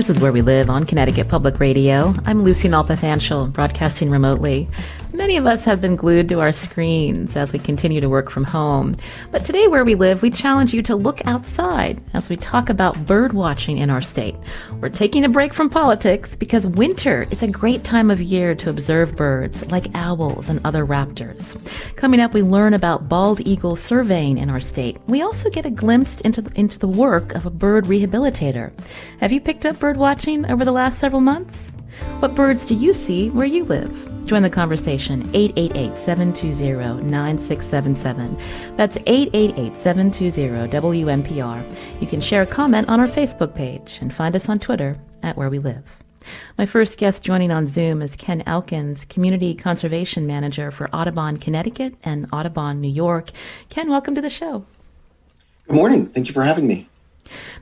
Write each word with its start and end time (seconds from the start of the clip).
This 0.00 0.08
is 0.08 0.18
Where 0.18 0.32
We 0.32 0.40
Live 0.40 0.70
on 0.70 0.86
Connecticut 0.86 1.28
Public 1.28 1.60
Radio. 1.60 2.14
I'm 2.24 2.42
Lucy 2.42 2.70
Nalpathanchel, 2.70 3.52
broadcasting 3.52 4.08
remotely. 4.08 4.66
Many 5.20 5.36
of 5.36 5.44
us 5.44 5.66
have 5.66 5.82
been 5.82 5.96
glued 5.96 6.30
to 6.30 6.40
our 6.40 6.50
screens 6.50 7.36
as 7.36 7.52
we 7.52 7.58
continue 7.58 8.00
to 8.00 8.08
work 8.08 8.30
from 8.30 8.44
home. 8.44 8.96
But 9.30 9.44
today, 9.44 9.68
where 9.68 9.84
we 9.84 9.94
live, 9.94 10.22
we 10.22 10.30
challenge 10.30 10.72
you 10.72 10.80
to 10.84 10.96
look 10.96 11.20
outside 11.26 12.00
as 12.14 12.30
we 12.30 12.36
talk 12.36 12.70
about 12.70 13.04
bird 13.04 13.34
watching 13.34 13.76
in 13.76 13.90
our 13.90 14.00
state. 14.00 14.34
We're 14.80 14.88
taking 14.88 15.26
a 15.26 15.28
break 15.28 15.52
from 15.52 15.68
politics 15.68 16.34
because 16.34 16.66
winter 16.66 17.28
is 17.30 17.42
a 17.42 17.48
great 17.48 17.84
time 17.84 18.10
of 18.10 18.22
year 18.22 18.54
to 18.54 18.70
observe 18.70 19.14
birds 19.14 19.70
like 19.70 19.94
owls 19.94 20.48
and 20.48 20.58
other 20.64 20.86
raptors. 20.86 21.54
Coming 21.96 22.20
up, 22.20 22.32
we 22.32 22.40
learn 22.40 22.72
about 22.72 23.10
bald 23.10 23.42
eagle 23.42 23.76
surveying 23.76 24.38
in 24.38 24.48
our 24.48 24.58
state. 24.58 24.96
We 25.06 25.20
also 25.20 25.50
get 25.50 25.66
a 25.66 25.70
glimpse 25.70 26.22
into 26.22 26.40
the, 26.40 26.58
into 26.58 26.78
the 26.78 26.88
work 26.88 27.34
of 27.34 27.44
a 27.44 27.50
bird 27.50 27.84
rehabilitator. 27.84 28.72
Have 29.20 29.32
you 29.32 29.42
picked 29.42 29.66
up 29.66 29.80
bird 29.80 29.98
watching 29.98 30.50
over 30.50 30.64
the 30.64 30.72
last 30.72 30.98
several 30.98 31.20
months? 31.20 31.72
What 32.20 32.34
birds 32.34 32.64
do 32.64 32.74
you 32.74 32.94
see 32.94 33.28
where 33.28 33.44
you 33.44 33.64
live? 33.64 34.09
Join 34.30 34.42
the 34.42 34.48
conversation 34.48 35.28
888 35.34 35.98
720 35.98 37.04
9677. 37.04 38.38
That's 38.76 38.96
888 38.98 39.74
720 39.74 40.68
WNPR. 40.68 42.00
You 42.00 42.06
can 42.06 42.20
share 42.20 42.42
a 42.42 42.46
comment 42.46 42.88
on 42.88 43.00
our 43.00 43.08
Facebook 43.08 43.56
page 43.56 43.98
and 44.00 44.14
find 44.14 44.36
us 44.36 44.48
on 44.48 44.60
Twitter 44.60 44.96
at 45.24 45.36
Where 45.36 45.50
We 45.50 45.58
Live. 45.58 45.82
My 46.56 46.64
first 46.64 46.96
guest 46.96 47.24
joining 47.24 47.50
on 47.50 47.66
Zoom 47.66 48.02
is 48.02 48.14
Ken 48.14 48.44
Elkins, 48.46 49.04
Community 49.06 49.52
Conservation 49.52 50.28
Manager 50.28 50.70
for 50.70 50.88
Audubon, 50.94 51.36
Connecticut 51.36 51.96
and 52.04 52.28
Audubon, 52.32 52.80
New 52.80 52.86
York. 52.86 53.30
Ken, 53.68 53.90
welcome 53.90 54.14
to 54.14 54.20
the 54.20 54.30
show. 54.30 54.64
Good 55.66 55.74
morning. 55.74 56.06
Thank 56.06 56.28
you 56.28 56.34
for 56.34 56.44
having 56.44 56.68
me. 56.68 56.89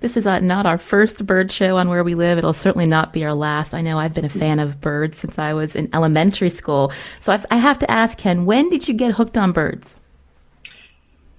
This 0.00 0.16
is 0.16 0.27
uh, 0.27 0.41
not 0.41 0.66
our 0.66 0.78
first 0.78 1.27
bird 1.27 1.50
show 1.50 1.77
on 1.77 1.88
Where 1.88 2.05
We 2.05 2.14
Live. 2.14 2.38
It'll 2.38 2.52
certainly 2.52 2.86
not 2.86 3.12
be 3.12 3.24
our 3.24 3.34
last. 3.34 3.75
I 3.75 3.80
know 3.80 3.98
I've 3.98 4.14
been 4.14 4.25
a 4.25 4.30
fan 4.30 4.60
of 4.60 4.80
birds 4.80 5.16
since 5.16 5.38
I 5.38 5.52
was 5.52 5.75
in 5.75 5.88
elementary 5.92 6.50
school. 6.50 6.92
So 7.20 7.33
I've, 7.33 7.47
I 7.50 7.56
have 7.56 7.78
to 7.80 7.91
ask, 7.91 8.19
Ken, 8.19 8.47
when 8.47 8.70
did 8.70 8.88
you 8.88 8.94
get 8.94 9.14
hooked 9.14 9.36
on 9.36 9.52
birds? 9.52 9.94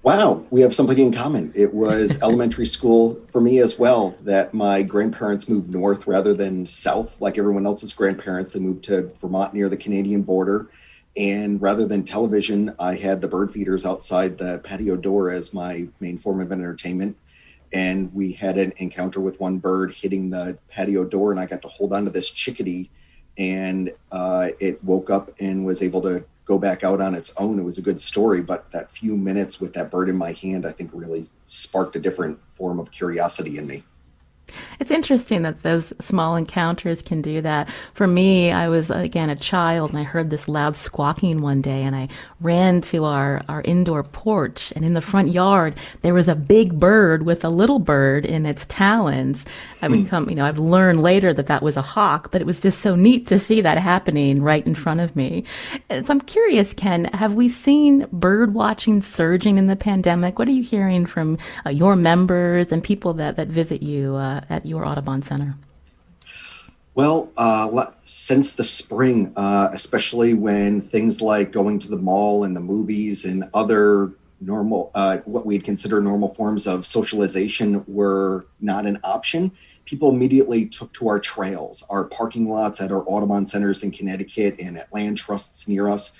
Wow, 0.02 0.46
we 0.48 0.62
have 0.62 0.74
something 0.74 0.98
in 0.98 1.12
common. 1.12 1.52
It 1.54 1.74
was 1.74 2.22
elementary 2.22 2.64
school 2.64 3.20
for 3.28 3.40
me 3.40 3.58
as 3.58 3.78
well 3.78 4.16
that 4.22 4.54
my 4.54 4.82
grandparents 4.82 5.48
moved 5.48 5.74
north 5.74 6.06
rather 6.06 6.32
than 6.32 6.66
south, 6.66 7.20
like 7.20 7.36
everyone 7.36 7.66
else's 7.66 7.92
grandparents. 7.92 8.52
They 8.52 8.60
moved 8.60 8.84
to 8.84 9.12
Vermont 9.20 9.52
near 9.52 9.68
the 9.68 9.76
Canadian 9.76 10.22
border. 10.22 10.68
And 11.16 11.60
rather 11.60 11.86
than 11.86 12.04
television, 12.04 12.74
I 12.78 12.94
had 12.94 13.20
the 13.20 13.28
bird 13.28 13.52
feeders 13.52 13.84
outside 13.84 14.38
the 14.38 14.60
patio 14.60 14.96
door 14.96 15.30
as 15.30 15.52
my 15.52 15.86
main 15.98 16.16
form 16.16 16.40
of 16.40 16.50
entertainment 16.50 17.16
and 17.72 18.12
we 18.12 18.32
had 18.32 18.56
an 18.58 18.72
encounter 18.78 19.20
with 19.20 19.38
one 19.40 19.58
bird 19.58 19.92
hitting 19.92 20.30
the 20.30 20.56
patio 20.68 21.04
door 21.04 21.30
and 21.30 21.40
i 21.40 21.46
got 21.46 21.62
to 21.62 21.68
hold 21.68 21.92
on 21.92 22.04
to 22.04 22.10
this 22.10 22.30
chickadee 22.30 22.90
and 23.38 23.92
uh, 24.12 24.48
it 24.58 24.82
woke 24.84 25.08
up 25.08 25.30
and 25.40 25.64
was 25.64 25.82
able 25.82 26.00
to 26.00 26.24
go 26.44 26.58
back 26.58 26.82
out 26.82 27.00
on 27.00 27.14
its 27.14 27.32
own. 27.38 27.60
It 27.60 27.62
was 27.62 27.78
a 27.78 27.82
good 27.82 28.00
story 28.00 28.42
but 28.42 28.70
that 28.72 28.90
few 28.90 29.16
minutes 29.16 29.60
with 29.60 29.72
that 29.74 29.90
bird 29.90 30.08
in 30.08 30.16
my 30.16 30.32
hand 30.32 30.66
i 30.66 30.72
think 30.72 30.90
really 30.92 31.28
sparked 31.46 31.96
a 31.96 32.00
different 32.00 32.38
form 32.54 32.78
of 32.78 32.90
curiosity 32.90 33.56
in 33.58 33.66
me 33.66 33.84
it's 34.78 34.90
interesting 34.90 35.42
that 35.42 35.62
those 35.62 35.92
small 36.00 36.36
encounters 36.36 37.02
can 37.02 37.22
do 37.22 37.40
that. 37.40 37.68
For 37.94 38.06
me, 38.06 38.52
I 38.52 38.68
was 38.68 38.90
again 38.90 39.30
a 39.30 39.36
child 39.36 39.90
and 39.90 39.98
I 39.98 40.02
heard 40.02 40.30
this 40.30 40.48
loud 40.48 40.76
squawking 40.76 41.42
one 41.42 41.62
day 41.62 41.82
and 41.82 41.94
I 41.94 42.08
ran 42.40 42.80
to 42.82 43.04
our, 43.04 43.42
our 43.48 43.62
indoor 43.62 44.02
porch 44.02 44.72
and 44.74 44.84
in 44.84 44.94
the 44.94 45.00
front 45.00 45.30
yard 45.30 45.74
there 46.02 46.14
was 46.14 46.28
a 46.28 46.34
big 46.34 46.78
bird 46.78 47.24
with 47.24 47.44
a 47.44 47.48
little 47.48 47.78
bird 47.78 48.24
in 48.24 48.46
its 48.46 48.66
talons. 48.66 49.44
I 49.82 49.88
would 49.88 50.00
hmm. 50.00 50.06
come, 50.06 50.28
you 50.28 50.36
know, 50.36 50.44
I've 50.44 50.58
learned 50.58 51.02
later 51.02 51.32
that 51.32 51.46
that 51.46 51.62
was 51.62 51.76
a 51.76 51.82
hawk, 51.82 52.30
but 52.30 52.40
it 52.40 52.46
was 52.46 52.60
just 52.60 52.80
so 52.80 52.94
neat 52.94 53.26
to 53.28 53.38
see 53.38 53.60
that 53.60 53.78
happening 53.78 54.42
right 54.42 54.66
in 54.66 54.74
front 54.74 55.00
of 55.00 55.16
me. 55.16 55.44
So 55.90 56.04
I'm 56.08 56.20
curious, 56.20 56.72
Ken, 56.74 57.06
have 57.06 57.34
we 57.34 57.48
seen 57.48 58.06
bird 58.12 58.54
watching 58.54 59.00
surging 59.02 59.58
in 59.58 59.66
the 59.66 59.76
pandemic? 59.76 60.38
What 60.38 60.48
are 60.48 60.52
you 60.52 60.62
hearing 60.62 61.06
from 61.06 61.38
uh, 61.66 61.70
your 61.70 61.96
members 61.96 62.72
and 62.72 62.82
people 62.82 63.14
that, 63.14 63.36
that 63.36 63.48
visit 63.48 63.82
you? 63.82 64.16
Uh, 64.16 64.39
at 64.48 64.64
your 64.64 64.86
Audubon 64.86 65.22
Center? 65.22 65.56
Well, 66.94 67.30
uh, 67.36 67.86
since 68.04 68.52
the 68.52 68.64
spring, 68.64 69.32
uh, 69.36 69.70
especially 69.72 70.34
when 70.34 70.80
things 70.80 71.20
like 71.20 71.52
going 71.52 71.78
to 71.80 71.88
the 71.88 71.96
mall 71.96 72.44
and 72.44 72.54
the 72.54 72.60
movies 72.60 73.24
and 73.24 73.48
other 73.54 74.12
normal, 74.40 74.90
uh, 74.94 75.18
what 75.18 75.46
we'd 75.46 75.64
consider 75.64 76.00
normal 76.00 76.34
forms 76.34 76.66
of 76.66 76.86
socialization 76.86 77.84
were 77.86 78.46
not 78.60 78.86
an 78.86 78.98
option, 79.04 79.52
people 79.84 80.10
immediately 80.10 80.66
took 80.66 80.92
to 80.94 81.08
our 81.08 81.20
trails, 81.20 81.84
our 81.90 82.04
parking 82.04 82.48
lots 82.48 82.80
at 82.80 82.90
our 82.90 83.04
Audubon 83.06 83.46
centers 83.46 83.82
in 83.82 83.90
Connecticut 83.90 84.56
and 84.58 84.76
at 84.76 84.92
land 84.92 85.16
trusts 85.16 85.68
near 85.68 85.88
us. 85.88 86.12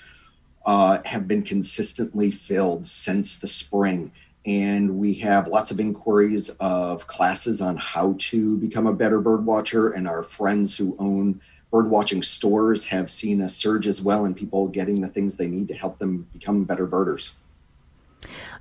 Uh, 0.63 0.99
have 1.05 1.27
been 1.27 1.41
consistently 1.41 2.29
filled 2.29 2.85
since 2.85 3.35
the 3.35 3.47
spring 3.47 4.11
and 4.45 4.97
we 4.97 5.13
have 5.15 5.47
lots 5.47 5.71
of 5.71 5.79
inquiries 5.79 6.49
of 6.59 7.07
classes 7.07 7.61
on 7.61 7.77
how 7.77 8.15
to 8.17 8.57
become 8.57 8.87
a 8.87 8.93
better 8.93 9.19
bird 9.19 9.45
watcher 9.45 9.89
and 9.91 10.07
our 10.07 10.23
friends 10.23 10.75
who 10.77 10.95
own 10.99 11.39
bird 11.71 11.89
watching 11.89 12.21
stores 12.21 12.83
have 12.85 13.11
seen 13.11 13.41
a 13.41 13.49
surge 13.49 13.87
as 13.87 14.01
well 14.01 14.25
in 14.25 14.33
people 14.33 14.67
getting 14.67 15.01
the 15.01 15.07
things 15.07 15.35
they 15.35 15.47
need 15.47 15.67
to 15.67 15.73
help 15.73 15.99
them 15.99 16.27
become 16.33 16.63
better 16.63 16.85
birders 16.85 17.35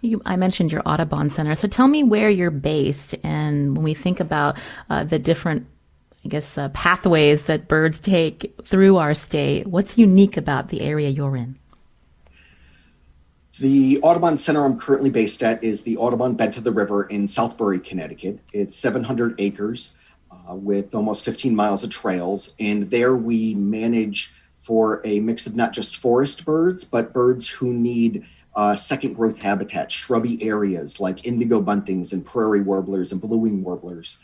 you, 0.01 0.23
I 0.25 0.37
mentioned 0.37 0.73
your 0.73 0.83
Audubon 0.87 1.29
Center. 1.29 1.55
So 1.55 1.69
tell 1.69 1.89
me 1.89 2.03
where 2.03 2.31
you're 2.31 2.51
based, 2.51 3.15
and 3.23 3.77
when 3.77 3.85
we 3.85 3.95
think 3.95 4.21
about 4.21 4.59
uh, 4.89 5.05
the 5.05 5.19
different, 5.19 5.67
I 6.25 6.29
guess, 6.29 6.57
uh, 6.57 6.71
pathways 6.71 7.45
that 7.45 7.69
birds 7.69 8.01
take 8.01 8.55
through 8.65 8.97
our 8.97 9.15
state, 9.15 9.67
what's 9.67 9.99
unique 9.99 10.37
about 10.37 10.69
the 10.69 10.81
area 10.81 11.11
you're 11.11 11.37
in? 11.37 11.59
The 13.59 13.99
Audubon 14.03 14.37
Center 14.37 14.65
I'm 14.65 14.79
currently 14.79 15.11
based 15.11 15.43
at 15.43 15.63
is 15.63 15.83
the 15.83 15.97
Audubon 15.97 16.35
Bent 16.35 16.57
of 16.57 16.65
the 16.65 16.71
River 16.71 17.05
in 17.05 17.25
Southbury, 17.25 17.83
Connecticut. 17.83 18.39
It's 18.53 18.77
700 18.77 19.35
acres 19.39 19.95
uh, 20.31 20.55
with 20.55 20.95
almost 20.95 21.25
15 21.25 21.55
miles 21.55 21.83
of 21.83 21.91
trails. 21.91 22.55
And 22.61 22.89
there 22.91 23.17
we 23.17 23.55
manage 23.57 24.33
for 24.63 25.03
a 25.05 25.19
mix 25.21 25.49
of 25.49 25.57
not 25.57 25.73
just 25.73 25.97
forest 25.97 26.45
birds, 26.45 26.85
but 26.85 27.13
birds 27.13 27.49
who 27.49 27.73
need 27.73 28.25
uh, 28.55 28.77
second 28.77 29.15
growth 29.15 29.39
habitat, 29.39 29.91
shrubby 29.91 30.43
areas 30.43 31.01
like 31.01 31.27
indigo 31.27 31.61
buntings 31.61 32.13
and 32.13 32.25
prairie 32.25 32.63
warblers 32.63 33.11
and 33.11 33.21
blue-wing 33.21 33.65
warblers. 33.65 34.21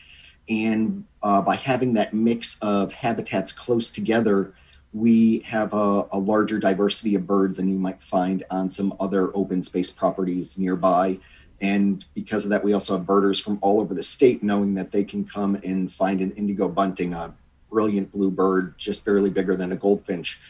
And 0.49 1.05
uh, 1.23 1.43
by 1.43 1.57
having 1.57 1.95
that 1.95 2.15
mix 2.15 2.59
of 2.63 2.93
habitats 2.93 3.51
close 3.51 3.91
together, 3.91 4.55
we 4.93 5.41
have 5.41 5.73
a, 5.75 6.07
a, 6.13 6.19
larger 6.19 6.59
diversity 6.59 7.15
of 7.15 7.27
birds 7.27 7.59
than 7.59 7.69
you 7.69 7.79
might 7.79 8.03
find 8.03 8.45
on 8.51 8.69
some 8.71 8.95
other 8.99 9.31
open 9.37 9.63
space 9.63 9.91
properties 9.91 10.59
nearby. 10.59 11.19
And 11.61 12.05
because 12.15 12.45
of 12.45 12.51
that, 12.51 12.65
we 12.65 12.73
also 12.73 12.97
have 12.97 13.07
birders 13.07 13.41
from 13.41 13.59
all 13.63 13.81
over 13.81 13.95
the 13.95 14.03
state 14.03 14.43
knowing 14.43 14.75
that 14.75 14.91
they 14.91 15.05
can 15.05 15.25
come 15.25 15.57
and 15.57 15.91
find 15.93 16.21
an 16.21 16.33
indigo 16.33 16.69
bunting, 16.69 17.15
a 17.15 17.35
brilliant 17.71 18.13
blue 18.13 18.31
bird, 18.31 18.77
just 18.79 19.05
barely 19.05 19.31
bigger 19.31 19.57
than 19.57 19.73
a 19.73 19.77
goldfinch, 19.77 20.41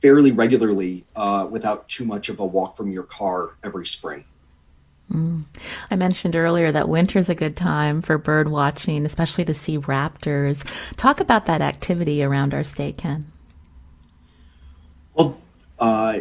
fairly 0.00 0.32
regularly 0.32 1.04
uh, 1.16 1.46
without 1.50 1.88
too 1.88 2.04
much 2.04 2.28
of 2.28 2.40
a 2.40 2.46
walk 2.46 2.76
from 2.76 2.90
your 2.90 3.04
car 3.04 3.56
every 3.64 3.86
spring. 3.86 4.24
Mm. 5.12 5.44
I 5.90 5.96
mentioned 5.96 6.34
earlier 6.34 6.72
that 6.72 6.88
winter 6.88 7.18
is 7.18 7.28
a 7.28 7.34
good 7.34 7.56
time 7.56 8.02
for 8.02 8.18
bird 8.18 8.48
watching, 8.48 9.06
especially 9.06 9.44
to 9.44 9.54
see 9.54 9.78
raptors. 9.78 10.68
Talk 10.96 11.20
about 11.20 11.46
that 11.46 11.60
activity 11.60 12.22
around 12.24 12.54
our 12.54 12.64
state, 12.64 12.98
Ken. 12.98 13.30
Well, 15.16 15.38
uh, 15.78 16.18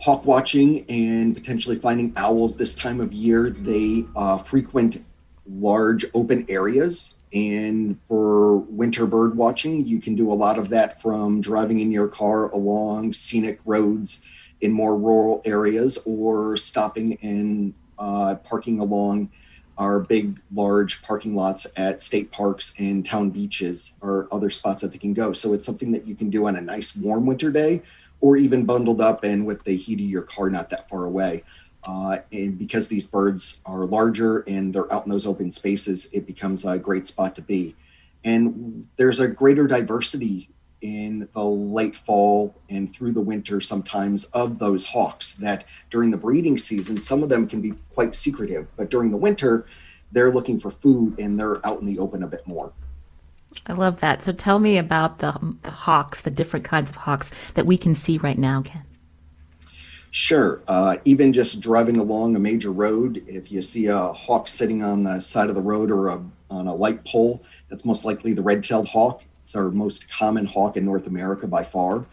hawk 0.00 0.26
watching 0.26 0.84
and 0.90 1.34
potentially 1.34 1.76
finding 1.76 2.12
owls 2.16 2.56
this 2.56 2.74
time 2.74 3.00
of 3.00 3.12
year, 3.12 3.50
they 3.50 4.04
uh, 4.14 4.38
frequent 4.38 5.02
large 5.46 6.04
open 6.14 6.44
areas. 6.48 7.16
And 7.32 8.00
for 8.02 8.58
winter 8.58 9.06
bird 9.06 9.36
watching, 9.36 9.86
you 9.86 10.00
can 10.00 10.14
do 10.14 10.30
a 10.30 10.34
lot 10.34 10.58
of 10.58 10.68
that 10.70 11.00
from 11.00 11.40
driving 11.40 11.80
in 11.80 11.90
your 11.90 12.08
car 12.08 12.48
along 12.50 13.12
scenic 13.12 13.60
roads 13.64 14.22
in 14.60 14.72
more 14.72 14.96
rural 14.96 15.40
areas 15.44 15.98
or 16.04 16.56
stopping 16.56 17.16
and 17.22 17.74
uh, 17.98 18.34
parking 18.36 18.80
along 18.80 19.30
our 19.78 20.00
big, 20.00 20.40
large 20.52 21.02
parking 21.02 21.34
lots 21.34 21.66
at 21.76 22.02
state 22.02 22.30
parks 22.32 22.72
and 22.78 23.06
town 23.06 23.30
beaches 23.30 23.94
or 24.00 24.26
other 24.32 24.50
spots 24.50 24.82
that 24.82 24.90
they 24.90 24.98
can 24.98 25.14
go. 25.14 25.32
So 25.32 25.52
it's 25.52 25.64
something 25.64 25.92
that 25.92 26.06
you 26.06 26.14
can 26.14 26.30
do 26.30 26.46
on 26.46 26.56
a 26.56 26.60
nice 26.60 26.96
warm 26.96 27.26
winter 27.26 27.50
day 27.50 27.82
or 28.20 28.36
even 28.36 28.64
bundled 28.64 29.00
up 29.00 29.24
and 29.24 29.46
with 29.46 29.62
the 29.64 29.76
heat 29.76 30.00
of 30.00 30.06
your 30.06 30.22
car 30.22 30.50
not 30.50 30.70
that 30.70 30.88
far 30.88 31.04
away. 31.04 31.42
Uh, 31.84 32.18
and 32.32 32.58
because 32.58 32.88
these 32.88 33.06
birds 33.06 33.60
are 33.64 33.86
larger 33.86 34.40
and 34.40 34.74
they're 34.74 34.92
out 34.92 35.06
in 35.06 35.10
those 35.10 35.26
open 35.26 35.50
spaces, 35.50 36.08
it 36.12 36.26
becomes 36.26 36.64
a 36.64 36.78
great 36.78 37.06
spot 37.06 37.34
to 37.36 37.42
be. 37.42 37.74
And 38.24 38.88
there's 38.96 39.20
a 39.20 39.28
greater 39.28 39.66
diversity 39.66 40.50
in 40.80 41.28
the 41.32 41.44
late 41.44 41.96
fall 41.96 42.54
and 42.68 42.92
through 42.92 43.12
the 43.12 43.20
winter 43.20 43.60
sometimes 43.60 44.24
of 44.26 44.58
those 44.58 44.84
hawks 44.84 45.32
that 45.32 45.64
during 45.90 46.10
the 46.10 46.16
breeding 46.16 46.56
season 46.56 47.00
some 47.00 47.22
of 47.22 47.28
them 47.28 47.48
can 47.48 47.60
be 47.60 47.72
quite 47.92 48.14
secretive 48.14 48.68
but 48.76 48.88
during 48.88 49.10
the 49.10 49.16
winter 49.16 49.66
they're 50.12 50.30
looking 50.30 50.60
for 50.60 50.70
food 50.70 51.18
and 51.18 51.38
they're 51.38 51.64
out 51.66 51.80
in 51.80 51.86
the 51.86 51.98
open 51.98 52.22
a 52.22 52.28
bit 52.28 52.46
more 52.46 52.72
i 53.66 53.72
love 53.72 54.00
that 54.00 54.22
so 54.22 54.32
tell 54.32 54.58
me 54.58 54.76
about 54.78 55.18
the, 55.18 55.56
the 55.62 55.70
hawks 55.70 56.22
the 56.22 56.30
different 56.30 56.64
kinds 56.64 56.90
of 56.90 56.96
hawks 56.96 57.30
that 57.54 57.66
we 57.66 57.76
can 57.76 57.94
see 57.94 58.18
right 58.18 58.38
now 58.38 58.62
ken 58.62 58.84
Sure. 60.10 60.62
Uh, 60.66 60.96
even 61.04 61.32
just 61.32 61.60
driving 61.60 61.98
along 61.98 62.34
a 62.34 62.38
major 62.38 62.72
road, 62.72 63.22
if 63.26 63.52
you 63.52 63.60
see 63.60 63.86
a 63.86 64.12
hawk 64.12 64.48
sitting 64.48 64.82
on 64.82 65.02
the 65.02 65.20
side 65.20 65.48
of 65.48 65.54
the 65.54 65.62
road 65.62 65.90
or 65.90 66.08
a, 66.08 66.22
on 66.50 66.66
a 66.66 66.74
light 66.74 67.04
pole, 67.04 67.42
that's 67.68 67.84
most 67.84 68.04
likely 68.04 68.32
the 68.32 68.42
red 68.42 68.62
tailed 68.62 68.88
hawk. 68.88 69.22
It's 69.42 69.54
our 69.54 69.70
most 69.70 70.10
common 70.10 70.46
hawk 70.46 70.76
in 70.76 70.84
North 70.84 71.06
America 71.06 71.46
by 71.46 71.62
far. 71.62 72.06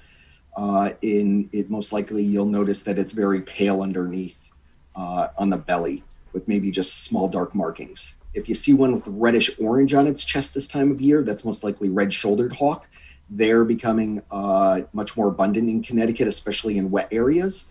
Uh, 0.57 0.91
in 1.01 1.49
it, 1.51 1.69
most 1.69 1.91
likely 1.91 2.23
you'll 2.23 2.45
notice 2.45 2.83
that 2.83 2.99
it's 2.99 3.11
very 3.11 3.41
pale 3.41 3.81
underneath 3.81 4.51
uh, 4.95 5.27
on 5.37 5.49
the 5.49 5.57
belly, 5.57 6.03
with 6.33 6.47
maybe 6.47 6.71
just 6.71 7.03
small 7.03 7.27
dark 7.27 7.55
markings. 7.55 8.13
If 8.35 8.47
you 8.47 8.55
see 8.55 8.73
one 8.73 8.93
with 8.93 9.07
reddish 9.07 9.49
orange 9.59 9.93
on 9.93 10.07
its 10.07 10.23
chest 10.23 10.53
this 10.53 10.67
time 10.67 10.91
of 10.91 11.01
year, 11.01 11.23
that's 11.23 11.43
most 11.43 11.63
likely 11.63 11.89
red-shouldered 11.89 12.55
hawk. 12.55 12.87
They're 13.29 13.65
becoming 13.65 14.21
uh, 14.29 14.81
much 14.93 15.17
more 15.17 15.29
abundant 15.29 15.69
in 15.69 15.81
Connecticut, 15.81 16.27
especially 16.27 16.77
in 16.77 16.91
wet 16.91 17.07
areas. 17.11 17.65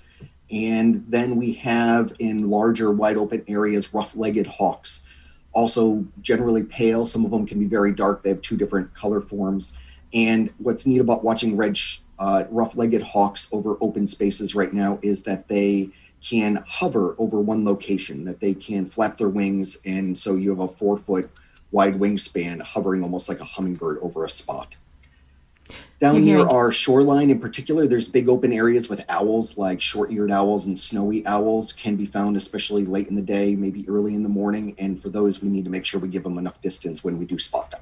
And 0.51 1.05
then 1.09 1.37
we 1.37 1.53
have 1.55 2.13
in 2.19 2.51
larger, 2.51 2.91
wide 2.91 3.17
open 3.17 3.45
areas, 3.47 3.95
rough 3.95 4.17
legged 4.17 4.47
hawks 4.47 5.05
also 5.55 6.05
generally 6.21 6.63
pale. 6.65 7.07
Some 7.07 7.25
of 7.25 7.31
them 7.31 7.47
can 7.47 7.59
be 7.59 7.67
very 7.67 7.93
dark. 7.93 8.23
They 8.23 8.29
have 8.31 8.43
two 8.43 8.57
different 8.57 8.93
color 8.93 9.21
forms. 9.21 9.75
And 10.13 10.53
what's 10.59 10.87
neat 10.87 11.01
about 11.01 11.25
watching 11.25 11.57
red, 11.57 11.79
uh, 12.19 12.45
rough-legged 12.51 13.03
hawks 13.03 13.49
over 13.53 13.77
open 13.81 14.07
spaces 14.07 14.55
right 14.55 14.73
now 14.73 14.99
is 15.03 15.23
that 15.23 15.49
they 15.49 15.91
can 16.27 16.65
hover 16.67 17.15
over 17.19 17.41
one 17.41 17.65
location. 17.65 18.25
That 18.25 18.41
they 18.41 18.55
can 18.55 18.87
flap 18.87 19.17
their 19.17 19.29
wings, 19.29 19.79
and 19.85 20.19
so 20.19 20.37
you 20.37 20.51
have 20.51 20.61
a 20.61 20.69
four-foot 20.69 21.31
wide 21.71 21.99
wingspan, 21.99 22.63
hovering 22.63 23.03
almost 23.03 23.29
like 23.29 23.41
a 23.41 23.45
hummingbird 23.45 23.99
over 24.01 24.25
a 24.25 24.31
spot. 24.31 24.77
Down 26.01 26.25
near 26.25 26.47
our 26.47 26.71
shoreline 26.71 27.31
in 27.31 27.41
particular, 27.41 27.87
there's 27.87 28.09
big 28.09 28.29
open 28.29 28.53
areas 28.53 28.89
with 28.89 29.05
owls 29.09 29.57
like 29.57 29.81
short-eared 29.81 30.31
owls 30.31 30.67
and 30.67 30.79
snowy 30.79 31.25
owls 31.27 31.73
can 31.73 31.97
be 31.97 32.05
found, 32.05 32.37
especially 32.37 32.85
late 32.85 33.09
in 33.09 33.15
the 33.15 33.23
day, 33.23 33.57
maybe 33.57 33.89
early 33.89 34.15
in 34.15 34.23
the 34.23 34.29
morning. 34.29 34.75
And 34.79 35.01
for 35.01 35.09
those, 35.09 35.41
we 35.41 35.49
need 35.49 35.65
to 35.65 35.71
make 35.71 35.85
sure 35.85 36.01
we 36.01 36.09
give 36.09 36.25
them 36.25 36.37
enough 36.37 36.61
distance 36.61 37.03
when 37.03 37.19
we 37.19 37.25
do 37.25 37.39
spot 37.39 37.71
them. 37.71 37.81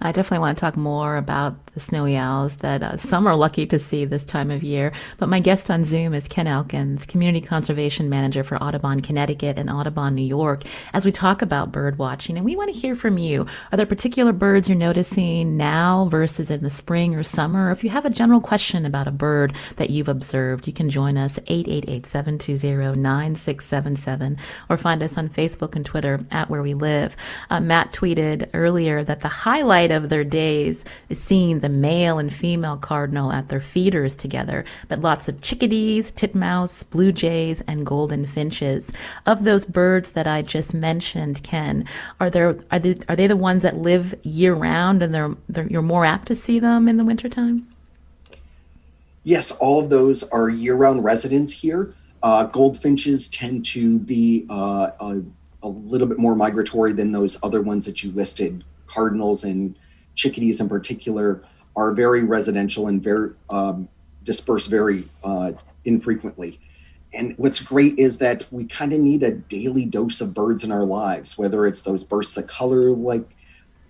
I 0.00 0.12
definitely 0.12 0.38
want 0.38 0.56
to 0.56 0.60
talk 0.60 0.76
more 0.76 1.16
about 1.16 1.66
the 1.74 1.80
snowy 1.80 2.16
owls 2.16 2.58
that 2.58 2.84
uh, 2.84 2.96
some 2.96 3.26
are 3.26 3.34
lucky 3.34 3.66
to 3.66 3.80
see 3.80 4.04
this 4.04 4.24
time 4.24 4.52
of 4.52 4.62
year. 4.62 4.92
But 5.16 5.28
my 5.28 5.40
guest 5.40 5.70
on 5.70 5.82
Zoom 5.82 6.14
is 6.14 6.28
Ken 6.28 6.46
Elkins, 6.46 7.04
Community 7.04 7.44
Conservation 7.44 8.08
Manager 8.08 8.44
for 8.44 8.62
Audubon, 8.62 9.00
Connecticut 9.00 9.58
and 9.58 9.68
Audubon, 9.68 10.14
New 10.14 10.22
York, 10.22 10.62
as 10.92 11.04
we 11.04 11.10
talk 11.10 11.42
about 11.42 11.72
bird 11.72 11.98
watching. 11.98 12.36
And 12.36 12.44
we 12.44 12.54
want 12.54 12.72
to 12.72 12.78
hear 12.78 12.94
from 12.94 13.18
you. 13.18 13.44
Are 13.72 13.76
there 13.76 13.86
particular 13.86 14.32
birds 14.32 14.68
you're 14.68 14.78
noticing 14.78 15.56
now 15.56 16.06
versus 16.08 16.48
in 16.48 16.62
the 16.62 16.70
spring 16.70 17.16
or 17.16 17.24
summer? 17.24 17.66
Or 17.66 17.72
if 17.72 17.82
you 17.82 17.90
have 17.90 18.04
a 18.04 18.10
general 18.10 18.40
question 18.40 18.86
about 18.86 19.08
a 19.08 19.12
bird 19.12 19.52
that 19.76 19.90
you've 19.90 20.08
observed, 20.08 20.68
you 20.68 20.72
can 20.72 20.90
join 20.90 21.18
us 21.18 21.40
888-720-9677 21.40 24.38
or 24.68 24.76
find 24.76 25.02
us 25.02 25.18
on 25.18 25.28
Facebook 25.28 25.74
and 25.74 25.84
Twitter 25.84 26.20
at 26.30 26.48
Where 26.48 26.62
We 26.62 26.74
Live. 26.74 27.16
Uh, 27.50 27.58
Matt 27.58 27.92
tweeted 27.92 28.48
earlier 28.54 29.02
that 29.02 29.18
the 29.20 29.28
highlight 29.28 29.87
highlight 29.88 30.04
of 30.04 30.10
their 30.10 30.24
days 30.24 30.84
is 31.08 31.22
seeing 31.22 31.60
the 31.60 31.68
male 31.68 32.18
and 32.18 32.32
female 32.32 32.76
cardinal 32.76 33.32
at 33.32 33.48
their 33.48 33.60
feeders 33.60 34.16
together, 34.16 34.64
but 34.88 35.00
lots 35.00 35.28
of 35.28 35.40
chickadees, 35.40 36.12
titmouse, 36.12 36.82
blue 36.82 37.12
jays, 37.12 37.62
and 37.66 37.86
golden 37.86 38.26
finches. 38.26 38.92
Of 39.26 39.44
those 39.44 39.66
birds 39.66 40.12
that 40.12 40.26
I 40.26 40.42
just 40.42 40.74
mentioned, 40.74 41.42
Ken, 41.42 41.84
are 42.20 42.30
there 42.30 42.56
are 42.70 42.78
they 42.78 42.96
are 43.08 43.16
they 43.16 43.26
the 43.26 43.36
ones 43.36 43.62
that 43.62 43.76
live 43.76 44.14
year 44.22 44.54
round 44.54 45.02
and 45.02 45.14
they're, 45.14 45.34
they're 45.48 45.68
you're 45.68 45.82
more 45.82 46.04
apt 46.04 46.26
to 46.28 46.34
see 46.34 46.60
them 46.60 46.88
in 46.88 46.96
the 46.96 47.04
wintertime? 47.04 47.66
Yes, 49.24 49.50
all 49.60 49.78
of 49.80 49.90
those 49.90 50.22
are 50.30 50.48
year-round 50.48 51.04
residents 51.04 51.52
here. 51.52 51.92
Uh, 52.22 52.44
goldfinches 52.44 53.28
tend 53.28 53.66
to 53.66 53.98
be 53.98 54.46
uh, 54.48 54.90
a, 55.00 55.22
a, 55.62 55.68
little 55.68 56.06
bit 56.06 56.18
more 56.18 56.34
migratory 56.34 56.92
than 56.94 57.12
those 57.12 57.36
other 57.42 57.60
ones 57.60 57.84
that 57.84 58.02
you 58.02 58.10
listed 58.12 58.64
cardinals 58.88 59.44
and 59.44 59.76
chickadees 60.14 60.60
in 60.60 60.68
particular 60.68 61.42
are 61.76 61.92
very 61.92 62.24
residential 62.24 62.88
and 62.88 63.02
very 63.02 63.30
um, 63.50 63.88
very 64.68 65.04
uh, 65.24 65.52
infrequently. 65.84 66.60
And 67.14 67.34
what's 67.38 67.60
great 67.60 67.98
is 67.98 68.18
that 68.18 68.46
we 68.52 68.64
kind 68.66 68.92
of 68.92 69.00
need 69.00 69.22
a 69.22 69.30
daily 69.30 69.86
dose 69.86 70.20
of 70.20 70.34
birds 70.34 70.64
in 70.64 70.72
our 70.72 70.84
lives, 70.84 71.38
whether 71.38 71.66
it's 71.66 71.80
those 71.80 72.04
bursts 72.04 72.36
of 72.36 72.46
color, 72.46 72.90
like 72.90 73.34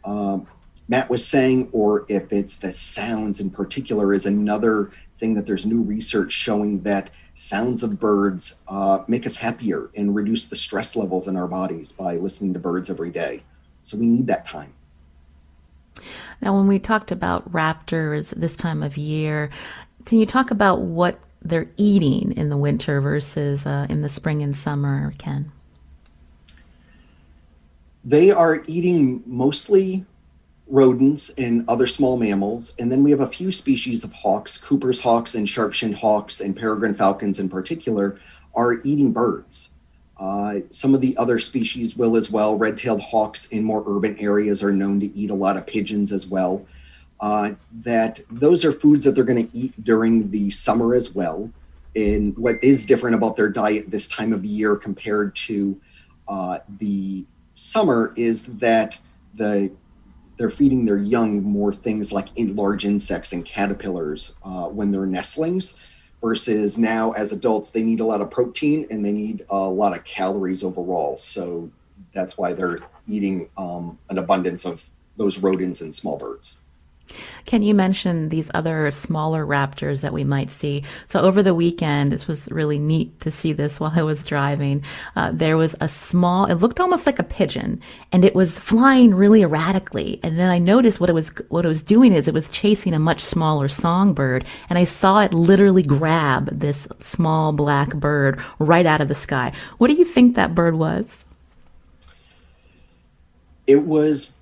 um, 0.04 0.46
Matt 0.88 1.10
was 1.10 1.26
saying, 1.26 1.68
or 1.72 2.06
if 2.08 2.32
it's 2.32 2.56
the 2.56 2.72
sounds 2.72 3.40
in 3.40 3.50
particular, 3.50 4.14
is 4.14 4.26
another 4.26 4.90
thing 5.18 5.34
that 5.34 5.46
there's 5.46 5.66
new 5.66 5.82
research 5.82 6.32
showing 6.32 6.82
that 6.82 7.10
sounds 7.34 7.82
of 7.82 8.00
birds 8.00 8.60
uh, 8.68 9.00
make 9.06 9.26
us 9.26 9.36
happier 9.36 9.90
and 9.96 10.14
reduce 10.14 10.46
the 10.46 10.56
stress 10.56 10.96
levels 10.96 11.28
in 11.28 11.36
our 11.36 11.46
bodies 11.48 11.92
by 11.92 12.14
listening 12.16 12.52
to 12.52 12.58
birds 12.58 12.88
every 12.88 13.10
day. 13.10 13.42
So 13.82 13.98
we 13.98 14.06
need 14.06 14.26
that 14.28 14.44
time. 14.44 14.72
Now, 16.40 16.56
when 16.56 16.66
we 16.66 16.78
talked 16.78 17.10
about 17.10 17.50
raptors 17.52 18.30
this 18.30 18.54
time 18.54 18.82
of 18.82 18.96
year, 18.96 19.50
can 20.04 20.18
you 20.18 20.26
talk 20.26 20.50
about 20.50 20.80
what 20.82 21.18
they're 21.42 21.70
eating 21.76 22.32
in 22.32 22.48
the 22.48 22.56
winter 22.56 23.00
versus 23.00 23.66
uh, 23.66 23.86
in 23.88 24.02
the 24.02 24.08
spring 24.08 24.42
and 24.42 24.56
summer, 24.56 25.12
Ken? 25.18 25.52
They 28.04 28.30
are 28.30 28.62
eating 28.66 29.22
mostly 29.26 30.04
rodents 30.68 31.30
and 31.30 31.64
other 31.68 31.86
small 31.86 32.16
mammals. 32.16 32.74
And 32.78 32.92
then 32.92 33.02
we 33.02 33.10
have 33.10 33.20
a 33.20 33.26
few 33.26 33.50
species 33.50 34.04
of 34.04 34.12
hawks, 34.12 34.58
Cooper's 34.58 35.00
hawks 35.00 35.34
and 35.34 35.48
sharp-shinned 35.48 35.98
hawks 35.98 36.40
and 36.40 36.54
peregrine 36.54 36.94
falcons 36.94 37.40
in 37.40 37.48
particular, 37.48 38.18
are 38.54 38.80
eating 38.84 39.12
birds. 39.12 39.70
Uh, 40.18 40.56
some 40.70 40.94
of 40.94 41.00
the 41.00 41.16
other 41.16 41.38
species 41.38 41.96
will 41.96 42.16
as 42.16 42.30
well. 42.30 42.56
Red 42.56 42.76
tailed 42.76 43.00
hawks 43.00 43.46
in 43.48 43.62
more 43.62 43.84
urban 43.86 44.16
areas 44.18 44.62
are 44.62 44.72
known 44.72 44.98
to 45.00 45.16
eat 45.16 45.30
a 45.30 45.34
lot 45.34 45.56
of 45.56 45.66
pigeons 45.66 46.12
as 46.12 46.26
well. 46.26 46.66
Uh, 47.20 47.50
that 47.82 48.20
those 48.30 48.64
are 48.64 48.72
foods 48.72 49.04
that 49.04 49.14
they're 49.14 49.24
going 49.24 49.48
to 49.48 49.56
eat 49.56 49.72
during 49.84 50.30
the 50.30 50.50
summer 50.50 50.94
as 50.94 51.14
well. 51.14 51.50
And 51.96 52.36
what 52.36 52.62
is 52.62 52.84
different 52.84 53.16
about 53.16 53.36
their 53.36 53.48
diet 53.48 53.90
this 53.90 54.06
time 54.08 54.32
of 54.32 54.44
year 54.44 54.76
compared 54.76 55.34
to 55.36 55.80
uh, 56.28 56.58
the 56.78 57.24
summer 57.54 58.12
is 58.16 58.44
that 58.44 58.98
the 59.34 59.70
they're 60.36 60.50
feeding 60.50 60.84
their 60.84 60.98
young 60.98 61.42
more 61.42 61.72
things 61.72 62.12
like 62.12 62.28
large 62.36 62.84
insects 62.84 63.32
and 63.32 63.44
caterpillars 63.44 64.34
uh, 64.44 64.68
when 64.68 64.92
they're 64.92 65.06
nestlings 65.06 65.76
versus 66.20 66.78
now 66.78 67.12
as 67.12 67.32
adults 67.32 67.70
they 67.70 67.82
need 67.82 68.00
a 68.00 68.04
lot 68.04 68.20
of 68.20 68.30
protein 68.30 68.86
and 68.90 69.04
they 69.04 69.12
need 69.12 69.44
a 69.50 69.56
lot 69.56 69.96
of 69.96 70.04
calories 70.04 70.64
overall. 70.64 71.16
So 71.16 71.70
that's 72.12 72.36
why 72.36 72.52
they're 72.52 72.80
eating 73.06 73.48
um, 73.56 73.98
an 74.08 74.18
abundance 74.18 74.64
of 74.64 74.88
those 75.16 75.38
rodents 75.38 75.80
and 75.80 75.94
small 75.94 76.16
birds 76.16 76.60
can 77.46 77.62
you 77.62 77.74
mention 77.74 78.28
these 78.28 78.50
other 78.54 78.90
smaller 78.90 79.44
raptors 79.46 80.00
that 80.02 80.12
we 80.12 80.24
might 80.24 80.50
see? 80.50 80.84
So 81.06 81.20
over 81.20 81.42
the 81.42 81.54
weekend, 81.54 82.12
this 82.12 82.28
was 82.28 82.48
really 82.50 82.78
neat 82.78 83.20
to 83.20 83.30
see 83.30 83.52
this 83.52 83.80
while 83.80 83.92
I 83.94 84.02
was 84.02 84.22
driving. 84.22 84.82
Uh, 85.16 85.30
there 85.32 85.56
was 85.56 85.74
a 85.80 85.88
small, 85.88 86.46
it 86.46 86.54
looked 86.54 86.80
almost 86.80 87.06
like 87.06 87.18
a 87.18 87.24
pigeon, 87.24 87.80
and 88.12 88.24
it 88.24 88.34
was 88.34 88.58
flying 88.58 89.14
really 89.14 89.42
erratically. 89.42 90.20
And 90.22 90.38
then 90.38 90.50
I 90.50 90.58
noticed 90.58 91.00
what 91.00 91.10
it 91.10 91.14
was 91.14 91.30
what 91.48 91.64
it 91.64 91.68
was 91.68 91.82
doing 91.82 92.12
is 92.12 92.28
it 92.28 92.34
was 92.34 92.50
chasing 92.50 92.94
a 92.94 92.98
much 92.98 93.20
smaller 93.20 93.68
songbird, 93.68 94.44
and 94.68 94.78
I 94.78 94.84
saw 94.84 95.20
it 95.20 95.32
literally 95.32 95.82
grab 95.82 96.48
this 96.58 96.88
small 97.00 97.52
black 97.52 97.94
bird 97.94 98.40
right 98.58 98.86
out 98.86 99.00
of 99.00 99.08
the 99.08 99.14
sky. 99.14 99.52
What 99.78 99.88
do 99.88 99.94
you 99.94 100.04
think 100.04 100.34
that 100.34 100.54
bird 100.54 100.74
was? 100.74 101.24
It 103.66 103.84
was 103.84 104.32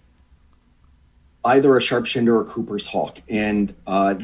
either 1.47 1.76
a 1.76 1.81
sharpshinned 1.81 2.29
or 2.29 2.41
a 2.41 2.45
Cooper's 2.45 2.87
hawk. 2.87 3.21
And 3.31 3.75
uh, 3.87 4.17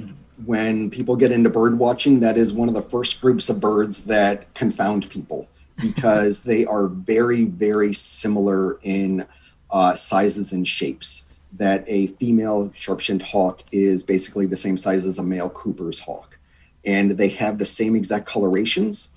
when 0.44 0.90
people 0.90 1.16
get 1.16 1.32
into 1.32 1.50
bird 1.50 1.78
watching, 1.78 2.20
that 2.20 2.36
is 2.36 2.52
one 2.52 2.68
of 2.68 2.74
the 2.74 2.82
first 2.82 3.20
groups 3.20 3.48
of 3.48 3.60
birds 3.60 4.04
that 4.04 4.52
confound 4.54 5.08
people 5.08 5.48
because 5.80 6.42
they 6.42 6.64
are 6.66 6.86
very, 6.88 7.44
very 7.46 7.92
similar 7.92 8.78
in 8.82 9.26
uh, 9.70 9.94
sizes 9.94 10.52
and 10.52 10.66
shapes. 10.66 11.24
That 11.54 11.84
a 11.86 12.06
female 12.06 12.70
sharp-shinned 12.74 13.22
hawk 13.22 13.62
is 13.72 14.02
basically 14.02 14.46
the 14.46 14.56
same 14.56 14.76
size 14.78 15.04
as 15.04 15.18
a 15.18 15.22
male 15.22 15.50
Cooper's 15.50 15.98
hawk, 15.98 16.38
and 16.84 17.12
they 17.12 17.28
have 17.28 17.58
the 17.58 17.66
same 17.66 17.94
exact 17.94 18.26
colorations. 18.26 19.10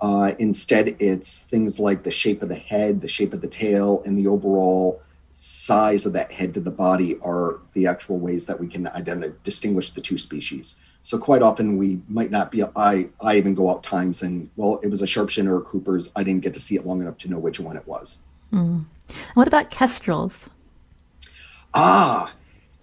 Uh, 0.00 0.32
instead, 0.38 0.96
it's 1.00 1.38
things 1.38 1.78
like 1.78 2.02
the 2.02 2.10
shape 2.10 2.42
of 2.42 2.50
the 2.50 2.56
head, 2.56 3.00
the 3.00 3.08
shape 3.08 3.32
of 3.32 3.40
the 3.40 3.48
tail, 3.48 4.02
and 4.04 4.18
the 4.18 4.26
overall 4.26 5.00
size 5.32 6.06
of 6.06 6.12
that 6.12 6.30
head 6.30 6.54
to 6.54 6.60
the 6.60 6.70
body 6.70 7.16
are 7.22 7.58
the 7.72 7.86
actual 7.86 8.18
ways 8.18 8.46
that 8.46 8.58
we 8.58 8.68
can 8.68 8.86
identify 8.88 9.34
distinguish 9.42 9.90
the 9.90 10.00
two 10.00 10.18
species. 10.18 10.76
So 11.02 11.18
quite 11.18 11.42
often 11.42 11.78
we 11.78 12.00
might 12.08 12.30
not 12.30 12.52
be. 12.52 12.62
I 12.76 13.08
I 13.20 13.36
even 13.36 13.54
go 13.54 13.70
out 13.70 13.82
times 13.82 14.22
and 14.22 14.48
well, 14.56 14.78
it 14.82 14.88
was 14.88 15.02
a 15.02 15.06
sharpshin 15.06 15.48
or 15.48 15.58
a 15.58 15.62
Cooper's. 15.62 16.12
I 16.14 16.22
didn't 16.22 16.42
get 16.42 16.54
to 16.54 16.60
see 16.60 16.76
it 16.76 16.86
long 16.86 17.00
enough 17.00 17.18
to 17.18 17.28
know 17.28 17.38
which 17.38 17.58
one 17.58 17.76
it 17.76 17.86
was. 17.86 18.18
Mm. 18.52 18.84
What 19.34 19.48
about 19.48 19.70
kestrels? 19.70 20.48
Ah, 21.74 22.32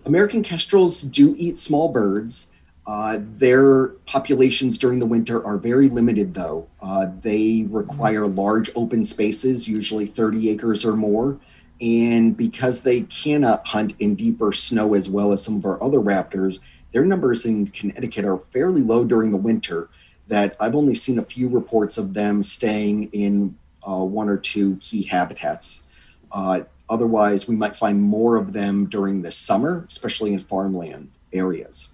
American 0.05 0.41
kestrels 0.43 1.01
do 1.01 1.35
eat 1.37 1.59
small 1.59 1.89
birds. 1.89 2.47
Uh, 2.87 3.19
their 3.19 3.89
populations 4.07 4.77
during 4.79 4.97
the 4.97 5.05
winter 5.05 5.45
are 5.45 5.57
very 5.57 5.89
limited, 5.89 6.33
though. 6.33 6.67
Uh, 6.81 7.07
they 7.21 7.67
require 7.69 8.25
large 8.25 8.71
open 8.75 9.05
spaces, 9.05 9.67
usually 9.67 10.07
30 10.07 10.49
acres 10.49 10.83
or 10.83 10.95
more. 10.95 11.37
And 11.81 12.35
because 12.35 12.81
they 12.81 13.01
cannot 13.01 13.65
hunt 13.65 13.93
in 13.99 14.15
deeper 14.15 14.51
snow 14.51 14.93
as 14.93 15.09
well 15.09 15.31
as 15.31 15.43
some 15.43 15.57
of 15.57 15.65
our 15.65 15.81
other 15.81 15.99
raptors, 15.99 16.59
their 16.91 17.05
numbers 17.05 17.45
in 17.45 17.67
Connecticut 17.67 18.25
are 18.25 18.37
fairly 18.37 18.81
low 18.81 19.03
during 19.03 19.31
the 19.31 19.37
winter. 19.37 19.89
That 20.27 20.55
I've 20.59 20.75
only 20.75 20.93
seen 20.93 21.17
a 21.19 21.23
few 21.23 21.47
reports 21.47 21.97
of 21.97 22.13
them 22.13 22.43
staying 22.43 23.09
in 23.13 23.57
uh, 23.87 24.03
one 24.03 24.29
or 24.29 24.37
two 24.37 24.75
key 24.77 25.03
habitats. 25.03 25.83
Uh, 26.31 26.61
otherwise, 26.89 27.47
we 27.47 27.55
might 27.55 27.75
find 27.75 28.01
more 28.01 28.35
of 28.35 28.53
them 28.53 28.85
during 28.85 29.21
the 29.21 29.31
summer, 29.31 29.85
especially 29.87 30.33
in 30.33 30.39
farmland 30.39 31.09
areas. 31.33 31.91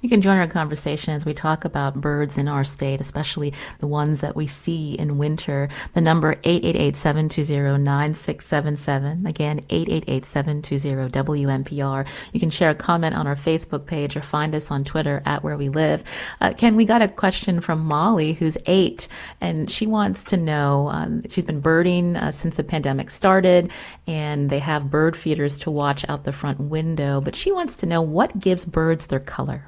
You 0.00 0.08
can 0.08 0.22
join 0.22 0.38
our 0.38 0.46
conversation 0.46 1.14
as 1.14 1.24
we 1.24 1.34
talk 1.34 1.64
about 1.64 2.00
birds 2.00 2.38
in 2.38 2.46
our 2.48 2.64
state, 2.64 3.00
especially 3.00 3.52
the 3.78 3.86
ones 3.86 4.20
that 4.20 4.36
we 4.36 4.46
see 4.46 4.94
in 4.94 5.18
winter. 5.18 5.68
The 5.94 6.00
number 6.00 6.34
888-720-9677. 6.36 9.28
Again, 9.28 9.60
888-720-WNPR. 9.68 12.06
You 12.32 12.40
can 12.40 12.50
share 12.50 12.70
a 12.70 12.74
comment 12.74 13.14
on 13.14 13.26
our 13.26 13.36
Facebook 13.36 13.86
page 13.86 14.16
or 14.16 14.22
find 14.22 14.54
us 14.54 14.70
on 14.70 14.84
Twitter 14.84 15.22
at 15.24 15.42
Where 15.42 15.56
We 15.56 15.68
Live. 15.68 16.04
Uh, 16.40 16.52
Ken, 16.56 16.76
we 16.76 16.84
got 16.84 17.02
a 17.02 17.08
question 17.08 17.60
from 17.60 17.84
Molly, 17.84 18.34
who's 18.34 18.58
eight, 18.66 19.08
and 19.40 19.70
she 19.70 19.86
wants 19.86 20.24
to 20.24 20.36
know, 20.36 20.88
um, 20.88 21.22
she's 21.28 21.44
been 21.44 21.60
birding 21.60 22.16
uh, 22.16 22.32
since 22.32 22.56
the 22.56 22.64
pandemic 22.64 23.10
started, 23.10 23.70
and 24.06 24.50
they 24.50 24.58
have 24.58 24.90
bird 24.90 25.16
feeders 25.16 25.58
to 25.58 25.70
watch 25.70 26.04
out 26.08 26.24
the 26.24 26.32
front 26.32 26.60
window, 26.60 27.20
but 27.20 27.34
she 27.34 27.52
wants 27.52 27.76
to 27.76 27.86
know 27.86 28.02
what 28.02 28.38
gives 28.38 28.64
birds 28.64 29.06
their 29.06 29.20
color. 29.20 29.67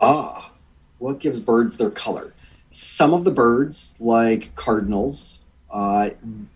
Ah, 0.00 0.52
what 0.98 1.18
gives 1.18 1.40
birds 1.40 1.76
their 1.76 1.90
color? 1.90 2.32
Some 2.70 3.14
of 3.14 3.24
the 3.24 3.30
birds, 3.30 3.96
like 3.98 4.54
cardinals, 4.54 5.40
uh, 5.72 6.10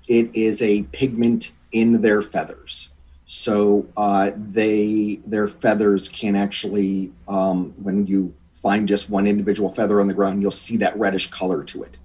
it 0.08 0.34
is 0.34 0.62
a 0.62 0.82
pigment 0.84 1.52
in 1.72 2.02
their 2.02 2.22
feathers. 2.22 2.90
So 3.24 3.86
uh, 3.96 4.32
they 4.36 5.20
their 5.26 5.48
feathers 5.48 6.08
can 6.08 6.36
actually, 6.36 7.12
um, 7.28 7.74
when 7.82 8.06
you 8.06 8.34
find 8.52 8.86
just 8.86 9.10
one 9.10 9.26
individual 9.26 9.70
feather 9.70 10.00
on 10.00 10.06
the 10.06 10.14
ground, 10.14 10.42
you'll 10.42 10.50
see 10.50 10.76
that 10.78 10.96
reddish 10.98 11.30
color 11.30 11.64
to 11.64 11.82
it. 11.82 11.98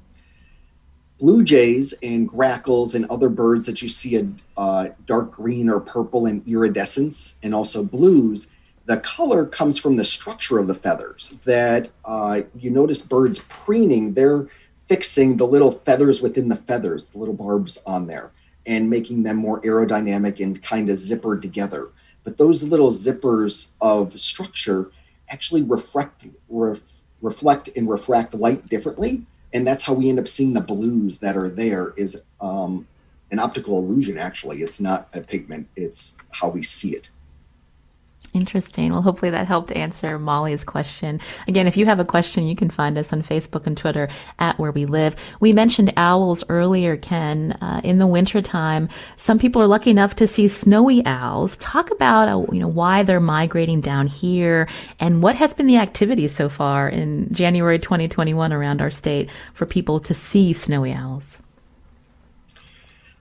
Blue 1.20 1.44
jays 1.44 1.94
and 2.02 2.30
grackles 2.30 2.96
and 2.96 3.06
other 3.10 3.28
birds 3.30 3.66
that 3.66 3.82
you 3.82 3.90
see 3.90 4.16
a 4.16 4.28
uh, 4.56 4.90
dark 5.06 5.32
green 5.32 5.70
or 5.70 5.80
purple 5.80 6.26
and 6.26 6.48
iridescence, 6.48 7.38
and 7.44 7.54
also 7.54 7.84
blues, 7.84 8.48
the 8.88 8.98
color 8.98 9.46
comes 9.46 9.78
from 9.78 9.98
the 9.98 10.06
structure 10.06 10.58
of 10.58 10.68
the 10.68 10.74
feathers. 10.74 11.36
That 11.44 11.90
uh, 12.06 12.42
you 12.58 12.72
notice 12.72 13.02
birds 13.02 13.40
preening, 13.50 14.14
they're 14.14 14.48
fixing 14.88 15.36
the 15.36 15.46
little 15.46 15.74
feathers 15.74 16.22
within 16.22 16.48
the 16.48 16.56
feathers, 16.56 17.10
the 17.10 17.20
little 17.20 17.34
barbs 17.34 17.78
on 17.86 18.08
there, 18.08 18.32
and 18.66 18.90
making 18.90 19.24
them 19.24 19.36
more 19.36 19.62
aerodynamic 19.62 20.40
and 20.40 20.64
kind 20.64 20.90
of 20.90 20.98
zippered 20.98 21.42
together. 21.42 21.90
But 22.24 22.38
those 22.38 22.64
little 22.64 22.92
zippers 22.92 23.72
of 23.82 24.20
structure 24.20 24.90
actually 25.30 25.64
reflect, 25.64 26.28
ref, 26.48 26.80
reflect 27.22 27.70
and 27.76 27.90
refract 27.90 28.34
light 28.36 28.68
differently. 28.68 29.26
And 29.54 29.68
that's 29.68 29.84
how 29.84 29.94
we 29.94 30.10
end 30.10 30.20
up 30.20 30.30
seeing 30.30 30.54
the 30.54 30.62
blues 30.62 31.20
that 31.20 31.36
are 31.36 31.50
there 31.50 31.94
is 31.98 32.22
um, 32.40 32.88
an 33.32 33.40
optical 33.40 33.80
illusion, 33.80 34.18
actually. 34.18 34.62
It's 34.62 34.80
not 34.80 35.10
a 35.14 35.20
pigment, 35.20 35.68
it's 35.76 36.16
how 36.32 36.48
we 36.50 36.64
see 36.64 36.92
it. 36.92 37.10
Interesting. 38.34 38.92
Well, 38.92 39.02
hopefully 39.02 39.32
that 39.32 39.48
helped 39.48 39.72
answer 39.72 40.20
Molly's 40.20 40.64
question. 40.64 41.20
Again, 41.48 41.66
if 41.66 41.78
you 41.78 41.86
have 41.86 42.00
a 42.00 42.06
question, 42.06 42.46
you 42.46 42.56
can 42.56 42.70
find 42.70 42.98
us 42.98 43.12
on 43.12 43.24
Facebook 43.24 43.66
and 43.66 43.76
Twitter 43.78 44.10
at 44.38 44.60
Where 44.60 44.72
We 44.72 44.86
Live. 44.86 45.16
We 45.40 45.54
mentioned 45.54 45.94
owls 45.98 46.44
earlier, 46.50 46.98
Ken. 46.98 47.54
Uh, 47.54 47.82
in 47.84 48.00
the 48.00 48.06
wintertime, 48.06 48.90
some 49.16 49.40
people 49.40 49.62
are 49.62 49.68
lucky 49.68 49.90
enough 49.90 50.16
to 50.16 50.28
see 50.28 50.48
snowy 50.48 51.06
owls. 51.06 51.58
Talk 51.58 51.90
about, 51.90 52.28
uh, 52.28 52.46
you 52.52 52.60
know, 52.60 52.68
why 52.68 53.02
they're 53.02 53.20
migrating 53.20 53.82
down 53.82 54.08
here 54.08 54.68
and 55.00 55.24
what 55.24 55.36
has 55.38 55.54
been 55.54 55.68
the 55.68 55.78
activity 55.78 56.28
so 56.28 56.50
far 56.50 56.90
in 56.90 57.34
January 57.34 57.80
2021 57.80 58.54
around 58.54 58.82
our 58.82 58.92
state 58.92 59.30
for 59.54 59.66
people 59.66 60.00
to 60.02 60.14
see 60.14 60.54
snowy 60.54 60.94
owls. 60.94 61.40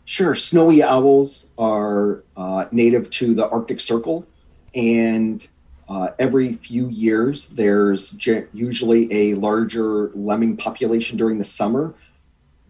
Sure. 0.05 0.35
Snowy 0.35 0.83
owls 0.83 1.51
are 1.59 2.23
uh, 2.37 2.67
native 2.71 3.09
to 3.11 3.35
the 3.35 3.49
Arctic 3.49 3.81
Circle 3.81 4.27
and 4.75 5.47
uh, 5.89 6.09
every 6.19 6.53
few 6.53 6.89
years 6.89 7.47
there's 7.49 8.11
ge- 8.11 8.47
usually 8.53 9.13
a 9.13 9.35
larger 9.35 10.11
lemming 10.15 10.57
population 10.57 11.17
during 11.17 11.39
the 11.39 11.45
summer 11.45 11.95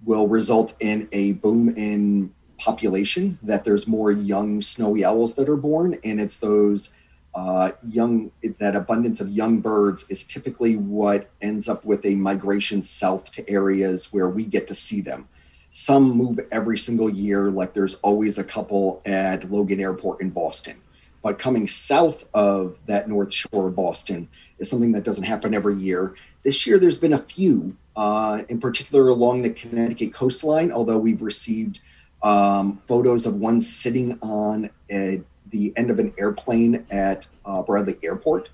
will 0.04 0.28
result 0.28 0.74
in 0.80 1.08
a 1.12 1.32
boom 1.34 1.70
in 1.76 2.32
population 2.58 3.38
that 3.42 3.64
there's 3.64 3.86
more 3.86 4.10
young 4.12 4.60
snowy 4.60 5.04
owls 5.04 5.34
that 5.34 5.48
are 5.48 5.56
born. 5.56 5.96
And 6.04 6.20
it's 6.20 6.36
those 6.36 6.92
uh, 7.34 7.72
young 7.86 8.30
that 8.58 8.76
abundance 8.76 9.20
of 9.20 9.28
young 9.28 9.60
birds 9.60 10.08
is 10.10 10.24
typically 10.24 10.76
what 10.76 11.30
ends 11.42 11.68
up 11.68 11.84
with 11.84 12.04
a 12.06 12.14
migration 12.14 12.80
south 12.80 13.30
to 13.32 13.48
areas 13.50 14.12
where 14.12 14.28
we 14.28 14.44
get 14.44 14.66
to 14.68 14.74
see 14.74 15.00
them. 15.00 15.28
Some 15.70 16.12
move 16.16 16.40
every 16.50 16.78
single 16.78 17.10
year 17.10 17.50
like 17.50 17.74
there's 17.74 17.94
always 17.96 18.38
a 18.38 18.44
couple 18.44 19.02
at 19.04 19.50
logan 19.50 19.78
airport 19.78 20.22
in 20.22 20.30
boston 20.30 20.80
but 21.26 21.40
coming 21.40 21.66
south 21.66 22.24
of 22.34 22.78
that 22.86 23.08
north 23.08 23.32
shore 23.32 23.66
of 23.66 23.74
Boston 23.74 24.28
is 24.60 24.70
something 24.70 24.92
that 24.92 25.02
doesn't 25.02 25.24
happen 25.24 25.54
every 25.54 25.74
year. 25.74 26.14
This 26.44 26.68
year, 26.68 26.78
there's 26.78 26.96
been 26.96 27.14
a 27.14 27.18
few, 27.18 27.76
uh, 27.96 28.42
in 28.48 28.60
particular 28.60 29.08
along 29.08 29.42
the 29.42 29.50
Connecticut 29.50 30.14
coastline, 30.14 30.70
although 30.70 30.98
we've 30.98 31.22
received 31.22 31.80
um, 32.22 32.80
photos 32.86 33.26
of 33.26 33.34
one 33.34 33.60
sitting 33.60 34.16
on 34.22 34.70
a, 34.88 35.20
the 35.50 35.72
end 35.74 35.90
of 35.90 35.98
an 35.98 36.14
airplane 36.16 36.86
at 36.92 37.26
uh, 37.44 37.60
Bradley 37.60 37.98
Airport 38.04 38.50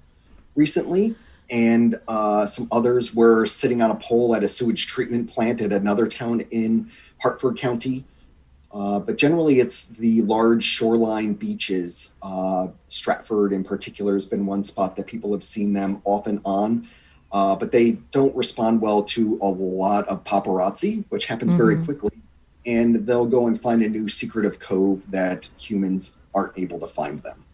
recently. 0.54 1.14
And 1.50 2.00
uh, 2.08 2.46
some 2.46 2.68
others 2.72 3.14
were 3.14 3.44
sitting 3.44 3.82
on 3.82 3.90
a 3.90 3.96
pole 3.96 4.34
at 4.34 4.42
a 4.42 4.48
sewage 4.48 4.86
treatment 4.86 5.28
plant 5.28 5.60
at 5.60 5.74
another 5.74 6.06
town 6.06 6.40
in 6.50 6.90
Hartford 7.20 7.58
County. 7.58 8.06
Uh, 8.72 8.98
but 8.98 9.18
generally, 9.18 9.60
it's 9.60 9.86
the 9.86 10.22
large 10.22 10.64
shoreline 10.64 11.34
beaches. 11.34 12.14
Uh, 12.22 12.68
Stratford, 12.88 13.52
in 13.52 13.62
particular, 13.62 14.14
has 14.14 14.24
been 14.24 14.46
one 14.46 14.62
spot 14.62 14.96
that 14.96 15.06
people 15.06 15.32
have 15.32 15.42
seen 15.42 15.72
them 15.72 16.00
often 16.04 16.40
on. 16.44 16.88
Uh, 17.32 17.56
but 17.56 17.72
they 17.72 17.92
don't 18.10 18.34
respond 18.36 18.80
well 18.80 19.02
to 19.02 19.38
a 19.40 19.48
lot 19.48 20.06
of 20.08 20.22
paparazzi, 20.24 21.04
which 21.08 21.26
happens 21.26 21.54
mm-hmm. 21.54 21.62
very 21.62 21.84
quickly. 21.84 22.10
And 22.66 23.06
they'll 23.06 23.26
go 23.26 23.46
and 23.46 23.60
find 23.60 23.82
a 23.82 23.88
new 23.88 24.08
secretive 24.08 24.58
cove 24.58 25.10
that 25.10 25.48
humans 25.58 26.18
aren't 26.34 26.58
able 26.58 26.78
to 26.80 26.86
find 26.86 27.22
them. 27.22 27.44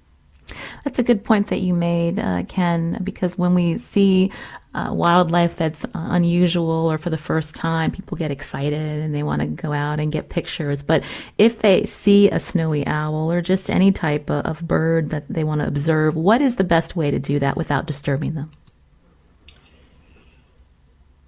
That's 0.85 0.99
a 0.99 1.03
good 1.03 1.25
point 1.25 1.49
that 1.49 1.61
you 1.61 1.75
made, 1.75 2.19
uh, 2.19 2.45
Ken, 2.49 3.01
because 3.05 3.37
when 3.37 3.55
we 3.55 3.79
see 3.79 4.33
uh, 4.75 4.93
wildlife 4.93 5.57
that's 5.57 5.85
unusual 5.95 6.91
or 6.91 6.99
for 6.99 7.11
the 7.11 7.19
first 7.19 7.55
time, 7.55 7.91
people 7.91 8.17
get 8.17 8.31
excited 8.31 8.81
and 8.81 9.15
they 9.15 9.23
want 9.23 9.41
to 9.41 9.47
go 9.47 9.73
out 9.73 10.01
and 10.01 10.13
get 10.13 10.29
pictures. 10.29 10.83
But 10.83 11.03
if 11.37 11.61
they 11.61 11.85
see 11.85 12.31
a 12.31 12.39
snowy 12.39 12.87
owl 12.87 13.33
or 13.33 13.41
just 13.41 13.71
any 13.71 13.93
type 13.93 14.31
of, 14.31 14.45
of 14.45 14.67
bird 14.67 15.11
that 15.11 15.25
they 15.29 15.45
want 15.45 15.61
to 15.61 15.67
observe, 15.67 16.15
what 16.15 16.41
is 16.41 16.57
the 16.57 16.65
best 16.65 16.97
way 16.97 17.11
to 17.11 17.19
do 17.19 17.39
that 17.39 17.57
without 17.57 17.87
disturbing 17.87 18.35
them? 18.35 18.51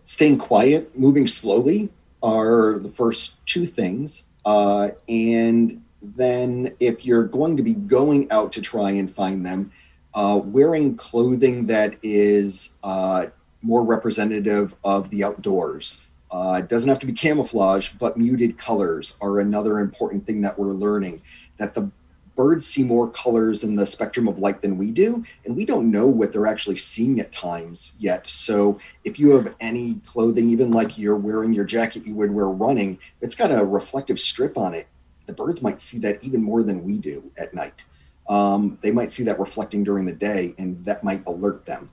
Staying 0.05 0.39
quiet, 0.39 0.97
moving 0.99 1.27
slowly 1.27 1.89
are 2.23 2.79
the 2.79 2.89
first 2.89 3.45
two 3.47 3.65
things. 3.65 4.25
Uh, 4.45 4.91
and 5.09 5.83
then 6.03 6.75
if 6.81 7.05
you're 7.05 7.25
going 7.25 7.57
to 7.57 7.63
be 7.63 7.75
going 7.75 8.31
out 8.31 8.53
to 8.53 8.61
try 8.61 8.91
and 8.91 9.15
find 9.15 9.45
them, 9.45 9.71
uh, 10.15 10.41
wearing 10.43 10.97
clothing 10.97 11.67
that 11.67 11.97
is 12.03 12.77
uh, 12.83 13.27
more 13.63 13.85
representative 13.85 14.75
of 14.85 15.11
the 15.11 15.25
outdoors. 15.25 16.03
Uh, 16.31 16.61
it 16.63 16.69
doesn't 16.69 16.89
have 16.89 16.99
to 17.01 17.07
be 17.07 17.13
camouflage, 17.13 17.91
but 17.91 18.17
muted 18.17 18.57
colors 18.57 19.17
are 19.21 19.41
another 19.41 19.79
important 19.81 20.25
thing 20.27 20.41
that 20.41 20.59
we're 20.59 20.73
learning. 20.73 21.21
That 21.59 21.75
the 21.75 21.91
birds 22.37 22.65
see 22.65 22.83
more 22.83 23.11
colors 23.11 23.65
in 23.65 23.75
the 23.75 23.85
spectrum 23.85 24.29
of 24.29 24.39
light 24.39 24.63
than 24.63 24.79
we 24.79 24.93
do, 24.93 25.25
and 25.45 25.57
we 25.57 25.65
don't 25.65 25.91
know 25.91 26.07
what 26.07 26.33
they're 26.33 26.47
actually 26.47 26.77
seeing 26.77 27.21
at 27.21 27.33
times 27.33 27.93
yet. 27.99 28.29
So, 28.31 28.79
if 29.05 29.19
you 29.19 29.31
have 29.31 29.55
any 29.61 30.01
clothing, 30.07 30.49
even 30.49 30.71
like 30.71 30.97
you're 30.97 31.17
wearing 31.17 31.53
your 31.53 31.65
jacket 31.65 32.07
you 32.07 32.15
would 32.15 32.31
wear 32.31 32.49
running, 32.49 32.99
it's 33.21 33.35
got 33.35 33.51
a 33.51 33.65
reflective 33.65 34.19
strip 34.21 34.57
on 34.57 34.73
it. 34.73 34.87
The 35.31 35.37
birds 35.45 35.63
might 35.63 35.81
see 35.81 35.99
that 36.01 36.23
even 36.25 36.43
more 36.43 36.63
than 36.63 36.85
we 36.85 36.99
do 36.99 37.31
at 37.39 37.55
night. 37.55 37.85
Um, 38.29 38.79
they 38.83 38.91
might 38.91 39.11
see 39.13 39.25
that 39.25 39.39
reflecting 39.39 39.85
during 39.85 40.05
the 40.07 40.13
day, 40.13 40.55
and 40.59 40.85
that 40.85 41.03
might 41.05 41.27
alert 41.27 41.67
them 41.67 41.91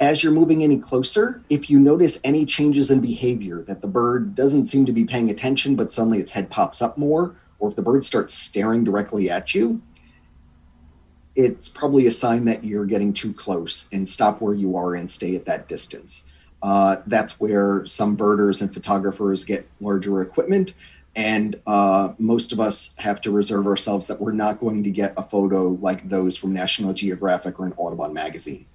as 0.00 0.22
you're 0.22 0.32
moving 0.32 0.62
any 0.62 0.78
closer, 0.78 1.42
if 1.48 1.70
you 1.70 1.78
notice 1.78 2.20
any 2.24 2.44
changes 2.44 2.90
in 2.90 3.00
behavior, 3.00 3.62
that 3.62 3.80
the 3.80 3.86
bird 3.88 4.34
doesn't 4.34 4.66
seem 4.66 4.84
to 4.86 4.92
be 4.92 5.04
paying 5.04 5.30
attention, 5.30 5.76
but 5.76 5.92
suddenly 5.92 6.18
its 6.18 6.32
head 6.32 6.50
pops 6.50 6.82
up 6.82 6.98
more, 6.98 7.36
or 7.58 7.68
if 7.68 7.76
the 7.76 7.82
bird 7.82 8.04
starts 8.04 8.34
staring 8.34 8.82
directly 8.82 9.30
at 9.30 9.54
you, 9.54 9.80
it's 11.36 11.68
probably 11.68 12.06
a 12.06 12.10
sign 12.10 12.44
that 12.44 12.64
you're 12.64 12.84
getting 12.84 13.12
too 13.12 13.32
close 13.32 13.88
and 13.92 14.06
stop 14.06 14.40
where 14.40 14.54
you 14.54 14.76
are 14.76 14.94
and 14.94 15.08
stay 15.08 15.34
at 15.36 15.46
that 15.46 15.68
distance. 15.68 16.24
Uh, 16.62 16.96
that's 17.06 17.38
where 17.38 17.86
some 17.86 18.14
birders 18.14 18.62
and 18.62 18.72
photographers 18.72 19.44
get 19.44 19.68
larger 19.80 20.22
equipment. 20.22 20.74
And 21.16 21.60
uh, 21.66 22.12
most 22.18 22.52
of 22.52 22.60
us 22.60 22.94
have 22.98 23.20
to 23.22 23.30
reserve 23.30 23.66
ourselves 23.66 24.06
that 24.08 24.20
we're 24.20 24.32
not 24.32 24.60
going 24.60 24.82
to 24.82 24.90
get 24.90 25.14
a 25.16 25.22
photo 25.22 25.78
like 25.80 26.08
those 26.08 26.36
from 26.36 26.52
National 26.52 26.92
Geographic 26.92 27.60
or 27.60 27.66
an 27.66 27.74
Audubon 27.76 28.12
magazine. 28.12 28.66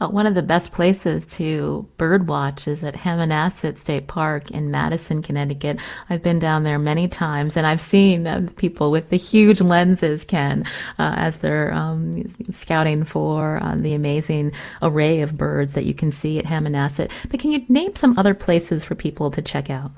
Uh, 0.00 0.08
one 0.08 0.26
of 0.26 0.34
the 0.34 0.42
best 0.42 0.72
places 0.72 1.26
to 1.26 1.88
birdwatch 1.98 2.68
is 2.68 2.82
at 2.82 2.94
Hammonasset 2.94 3.76
State 3.76 4.06
Park 4.06 4.50
in 4.50 4.70
Madison, 4.70 5.22
Connecticut. 5.22 5.78
I've 6.10 6.22
been 6.22 6.38
down 6.38 6.64
there 6.64 6.78
many 6.78 7.08
times 7.08 7.56
and 7.56 7.66
I've 7.66 7.80
seen 7.80 8.26
uh, 8.26 8.48
people 8.56 8.90
with 8.90 9.10
the 9.10 9.16
huge 9.16 9.60
lenses, 9.60 10.24
Ken, 10.24 10.64
uh, 10.98 11.14
as 11.16 11.40
they're 11.40 11.72
um, 11.72 12.26
scouting 12.50 13.04
for 13.04 13.62
uh, 13.62 13.74
the 13.76 13.94
amazing 13.94 14.52
array 14.82 15.20
of 15.20 15.36
birds 15.36 15.74
that 15.74 15.84
you 15.84 15.94
can 15.94 16.10
see 16.10 16.38
at 16.38 16.44
Hammonasset. 16.44 17.10
But 17.30 17.40
can 17.40 17.52
you 17.52 17.64
name 17.68 17.94
some 17.94 18.18
other 18.18 18.34
places 18.34 18.84
for 18.84 18.94
people 18.94 19.30
to 19.30 19.42
check 19.42 19.70
out? 19.70 19.92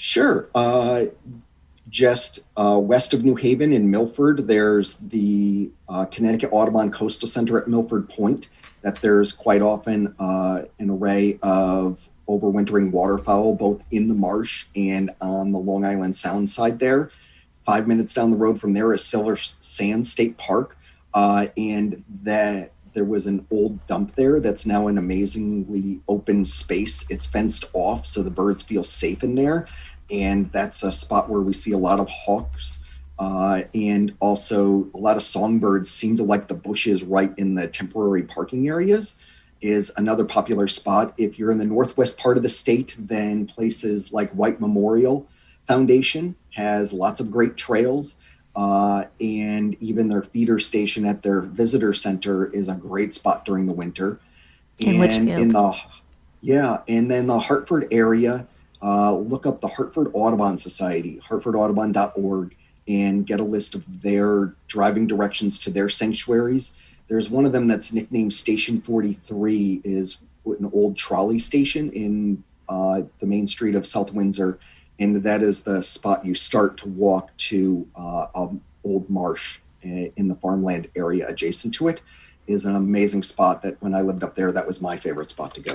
Sure. 0.00 0.48
Uh, 0.54 1.04
just 1.90 2.48
uh, 2.56 2.80
west 2.82 3.12
of 3.12 3.22
New 3.22 3.34
Haven 3.34 3.70
in 3.70 3.90
Milford, 3.90 4.48
there's 4.48 4.96
the 4.96 5.70
uh, 5.90 6.06
Connecticut 6.06 6.48
Audubon 6.54 6.90
Coastal 6.90 7.28
Center 7.28 7.60
at 7.60 7.68
Milford 7.68 8.08
Point. 8.08 8.48
That 8.80 9.02
there's 9.02 9.30
quite 9.30 9.60
often 9.60 10.14
uh, 10.18 10.62
an 10.78 10.88
array 10.88 11.38
of 11.42 12.08
overwintering 12.26 12.92
waterfowl, 12.92 13.56
both 13.56 13.84
in 13.90 14.08
the 14.08 14.14
marsh 14.14 14.68
and 14.74 15.10
on 15.20 15.52
the 15.52 15.58
Long 15.58 15.84
Island 15.84 16.16
Sound 16.16 16.48
side 16.48 16.78
there. 16.78 17.10
Five 17.66 17.86
minutes 17.86 18.14
down 18.14 18.30
the 18.30 18.38
road 18.38 18.58
from 18.58 18.72
there 18.72 18.94
is 18.94 19.04
Silver 19.04 19.36
Sand 19.36 20.06
State 20.06 20.38
Park, 20.38 20.78
uh, 21.12 21.48
and 21.58 22.02
that 22.22 22.72
there 22.92 23.04
was 23.04 23.26
an 23.26 23.46
old 23.50 23.86
dump 23.86 24.14
there 24.16 24.40
that's 24.40 24.66
now 24.66 24.88
an 24.88 24.98
amazingly 24.98 26.00
open 26.08 26.44
space. 26.44 27.06
It's 27.08 27.26
fenced 27.26 27.64
off, 27.72 28.06
so 28.06 28.22
the 28.22 28.30
birds 28.30 28.62
feel 28.62 28.82
safe 28.82 29.22
in 29.22 29.34
there 29.36 29.68
and 30.10 30.50
that's 30.52 30.82
a 30.82 30.92
spot 30.92 31.28
where 31.28 31.40
we 31.40 31.52
see 31.52 31.72
a 31.72 31.78
lot 31.78 32.00
of 32.00 32.08
hawks 32.08 32.80
uh, 33.18 33.62
and 33.74 34.14
also 34.18 34.88
a 34.94 34.98
lot 34.98 35.16
of 35.16 35.22
songbirds 35.22 35.90
seem 35.90 36.16
to 36.16 36.22
like 36.22 36.48
the 36.48 36.54
bushes 36.54 37.02
right 37.04 37.32
in 37.36 37.54
the 37.54 37.68
temporary 37.68 38.22
parking 38.22 38.68
areas 38.68 39.16
is 39.60 39.92
another 39.98 40.24
popular 40.24 40.66
spot. 40.66 41.12
If 41.18 41.38
you're 41.38 41.50
in 41.50 41.58
the 41.58 41.66
northwest 41.66 42.18
part 42.18 42.38
of 42.38 42.42
the 42.42 42.48
state 42.48 42.96
then 42.98 43.46
places 43.46 44.12
like 44.12 44.30
white 44.32 44.60
memorial 44.60 45.28
foundation 45.66 46.34
has 46.54 46.92
lots 46.92 47.20
of 47.20 47.30
great 47.30 47.56
trails 47.56 48.16
uh, 48.56 49.04
and 49.20 49.76
even 49.80 50.08
their 50.08 50.22
feeder 50.22 50.58
station 50.58 51.04
at 51.04 51.22
their 51.22 51.42
visitor 51.42 51.92
center 51.92 52.46
is 52.46 52.68
a 52.68 52.74
great 52.74 53.14
spot 53.14 53.44
during 53.44 53.66
the 53.66 53.72
winter. 53.72 54.18
In 54.78 55.02
and 55.02 55.28
in 55.28 55.48
the 55.48 55.78
yeah 56.40 56.78
and 56.88 57.10
then 57.10 57.26
the 57.26 57.38
hartford 57.38 57.86
area 57.90 58.48
uh, 58.82 59.14
look 59.14 59.46
up 59.46 59.60
the 59.60 59.68
Hartford 59.68 60.10
Audubon 60.14 60.58
Society, 60.58 61.20
hartfordaudubon.org, 61.22 62.56
and 62.88 63.26
get 63.26 63.40
a 63.40 63.44
list 63.44 63.74
of 63.74 64.02
their 64.02 64.54
driving 64.66 65.06
directions 65.06 65.58
to 65.60 65.70
their 65.70 65.88
sanctuaries. 65.88 66.74
There's 67.08 67.30
one 67.30 67.44
of 67.44 67.52
them 67.52 67.66
that's 67.66 67.92
nicknamed 67.92 68.32
Station 68.32 68.80
43, 68.80 69.82
is 69.84 70.18
an 70.46 70.70
old 70.72 70.96
trolley 70.96 71.38
station 71.38 71.90
in 71.90 72.42
uh, 72.68 73.02
the 73.18 73.26
main 73.26 73.46
street 73.46 73.74
of 73.74 73.86
South 73.86 74.12
Windsor, 74.12 74.58
and 74.98 75.16
that 75.16 75.42
is 75.42 75.62
the 75.62 75.82
spot 75.82 76.24
you 76.24 76.34
start 76.34 76.76
to 76.78 76.88
walk 76.88 77.36
to 77.36 77.86
uh, 77.96 78.26
an 78.34 78.60
old 78.84 79.08
marsh 79.10 79.58
uh, 79.84 80.08
in 80.16 80.28
the 80.28 80.34
farmland 80.36 80.88
area 80.96 81.26
adjacent 81.28 81.74
to 81.74 81.88
it. 81.88 82.00
Is 82.46 82.64
an 82.64 82.74
amazing 82.74 83.22
spot 83.22 83.62
that 83.62 83.80
when 83.80 83.94
I 83.94 84.00
lived 84.00 84.24
up 84.24 84.34
there, 84.34 84.50
that 84.50 84.66
was 84.66 84.80
my 84.80 84.96
favorite 84.96 85.28
spot 85.28 85.54
to 85.54 85.60
go 85.60 85.72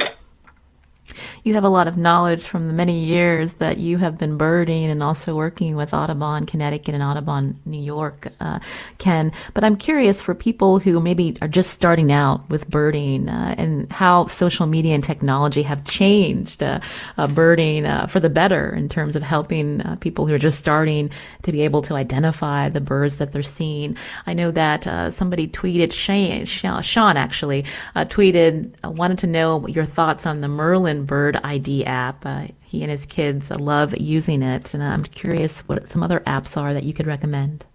you 1.44 1.54
have 1.54 1.64
a 1.64 1.70
lot 1.70 1.88
of 1.88 1.98
knowledge 1.98 2.44
from 2.44 2.68
the 2.68 2.74
many 2.74 3.06
years 3.06 3.56
that 3.56 3.78
you 3.78 3.98
have 3.98 4.18
been 4.18 4.38
birding 4.38 4.86
and 4.86 5.04
also 5.04 5.36
working 5.36 5.76
with 5.76 5.94
Audubon 5.94 6.46
Connecticut 6.46 6.94
and 6.94 7.04
Audubon 7.04 7.60
New 7.66 7.82
York, 7.82 8.28
uh, 8.40 8.60
Ken. 8.98 9.32
But 9.54 9.64
I'm 9.64 9.78
curious 9.78 10.22
for 10.22 10.34
people 10.34 10.80
who 10.80 11.00
maybe 11.00 11.38
are 11.42 11.48
just 11.48 11.72
starting 11.72 12.12
out 12.12 12.50
with 12.50 12.70
birding 12.70 13.30
uh, 13.30 13.56
and 13.58 13.92
how 13.92 14.26
social 14.28 14.66
media 14.66 14.96
and 14.96 15.04
technology 15.04 15.64
have 15.64 15.84
changed 15.84 16.64
uh, 16.64 16.80
uh 17.18 17.28
birding 17.28 17.86
uh, 17.86 18.08
for 18.08 18.20
the 18.20 18.30
better 18.30 18.74
in 18.74 18.90
terms 18.90 19.16
of 19.16 19.24
helping 19.24 19.82
uh, 19.82 19.96
people 19.98 20.26
who 20.26 20.34
are 20.34 20.40
just 20.40 20.60
starting 20.60 21.10
to 21.44 21.52
be 21.52 21.62
able 21.62 21.82
to 21.82 21.96
identify 21.96 22.70
the 22.70 22.82
birds 22.82 23.18
that 23.18 23.32
they're 23.32 23.44
seeing. 23.44 23.96
I 24.26 24.34
know 24.34 24.52
that 24.52 25.14
somebody 25.14 25.48
tweeted, 25.48 25.92
Shane, 25.92 26.46
Sean 26.46 27.18
actually 27.18 27.66
tweeted, 27.96 28.72
wanted 28.84 29.20
to 29.20 29.28
know 29.28 29.68
your 29.68 29.86
thoughts 29.86 30.26
on 30.26 30.42
the 30.42 30.48
Merlin 30.48 30.95
bird 31.04 31.40
ID 31.44 31.86
app. 31.86 32.26
Uh, 32.26 32.48
he 32.64 32.82
and 32.82 32.92
his 32.92 33.06
kids 33.06 33.50
love 33.52 33.98
using 33.98 34.42
it, 34.42 34.74
and 34.74 34.84
I'm 34.84 35.04
curious 35.04 35.62
what 35.62 35.90
some 35.90 36.04
other 36.04 36.22
apps 36.22 36.60
are 36.60 36.74
that 36.74 36.84
you 36.84 36.94
could 36.94 37.08
recommend. 37.08 37.66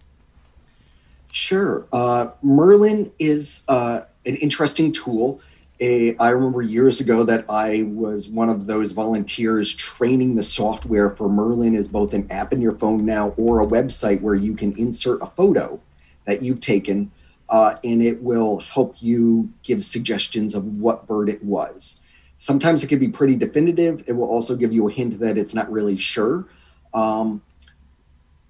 Sure. 1.33 1.87
Uh, 1.93 2.31
Merlin 2.43 3.13
is 3.19 3.65
uh, 3.69 4.03
an 4.27 4.37
interesting 4.37 4.93
tool. 4.93 5.41
A, 5.81 6.17
I 6.19 6.31
remember 6.31 6.61
years 6.61 7.01
ago 7.01 7.25
that 7.25 7.45
I 7.49 7.83
was 7.83 8.29
one 8.29 8.49
of 8.49 8.67
those 8.67 8.93
volunteers 8.93 9.75
training 9.75 10.35
the 10.35 10.43
software 10.43 11.11
for 11.11 11.29
Merlin 11.29 11.75
is 11.75 11.89
both 11.89 12.13
an 12.13 12.31
app 12.31 12.53
in 12.53 12.61
your 12.61 12.73
phone 12.73 13.07
now 13.07 13.31
or 13.37 13.61
a 13.61 13.67
website 13.67 14.21
where 14.21 14.35
you 14.35 14.55
can 14.55 14.77
insert 14.77 15.23
a 15.23 15.27
photo 15.27 15.81
that 16.27 16.43
you've 16.43 16.61
taken 16.61 17.11
uh, 17.51 17.75
and 17.83 18.03
it 18.03 18.23
will 18.23 18.61
help 18.61 18.97
you 19.01 19.51
give 19.63 19.85
suggestions 19.85 20.55
of 20.55 20.79
what 20.79 21.07
bird 21.07 21.29
it 21.29 21.43
was. 21.43 22.01
Sometimes 22.41 22.83
it 22.83 22.87
can 22.87 22.99
be 22.99 23.07
pretty 23.07 23.37
definitive. 23.37 24.03
It 24.07 24.13
will 24.13 24.27
also 24.27 24.57
give 24.57 24.73
you 24.73 24.89
a 24.89 24.91
hint 24.91 25.21
that 25.21 25.37
it's 25.37 25.55
not 25.55 25.71
really 25.71 25.99
sure. 25.99 26.47
Um, 26.95 27.43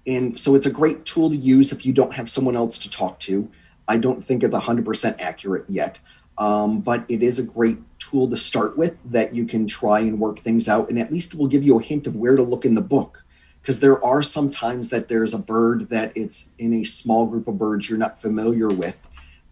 and 0.07 0.39
so 0.39 0.55
it's 0.55 0.65
a 0.65 0.71
great 0.71 1.03
tool 1.03 1.29
to 1.29 1.35
use 1.35 1.73
if 1.73 1.85
you 1.85 1.91
don't 1.91 2.13
have 2.13 2.29
someone 2.29 2.55
else 2.55 2.79
to 2.79 2.89
talk 2.89 3.19
to. 3.19 3.51
I 3.89 3.97
don't 3.97 4.25
think 4.25 4.45
it's 4.45 4.55
100% 4.55 5.19
accurate 5.19 5.65
yet, 5.67 5.99
um, 6.37 6.79
but 6.79 7.03
it 7.09 7.21
is 7.21 7.37
a 7.37 7.43
great 7.43 7.79
tool 7.99 8.29
to 8.29 8.37
start 8.37 8.77
with 8.77 8.97
that 9.11 9.35
you 9.35 9.43
can 9.43 9.67
try 9.67 9.99
and 9.99 10.21
work 10.21 10.39
things 10.39 10.69
out. 10.69 10.89
And 10.89 10.97
at 10.97 11.11
least 11.11 11.33
it 11.33 11.37
will 11.37 11.47
give 11.47 11.63
you 11.63 11.77
a 11.77 11.83
hint 11.83 12.07
of 12.07 12.15
where 12.15 12.37
to 12.37 12.43
look 12.43 12.63
in 12.63 12.75
the 12.75 12.81
book. 12.81 13.25
Because 13.61 13.81
there 13.81 14.01
are 14.05 14.23
some 14.23 14.49
times 14.49 14.87
that 14.91 15.09
there's 15.09 15.33
a 15.33 15.37
bird 15.37 15.89
that 15.89 16.13
it's 16.15 16.53
in 16.57 16.73
a 16.75 16.85
small 16.85 17.25
group 17.27 17.49
of 17.49 17.57
birds 17.57 17.89
you're 17.89 17.99
not 17.99 18.21
familiar 18.21 18.69
with, 18.69 18.97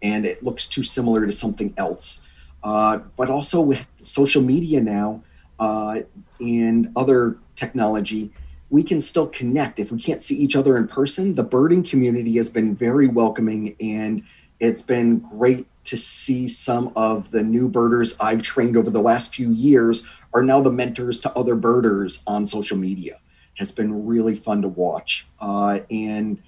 and 0.01 0.25
it 0.25 0.41
looks 0.43 0.65
too 0.65 0.81
similar 0.81 1.25
to 1.25 1.31
something 1.33 1.73
else. 1.75 2.21
Uh, 2.63 2.97
but 3.15 3.29
also 3.29 3.61
with 3.61 3.87
social 4.01 4.41
media 4.41 4.81
now 4.81 5.21
uh, 5.59 6.01
and 6.39 6.91
other 6.95 7.37
technology, 7.55 8.31
we 8.69 8.83
can 8.83 9.01
still 9.01 9.27
connect. 9.27 9.79
If 9.79 9.91
we 9.91 9.99
can't 9.99 10.21
see 10.21 10.35
each 10.35 10.55
other 10.55 10.77
in 10.77 10.87
person, 10.87 11.35
the 11.35 11.43
birding 11.43 11.83
community 11.83 12.35
has 12.35 12.49
been 12.49 12.75
very 12.75 13.07
welcoming 13.07 13.75
and 13.79 14.23
it's 14.59 14.81
been 14.81 15.19
great 15.19 15.67
to 15.85 15.97
see 15.97 16.47
some 16.47 16.91
of 16.95 17.31
the 17.31 17.41
new 17.41 17.69
birders 17.69 18.15
I've 18.19 18.41
trained 18.41 18.77
over 18.77 18.89
the 18.89 19.01
last 19.01 19.33
few 19.33 19.51
years 19.51 20.03
are 20.33 20.43
now 20.43 20.61
the 20.61 20.71
mentors 20.71 21.19
to 21.21 21.31
other 21.33 21.55
birders 21.55 22.21
on 22.27 22.45
social 22.45 22.77
media. 22.77 23.19
Has 23.55 23.71
been 23.71 24.05
really 24.05 24.35
fun 24.35 24.61
to 24.61 24.67
watch. 24.67 25.27
Uh, 25.41 25.79
and 25.89 26.41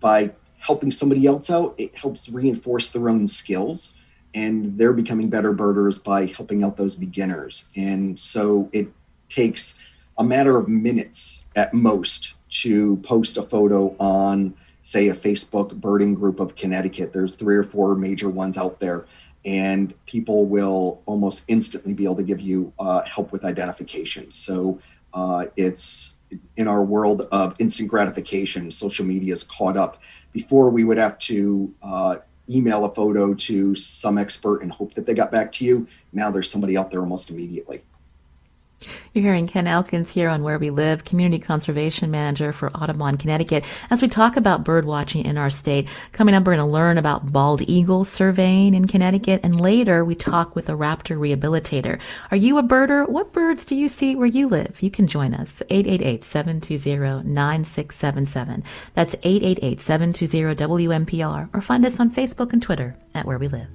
by 0.00 0.32
helping 0.58 0.90
somebody 0.90 1.26
else 1.26 1.50
out, 1.50 1.74
it 1.78 1.94
helps 1.94 2.28
reinforce 2.28 2.88
their 2.88 3.08
own 3.08 3.26
skills 3.26 3.94
and 4.34 4.78
they're 4.78 4.92
becoming 4.92 5.28
better 5.28 5.52
birders 5.52 5.98
by 5.98 6.26
helping 6.26 6.62
out 6.62 6.76
those 6.76 6.94
beginners. 6.94 7.68
And 7.76 8.18
so 8.18 8.68
it 8.72 8.88
takes 9.28 9.74
a 10.18 10.24
matter 10.24 10.58
of 10.58 10.68
minutes 10.68 11.44
at 11.56 11.74
most 11.74 12.34
to 12.50 12.96
post 12.98 13.36
a 13.36 13.42
photo 13.42 13.94
on 13.98 14.54
say, 14.88 15.08
a 15.08 15.14
Facebook 15.14 15.74
birding 15.74 16.14
group 16.14 16.40
of 16.40 16.56
Connecticut. 16.56 17.12
There's 17.12 17.34
three 17.34 17.56
or 17.56 17.62
four 17.62 17.94
major 17.94 18.30
ones 18.30 18.56
out 18.56 18.80
there, 18.80 19.04
and 19.44 19.92
people 20.06 20.46
will 20.46 21.02
almost 21.04 21.44
instantly 21.48 21.92
be 21.92 22.04
able 22.04 22.16
to 22.16 22.22
give 22.22 22.40
you 22.40 22.72
uh, 22.78 23.02
help 23.02 23.30
with 23.30 23.44
identification. 23.44 24.30
So 24.30 24.78
uh, 25.12 25.46
it's 25.56 26.16
in 26.56 26.66
our 26.66 26.82
world 26.82 27.28
of 27.32 27.54
instant 27.58 27.90
gratification, 27.90 28.70
social 28.70 29.04
media 29.04 29.34
is 29.34 29.42
caught 29.42 29.76
up. 29.76 30.00
Before 30.32 30.70
we 30.70 30.84
would 30.84 30.98
have 30.98 31.18
to 31.18 31.74
uh, 31.82 32.16
email 32.50 32.84
a 32.84 32.94
photo 32.94 33.34
to 33.34 33.74
some 33.74 34.18
expert 34.18 34.62
and 34.62 34.72
hope 34.72 34.94
that 34.94 35.06
they 35.06 35.14
got 35.14 35.30
back 35.30 35.52
to 35.52 35.64
you. 35.64 35.86
Now 36.12 36.30
there's 36.30 36.50
somebody 36.50 36.76
out 36.76 36.90
there 36.90 37.00
almost 37.00 37.30
immediately. 37.30 37.82
You're 39.12 39.24
hearing 39.24 39.48
Ken 39.48 39.66
Elkins 39.66 40.10
here 40.10 40.28
on 40.28 40.44
Where 40.44 40.58
We 40.58 40.70
Live, 40.70 41.04
Community 41.04 41.42
Conservation 41.42 42.10
Manager 42.10 42.52
for 42.52 42.70
Audubon, 42.76 43.16
Connecticut. 43.16 43.64
As 43.90 44.00
we 44.00 44.06
talk 44.08 44.36
about 44.36 44.62
bird 44.62 44.84
watching 44.84 45.24
in 45.24 45.36
our 45.36 45.50
state, 45.50 45.88
coming 46.12 46.32
up, 46.34 46.44
we're 46.44 46.54
going 46.54 46.66
to 46.66 46.72
learn 46.72 46.96
about 46.96 47.32
bald 47.32 47.62
eagle 47.62 48.04
surveying 48.04 48.74
in 48.74 48.86
Connecticut, 48.86 49.40
and 49.42 49.60
later 49.60 50.04
we 50.04 50.14
talk 50.14 50.54
with 50.54 50.68
a 50.68 50.74
raptor 50.74 51.18
rehabilitator. 51.18 51.98
Are 52.30 52.36
you 52.36 52.56
a 52.58 52.62
birder? 52.62 53.08
What 53.08 53.32
birds 53.32 53.64
do 53.64 53.74
you 53.74 53.88
see 53.88 54.14
where 54.14 54.26
you 54.26 54.46
live? 54.46 54.80
You 54.80 54.90
can 54.90 55.08
join 55.08 55.34
us, 55.34 55.60
888-720-9677. 55.70 58.62
That's 58.94 59.16
888-720-WNPR, 59.16 61.48
or 61.52 61.60
find 61.60 61.84
us 61.84 61.98
on 61.98 62.12
Facebook 62.12 62.52
and 62.52 62.62
Twitter 62.62 62.94
at 63.14 63.26
Where 63.26 63.38
We 63.38 63.48
Live. 63.48 63.66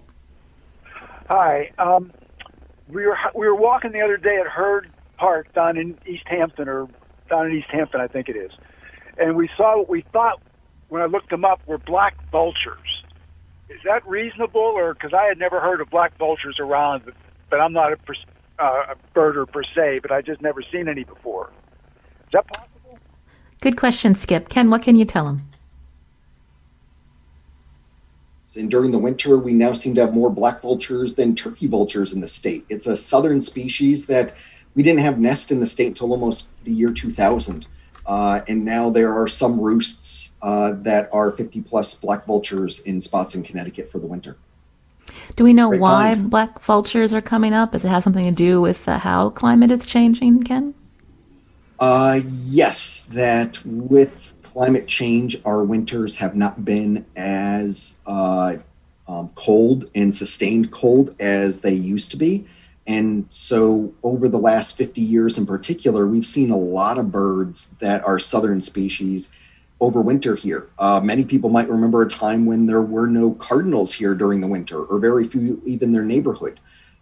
Hi. 1.27 1.71
Um, 1.79 2.11
we 2.87 3.05
were 3.05 3.17
we 3.33 3.47
were 3.47 3.55
walking 3.55 3.91
the 3.91 4.01
other 4.01 4.17
day 4.17 4.37
at 4.39 4.47
Hurd 4.47 4.91
Park 5.17 5.53
down 5.53 5.77
in 5.77 5.97
East 6.05 6.27
Hampton, 6.27 6.67
or 6.67 6.87
down 7.29 7.47
in 7.47 7.57
East 7.57 7.69
Hampton, 7.71 7.99
I 7.99 8.07
think 8.07 8.29
it 8.29 8.35
is, 8.35 8.51
and 9.17 9.35
we 9.35 9.49
saw 9.57 9.79
what 9.79 9.89
we 9.89 10.05
thought 10.13 10.41
when 10.89 11.01
I 11.01 11.05
looked 11.05 11.31
them 11.31 11.43
up 11.43 11.61
were 11.65 11.79
black 11.79 12.15
vultures. 12.31 13.03
Is 13.69 13.79
that 13.85 14.07
reasonable, 14.07 14.61
or 14.61 14.93
because 14.93 15.13
I 15.13 15.23
had 15.23 15.39
never 15.39 15.59
heard 15.59 15.81
of 15.81 15.89
black 15.89 16.15
vultures 16.19 16.57
around, 16.59 17.05
but, 17.05 17.15
but 17.49 17.59
I'm 17.59 17.73
not 17.73 17.93
a, 17.93 17.97
uh, 18.59 18.93
a 18.93 19.17
birder 19.17 19.51
per 19.51 19.63
se, 19.63 19.99
but 20.03 20.11
I 20.11 20.21
just 20.21 20.41
never 20.41 20.61
seen 20.71 20.87
any 20.87 21.03
before. 21.03 21.51
Is 22.27 22.33
that 22.33 22.45
possible? 22.47 22.99
Good 23.61 23.77
question, 23.77 24.13
Skip. 24.13 24.49
Ken, 24.49 24.69
what 24.69 24.83
can 24.83 24.95
you 24.95 25.05
tell 25.05 25.27
him? 25.27 25.41
And 28.55 28.69
during 28.69 28.91
the 28.91 28.99
winter, 28.99 29.37
we 29.37 29.53
now 29.53 29.73
seem 29.73 29.95
to 29.95 30.01
have 30.01 30.13
more 30.13 30.29
black 30.29 30.61
vultures 30.61 31.15
than 31.15 31.35
turkey 31.35 31.67
vultures 31.67 32.13
in 32.13 32.21
the 32.21 32.27
state. 32.27 32.65
It's 32.69 32.87
a 32.87 32.95
southern 32.95 33.41
species 33.41 34.05
that 34.07 34.33
we 34.75 34.83
didn't 34.83 35.01
have 35.01 35.19
nest 35.19 35.51
in 35.51 35.59
the 35.59 35.65
state 35.65 35.87
until 35.87 36.11
almost 36.11 36.49
the 36.63 36.71
year 36.71 36.91
2000. 36.91 37.67
Uh, 38.05 38.41
and 38.47 38.63
now 38.63 38.89
there 38.89 39.13
are 39.13 39.27
some 39.27 39.59
roosts 39.59 40.31
uh, 40.41 40.73
that 40.77 41.09
are 41.11 41.31
50 41.31 41.61
plus 41.61 41.95
black 41.95 42.25
vultures 42.25 42.79
in 42.81 43.01
spots 43.01 43.33
in 43.33 43.43
Connecticut 43.43 43.91
for 43.91 43.99
the 43.99 44.07
winter. 44.07 44.37
Do 45.35 45.43
we 45.43 45.53
know 45.53 45.69
Great 45.69 45.81
why 45.81 46.15
black 46.15 46.61
vultures 46.61 47.13
are 47.13 47.21
coming 47.21 47.53
up? 47.53 47.71
Does 47.71 47.83
it 47.83 47.89
have 47.89 48.03
something 48.03 48.25
to 48.25 48.31
do 48.31 48.61
with 48.61 48.87
uh, 48.87 48.99
how 48.99 49.31
climate 49.31 49.71
is 49.71 49.87
changing, 49.87 50.43
Ken? 50.43 50.75
Uh, 51.79 52.19
yes, 52.23 53.01
that 53.01 53.65
with 53.65 54.33
climate 54.55 54.87
change, 54.87 55.35
our 55.43 55.65
winters 55.65 56.15
have 56.15 56.33
not 56.33 56.63
been 56.63 57.05
as 57.17 57.99
uh, 58.05 58.55
um, 59.05 59.29
cold 59.35 59.89
and 59.93 60.15
sustained 60.15 60.71
cold 60.71 61.13
as 61.19 61.59
they 61.59 61.73
used 61.73 62.09
to 62.11 62.17
be. 62.17 62.45
And 62.87 63.25
so, 63.29 63.93
over 64.01 64.29
the 64.29 64.37
last 64.37 64.77
50 64.77 65.01
years 65.01 65.37
in 65.37 65.45
particular, 65.45 66.07
we've 66.07 66.25
seen 66.25 66.51
a 66.51 66.57
lot 66.57 66.97
of 66.97 67.11
birds 67.11 67.69
that 67.79 68.05
are 68.05 68.17
southern 68.17 68.61
species 68.61 69.33
overwinter 69.81 70.37
here. 70.37 70.69
Uh, 70.79 71.01
many 71.03 71.25
people 71.25 71.49
might 71.49 71.67
remember 71.67 72.01
a 72.01 72.09
time 72.09 72.45
when 72.45 72.65
there 72.65 72.81
were 72.81 73.07
no 73.07 73.31
cardinals 73.33 73.93
here 73.93 74.15
during 74.15 74.39
the 74.39 74.47
winter, 74.47 74.85
or 74.85 74.99
very 74.99 75.27
few 75.27 75.61
even 75.65 75.91
their 75.91 76.03
neighborhood. 76.03 76.61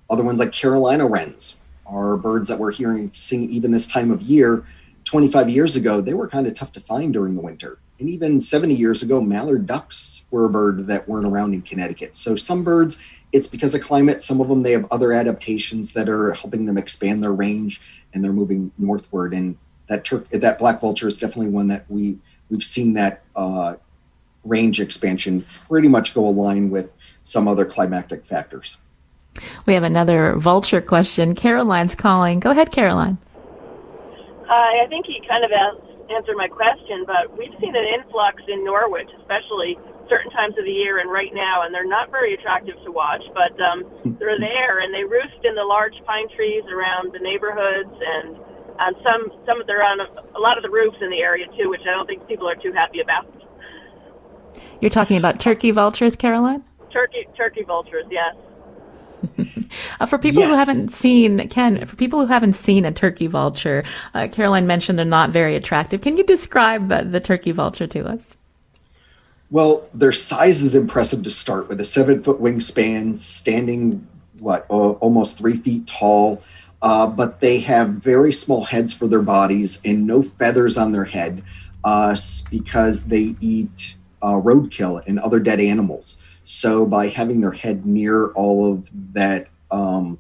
Other 0.10 0.24
ones, 0.24 0.40
like 0.40 0.54
Carolina 0.54 1.06
wrens, 1.06 1.58
are 1.86 2.18
birds 2.18 2.50
that 2.50 2.58
we're 2.58 2.72
hearing 2.72 3.12
sing 3.14 3.48
even 3.52 3.70
this 3.70 3.86
time 3.86 4.10
of 4.10 4.24
year 4.24 4.66
25 5.14 5.48
years 5.48 5.76
ago, 5.76 6.02
they 6.02 6.16
were 6.16 6.28
kind 6.28 6.48
of 6.48 6.56
tough 6.56 6.72
to 6.72 6.80
find 6.80 7.14
during 7.14 7.36
the 7.36 7.42
winter. 7.42 7.78
And 8.00 8.10
even 8.10 8.40
70 8.40 8.74
years 8.74 9.04
ago, 9.04 9.22
mallard 9.22 9.68
ducks 9.68 10.24
were 10.32 10.46
a 10.46 10.50
bird 10.50 10.88
that 10.88 11.08
weren't 11.08 11.28
around 11.28 11.54
in 11.54 11.62
Connecticut. 11.62 12.16
So 12.16 12.36
some 12.36 12.64
birds, 12.64 13.00
it's 13.32 13.46
because 13.46 13.76
of 13.76 13.82
climate. 13.82 14.24
Some 14.24 14.42
of 14.42 14.50
them, 14.50 14.64
they 14.64 14.72
have 14.72 14.88
other 14.90 15.12
adaptations 15.12 15.92
that 15.92 16.10
are 16.10 16.34
helping 16.34 16.66
them 16.66 16.80
expand 16.80 17.22
their 17.22 17.32
range 17.32 17.80
and 18.12 18.24
they're 18.24 18.34
moving 18.34 18.72
northward. 18.80 19.36
And 19.36 19.56
that 19.86 20.04
Turk, 20.04 20.28
that 20.30 20.58
black 20.58 20.82
vulture 20.82 21.08
is 21.08 21.20
definitely 21.20 21.52
one 21.52 21.68
that 21.68 21.86
we 21.90 22.18
we've 22.50 22.64
seen 22.64 22.94
that 22.94 23.22
uh, 23.36 23.76
range 24.44 24.80
expansion 24.82 25.46
pretty 25.70 25.90
much 25.90 26.16
go 26.16 26.26
align 26.26 26.72
with 26.72 26.90
some 27.22 27.48
other 27.48 27.66
climatic 27.66 28.26
factors. 28.26 28.78
We 29.68 29.76
have 29.76 29.84
another 29.84 30.38
vulture 30.38 30.82
question. 30.82 31.36
Caroline's 31.36 31.94
calling. 31.94 32.40
Go 32.40 32.50
ahead, 32.50 32.72
Caroline. 32.72 33.20
Hi, 34.54 34.86
I 34.86 34.88
think 34.88 35.10
he 35.10 35.18
kind 35.26 35.42
of 35.42 35.50
answered 36.14 36.38
my 36.38 36.46
question, 36.46 37.10
but 37.10 37.34
we've 37.34 37.58
seen 37.58 37.74
an 37.74 37.90
influx 37.98 38.38
in 38.46 38.62
Norwich, 38.62 39.10
especially 39.18 39.82
certain 40.06 40.30
times 40.30 40.54
of 40.62 40.66
the 40.70 40.78
year 40.78 41.02
and 41.02 41.10
right 41.10 41.34
now, 41.34 41.66
and 41.66 41.74
they're 41.74 41.90
not 41.90 42.12
very 42.14 42.38
attractive 42.38 42.78
to 42.86 42.92
watch, 42.94 43.26
but 43.34 43.58
um, 43.58 43.82
they're 44.22 44.38
there 44.38 44.78
and 44.86 44.94
they 44.94 45.10
roost 45.10 45.42
in 45.42 45.58
the 45.58 45.66
large 45.66 45.98
pine 46.06 46.30
trees 46.38 46.62
around 46.70 47.18
the 47.18 47.20
neighborhoods 47.26 47.98
and 47.98 48.38
on 48.78 48.94
some 49.02 49.34
some 49.50 49.58
of 49.58 49.66
they're 49.66 49.82
on 49.82 50.06
a, 50.06 50.38
a 50.38 50.42
lot 50.42 50.54
of 50.54 50.62
the 50.62 50.70
roofs 50.70 51.02
in 51.02 51.10
the 51.10 51.26
area 51.26 51.50
too, 51.58 51.74
which 51.74 51.82
I 51.90 51.98
don't 51.98 52.06
think 52.06 52.28
people 52.28 52.48
are 52.48 52.56
too 52.56 52.74
happy 52.74 53.02
about. 53.02 53.26
You're 54.82 54.94
talking 54.94 55.18
about 55.18 55.40
turkey 55.40 55.72
vultures, 55.72 56.16
Caroline? 56.16 56.64
Turkey 56.92 57.26
turkey 57.36 57.64
vultures, 57.64 58.06
yes. 58.12 58.36
uh, 60.00 60.06
for 60.06 60.18
people 60.18 60.42
yes. 60.42 60.50
who 60.50 60.56
haven't 60.56 60.94
seen 60.94 61.48
Ken, 61.50 61.86
for 61.86 61.96
people 61.96 62.20
who 62.20 62.28
haven't 62.28 62.54
seen 62.54 62.86
a 62.86 62.92
turkey 62.92 63.28
vulture, 63.28 63.84
uh, 64.14 64.28
Caroline 64.32 64.68
mentioned 64.68 64.98
they're 64.98 65.06
not 65.06 65.30
very 65.30 65.56
attractive. 65.56 66.02
Can 66.02 66.18
you 66.18 66.24
describe 66.24 66.92
uh, 66.92 67.04
the 67.04 67.20
turkey 67.20 67.52
vulture 67.52 67.88
to 67.88 68.06
us? 68.08 68.36
Well, 69.50 69.88
their 69.94 70.12
size 70.12 70.64
is 70.64 70.76
impressive 70.76 71.24
to 71.24 71.32
start 71.32 71.70
with 71.70 71.80
a 71.80 71.86
seven 71.86 72.24
foot 72.24 72.42
wingspan, 72.42 73.18
standing 73.18 74.08
what 74.40 74.66
almost 74.70 75.38
three 75.38 75.58
feet 75.58 75.88
tall. 75.88 76.42
Uh, 76.82 77.08
but 77.08 77.40
they 77.40 77.60
have 77.60 77.90
very 77.90 78.32
small 78.34 78.66
heads 78.66 78.94
for 78.94 79.08
their 79.08 79.22
bodies 79.22 79.80
and 79.86 80.06
no 80.06 80.22
feathers 80.22 80.78
on 80.78 80.92
their 80.92 81.06
head 81.06 81.42
uh, 81.86 82.16
because 82.52 83.04
they 83.04 83.36
eat 83.40 83.96
uh, 84.22 84.34
roadkill 84.34 85.06
and 85.08 85.20
other 85.20 85.40
dead 85.40 85.62
animals. 85.62 86.18
So 86.44 86.86
by 86.86 87.08
having 87.08 87.42
their 87.42 87.52
head 87.52 87.86
near 87.86 88.32
all 88.32 88.72
of 88.72 88.90
that 89.14 89.48
um, 89.72 90.20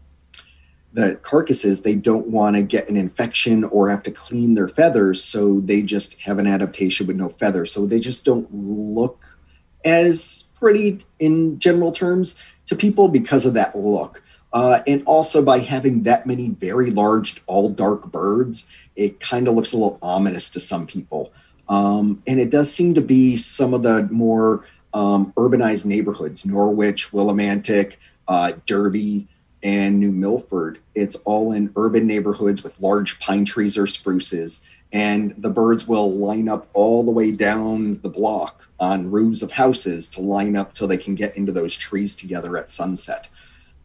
the 0.94 1.16
carcasses, 1.16 1.82
they 1.82 1.96
don't 1.96 2.28
want 2.28 2.56
to 2.56 2.62
get 2.62 2.88
an 2.88 2.96
infection 2.96 3.64
or 3.66 3.90
have 3.90 4.04
to 4.04 4.12
clean 4.12 4.54
their 4.54 4.68
feathers, 4.68 5.24
so 5.24 5.60
they 5.60 5.82
just 5.82 6.20
have 6.20 6.40
an 6.40 6.48
adaptation 6.48 7.08
with 7.08 7.16
no 7.16 7.30
feathers. 7.30 7.72
So 7.72 7.86
they 7.86 8.00
just 8.00 8.24
don't 8.24 8.48
look 8.52 9.38
as 9.84 10.46
pretty 10.54 11.00
in 11.20 11.60
general 11.60 11.92
terms 11.92 12.40
to 12.68 12.76
people 12.76 13.08
because 13.08 13.46
of 13.46 13.54
that 13.56 13.76
look. 13.76 14.24
Uh, 14.54 14.82
and 14.86 15.02
also 15.06 15.44
by 15.44 15.58
having 15.58 16.04
that 16.04 16.28
many 16.28 16.50
very 16.50 16.92
large, 16.92 17.42
all 17.48 17.70
dark 17.70 18.12
birds, 18.12 18.68
it 18.96 19.20
kind 19.20 19.48
of 19.48 19.56
looks 19.56 19.74
a 19.74 19.78
little 19.78 19.98
ominous 20.04 20.48
to 20.52 20.60
some 20.60 20.86
people. 20.86 21.34
Um, 21.70 22.22
and 22.28 22.40
it 22.40 22.52
does 22.52 22.72
seem 22.72 22.94
to 22.94 23.02
be 23.02 23.36
some 23.36 23.74
of 23.74 23.82
the 23.82 24.08
more 24.12 24.66
um, 24.94 25.34
urbanized 25.34 25.86
neighborhoods 25.86 26.46
Norwich, 26.46 27.12
Willimantic, 27.12 27.98
uh, 28.28 28.54
Derby, 28.66 29.28
and 29.64 30.00
New 30.00 30.12
Milford. 30.12 30.80
It's 30.94 31.16
all 31.18 31.54
in 31.54 31.72
urban 31.76 32.06
neighborhoods 32.06 32.64
with 32.64 32.80
large 32.82 33.20
pine 33.20 33.46
trees 33.46 33.78
or 33.78 33.88
spruces. 33.88 34.62
And 34.92 35.34
the 35.38 35.50
birds 35.50 35.88
will 35.88 36.12
line 36.12 36.48
up 36.48 36.68
all 36.74 37.04
the 37.04 37.12
way 37.12 37.32
down 37.32 38.00
the 38.02 38.10
block 38.10 38.70
on 38.80 39.10
roofs 39.10 39.42
of 39.42 39.52
houses 39.52 40.08
to 40.10 40.22
line 40.22 40.56
up 40.56 40.74
till 40.74 40.88
they 40.88 40.98
can 40.98 41.16
get 41.16 41.36
into 41.36 41.52
those 41.52 41.76
trees 41.76 42.16
together 42.16 42.58
at 42.58 42.70
sunset. 42.70 43.30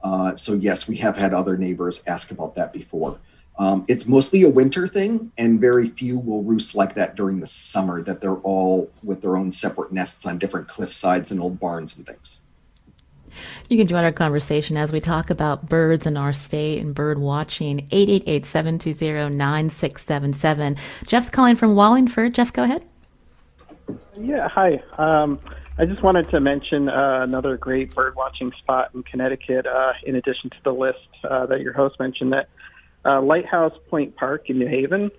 Uh, 0.02 0.36
so, 0.36 0.52
yes, 0.52 0.86
we 0.86 0.96
have 0.96 1.16
had 1.16 1.32
other 1.32 1.56
neighbors 1.56 2.02
ask 2.06 2.30
about 2.30 2.54
that 2.56 2.72
before. 2.72 3.18
Um, 3.58 3.84
it's 3.88 4.06
mostly 4.06 4.42
a 4.42 4.48
winter 4.48 4.86
thing, 4.86 5.32
and 5.36 5.60
very 5.60 5.88
few 5.88 6.18
will 6.18 6.44
roost 6.44 6.76
like 6.76 6.94
that 6.94 7.16
during 7.16 7.40
the 7.40 7.46
summer, 7.46 8.00
that 8.02 8.20
they're 8.20 8.36
all 8.36 8.90
with 9.02 9.20
their 9.20 9.36
own 9.36 9.50
separate 9.50 9.92
nests 9.92 10.26
on 10.26 10.38
different 10.38 10.68
cliff 10.68 10.92
sides 10.92 11.32
and 11.32 11.40
old 11.40 11.58
barns 11.58 11.96
and 11.96 12.06
things. 12.06 12.40
You 13.68 13.76
can 13.76 13.86
join 13.86 14.04
our 14.04 14.12
conversation 14.12 14.76
as 14.76 14.92
we 14.92 15.00
talk 15.00 15.30
about 15.30 15.68
birds 15.68 16.06
in 16.06 16.16
our 16.16 16.32
state 16.32 16.80
and 16.80 16.94
bird 16.94 17.18
watching. 17.18 17.88
888-720-9677. 17.90 20.78
Jeff's 21.06 21.30
calling 21.30 21.56
from 21.56 21.74
Wallingford. 21.74 22.34
Jeff, 22.34 22.52
go 22.52 22.62
ahead. 22.64 22.84
Yeah, 24.16 24.48
hi. 24.48 24.82
Um, 24.98 25.38
I 25.78 25.84
just 25.84 26.02
wanted 26.02 26.28
to 26.30 26.40
mention 26.40 26.88
uh, 26.88 27.20
another 27.22 27.56
great 27.56 27.94
bird 27.94 28.16
watching 28.16 28.50
spot 28.58 28.90
in 28.94 29.04
Connecticut, 29.04 29.64
uh, 29.66 29.92
in 30.04 30.16
addition 30.16 30.50
to 30.50 30.56
the 30.64 30.72
list 30.72 30.98
uh, 31.24 31.46
that 31.46 31.60
your 31.60 31.72
host 31.72 32.00
mentioned, 32.00 32.32
that 32.32 32.48
uh, 33.04 33.20
Lighthouse 33.22 33.76
Point 33.88 34.16
Park 34.16 34.50
in 34.50 34.58
New 34.58 34.68
Haven 34.68 35.10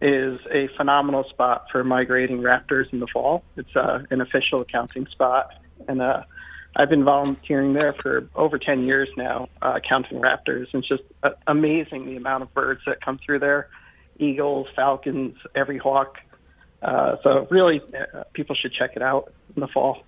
is 0.00 0.38
a 0.52 0.68
phenomenal 0.76 1.24
spot 1.30 1.66
for 1.72 1.82
migrating 1.82 2.38
raptors 2.38 2.92
in 2.92 3.00
the 3.00 3.06
fall. 3.06 3.42
It's 3.56 3.74
uh, 3.74 4.00
an 4.10 4.20
official 4.20 4.60
accounting 4.60 5.06
spot, 5.06 5.50
and 5.88 6.02
uh, 6.02 6.22
I've 6.76 6.90
been 6.90 7.04
volunteering 7.04 7.72
there 7.72 7.94
for 7.94 8.28
over 8.34 8.58
10 8.58 8.84
years 8.84 9.08
now, 9.16 9.48
uh, 9.62 9.80
counting 9.86 10.20
raptors. 10.20 10.66
It's 10.74 10.86
just 10.86 11.02
uh, 11.22 11.30
amazing 11.46 12.06
the 12.06 12.16
amount 12.16 12.42
of 12.42 12.52
birds 12.52 12.82
that 12.86 13.00
come 13.00 13.18
through 13.24 13.40
there 13.40 13.68
eagles, 14.18 14.66
falcons, 14.74 15.36
every 15.54 15.78
hawk. 15.78 16.18
Uh, 16.82 17.16
so, 17.22 17.46
really, 17.50 17.80
uh, 18.14 18.24
people 18.32 18.54
should 18.54 18.72
check 18.72 18.92
it 18.96 19.02
out 19.02 19.32
in 19.54 19.60
the 19.60 19.68
fall. 19.68 20.04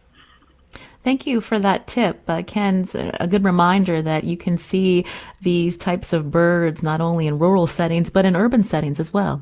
Thank 1.08 1.26
you 1.26 1.40
for 1.40 1.58
that 1.58 1.86
tip. 1.86 2.20
Uh, 2.28 2.42
Ken's 2.42 2.94
a 2.94 3.26
good 3.26 3.42
reminder 3.42 4.02
that 4.02 4.24
you 4.24 4.36
can 4.36 4.58
see 4.58 5.06
these 5.40 5.78
types 5.78 6.12
of 6.12 6.30
birds 6.30 6.82
not 6.82 7.00
only 7.00 7.26
in 7.26 7.38
rural 7.38 7.66
settings, 7.66 8.10
but 8.10 8.26
in 8.26 8.36
urban 8.36 8.62
settings 8.62 9.00
as 9.00 9.10
well. 9.10 9.40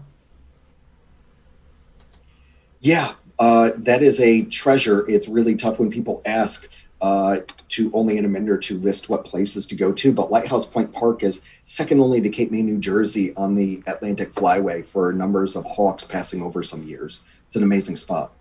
Yeah, 2.79 3.14
uh, 3.40 3.70
that 3.79 4.00
is 4.00 4.20
a 4.20 4.42
treasure. 4.42 5.11
It's 5.11 5.26
really 5.26 5.57
tough 5.57 5.81
when 5.81 5.90
people 5.90 6.22
ask 6.24 6.68
uh, 7.00 7.38
to 7.70 7.90
only 7.92 8.16
in 8.16 8.24
a 8.24 8.29
minute 8.29 8.48
or 8.48 8.59
two 8.59 8.76
list 8.76 9.09
what 9.09 9.24
places 9.24 9.66
to 9.66 9.74
go 9.74 9.90
to. 9.90 10.12
But 10.12 10.31
Lighthouse 10.31 10.66
Point 10.66 10.92
Park 10.92 11.24
is 11.24 11.42
second 11.64 11.98
only 11.98 12.20
to 12.20 12.29
Cape 12.29 12.52
May, 12.52 12.62
New 12.62 12.79
Jersey 12.79 13.35
on 13.35 13.57
the 13.57 13.83
Atlantic 13.88 14.33
Flyway 14.35 14.87
for 14.87 15.12
numbers 15.12 15.57
of 15.57 15.64
hawks 15.64 16.05
passing 16.05 16.44
over 16.44 16.62
some 16.62 16.85
years. 16.85 17.22
It's 17.48 17.57
an 17.57 17.64
amazing 17.64 17.96
spot. 17.96 18.36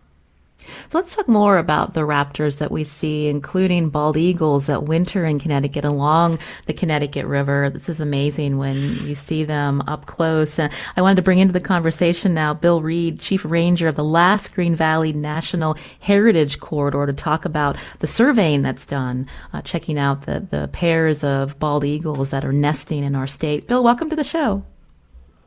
So 0.58 0.98
let's 0.98 1.16
talk 1.16 1.28
more 1.28 1.58
about 1.58 1.94
the 1.94 2.02
raptors 2.02 2.60
that 2.60 2.72
we 2.72 2.84
see, 2.84 3.28
including 3.28 3.90
bald 3.90 4.18
eagles 4.18 4.68
that 4.68 4.84
winter 4.84 5.26
in 5.26 5.40
Connecticut 5.40 5.84
along 5.84 6.40
the 6.66 6.74
Connecticut 6.74 7.26
River. 7.26 7.70
This 7.70 7.90
is 7.90 8.00
amazing 8.00 8.58
when 8.58 8.78
you 8.78 9.16
see 9.16 9.44
them 9.44 9.84
up 9.88 10.06
close. 10.06 10.58
And 10.58 10.72
I 10.96 11.02
wanted 11.02 11.18
to 11.18 11.22
bring 11.22 11.40
into 11.40 11.54
the 11.54 11.60
conversation 11.60 12.34
now 12.34 12.54
Bill 12.54 12.82
Reid, 12.82 13.20
Chief 13.20 13.44
Ranger 13.44 13.88
of 13.88 13.96
the 13.96 14.04
Last 14.04 14.54
Green 14.54 14.76
Valley 14.76 15.14
National 15.14 15.78
Heritage 16.00 16.60
Corridor, 16.60 17.06
to 17.06 17.14
talk 17.14 17.46
about 17.46 17.78
the 18.00 18.08
surveying 18.08 18.62
that's 18.62 18.86
done, 18.86 19.28
uh, 19.54 19.62
checking 19.62 20.00
out 20.00 20.26
the, 20.26 20.40
the 20.40 20.70
pairs 20.70 21.24
of 21.24 21.60
bald 21.60 21.84
eagles 21.84 22.30
that 22.30 22.46
are 22.46 22.54
nesting 22.54 23.04
in 23.04 23.16
our 23.16 23.28
state. 23.28 23.68
Bill, 23.68 23.84
welcome 23.84 24.10
to 24.10 24.16
the 24.16 24.24
show. 24.24 24.64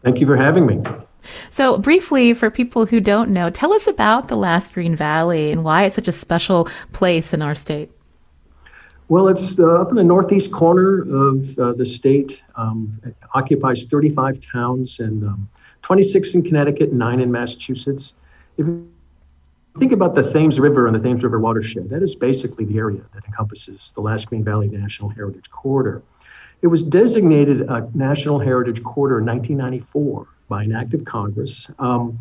Thank 0.03 0.21
you 0.21 0.27
for 0.27 0.37
having 0.37 0.67
me. 0.67 0.81
So, 1.51 1.79
briefly, 1.79 2.35
for 2.35 2.51
people 2.51 2.87
who 2.87 3.01
don't 3.01 3.31
know, 3.31 3.51
tell 3.51 3.73
us 3.73 3.87
about 3.87 4.29
the 4.29 4.37
Last 4.37 4.75
Green 4.75 4.95
Valley 4.97 5.51
and 5.51 5.65
why 5.65 5.85
it's 5.85 5.95
such 5.95 6.09
a 6.09 6.13
special 6.13 6.69
place 6.93 7.33
in 7.33 7.43
our 7.43 7.55
state. 7.55 7.91
Well, 9.09 9.29
it's 9.29 9.59
uh, 9.59 9.81
up 9.81 9.89
in 9.89 9.97
the 9.97 10.05
northeast 10.05 10.53
corner 10.53 11.01
of 11.01 11.59
uh, 11.59 11.73
the 11.73 11.85
state. 11.85 12.43
Um, 12.57 13.01
it 13.07 13.17
occupies 13.35 13.87
35 13.87 14.39
towns 14.41 15.01
and 15.01 15.25
um, 15.25 15.49
26 15.81 16.35
in 16.35 16.43
Connecticut, 16.43 16.93
nine 16.93 17.21
in 17.21 17.33
Massachusetts. 17.33 18.15
If 18.59 18.67
you 18.67 18.87
think 19.79 19.93
about 19.93 20.15
the 20.15 20.31
Thames 20.31 20.61
River 20.61 20.87
and 20.87 20.95
the 20.95 21.03
Thames 21.03 21.25
River 21.25 21.39
watershed, 21.39 21.89
that 21.89 22.03
is 22.03 22.15
basically 22.15 22.67
the 22.67 22.77
area 22.77 23.01
that 23.15 23.25
encompasses 23.25 23.93
the 23.93 24.03
Last 24.03 24.29
Green 24.29 24.45
Valley 24.45 24.69
National 24.69 25.09
Heritage 25.09 25.49
Corridor. 25.51 26.03
It 26.61 26.67
was 26.67 26.83
designated 26.83 27.63
a 27.63 27.89
National 27.95 28.39
Heritage 28.39 28.83
Corridor 28.83 29.21
in 29.21 29.27
1994 29.27 30.29
by 30.49 30.63
an 30.65 30.75
act 30.75 30.95
of 30.95 31.05
Congress. 31.05 31.69
Um, 31.79 32.19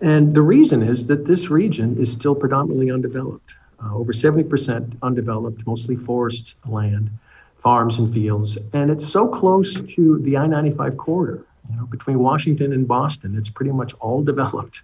and 0.00 0.34
the 0.34 0.42
reason 0.42 0.82
is 0.82 1.06
that 1.08 1.26
this 1.26 1.50
region 1.50 2.00
is 2.00 2.10
still 2.12 2.34
predominantly 2.34 2.90
undeveloped. 2.90 3.54
Uh, 3.82 3.94
over 3.94 4.12
70% 4.12 4.96
undeveloped, 5.02 5.66
mostly 5.66 5.96
forest 5.96 6.56
land, 6.66 7.10
farms 7.56 7.98
and 7.98 8.12
fields. 8.12 8.58
And 8.72 8.90
it's 8.90 9.06
so 9.06 9.28
close 9.28 9.82
to 9.82 10.18
the 10.20 10.36
I 10.36 10.46
95 10.46 10.96
corridor, 10.96 11.46
you 11.70 11.76
know, 11.76 11.86
between 11.86 12.18
Washington 12.18 12.72
and 12.72 12.86
Boston, 12.86 13.36
it's 13.36 13.50
pretty 13.50 13.72
much 13.72 13.94
all 14.00 14.22
developed. 14.32 14.82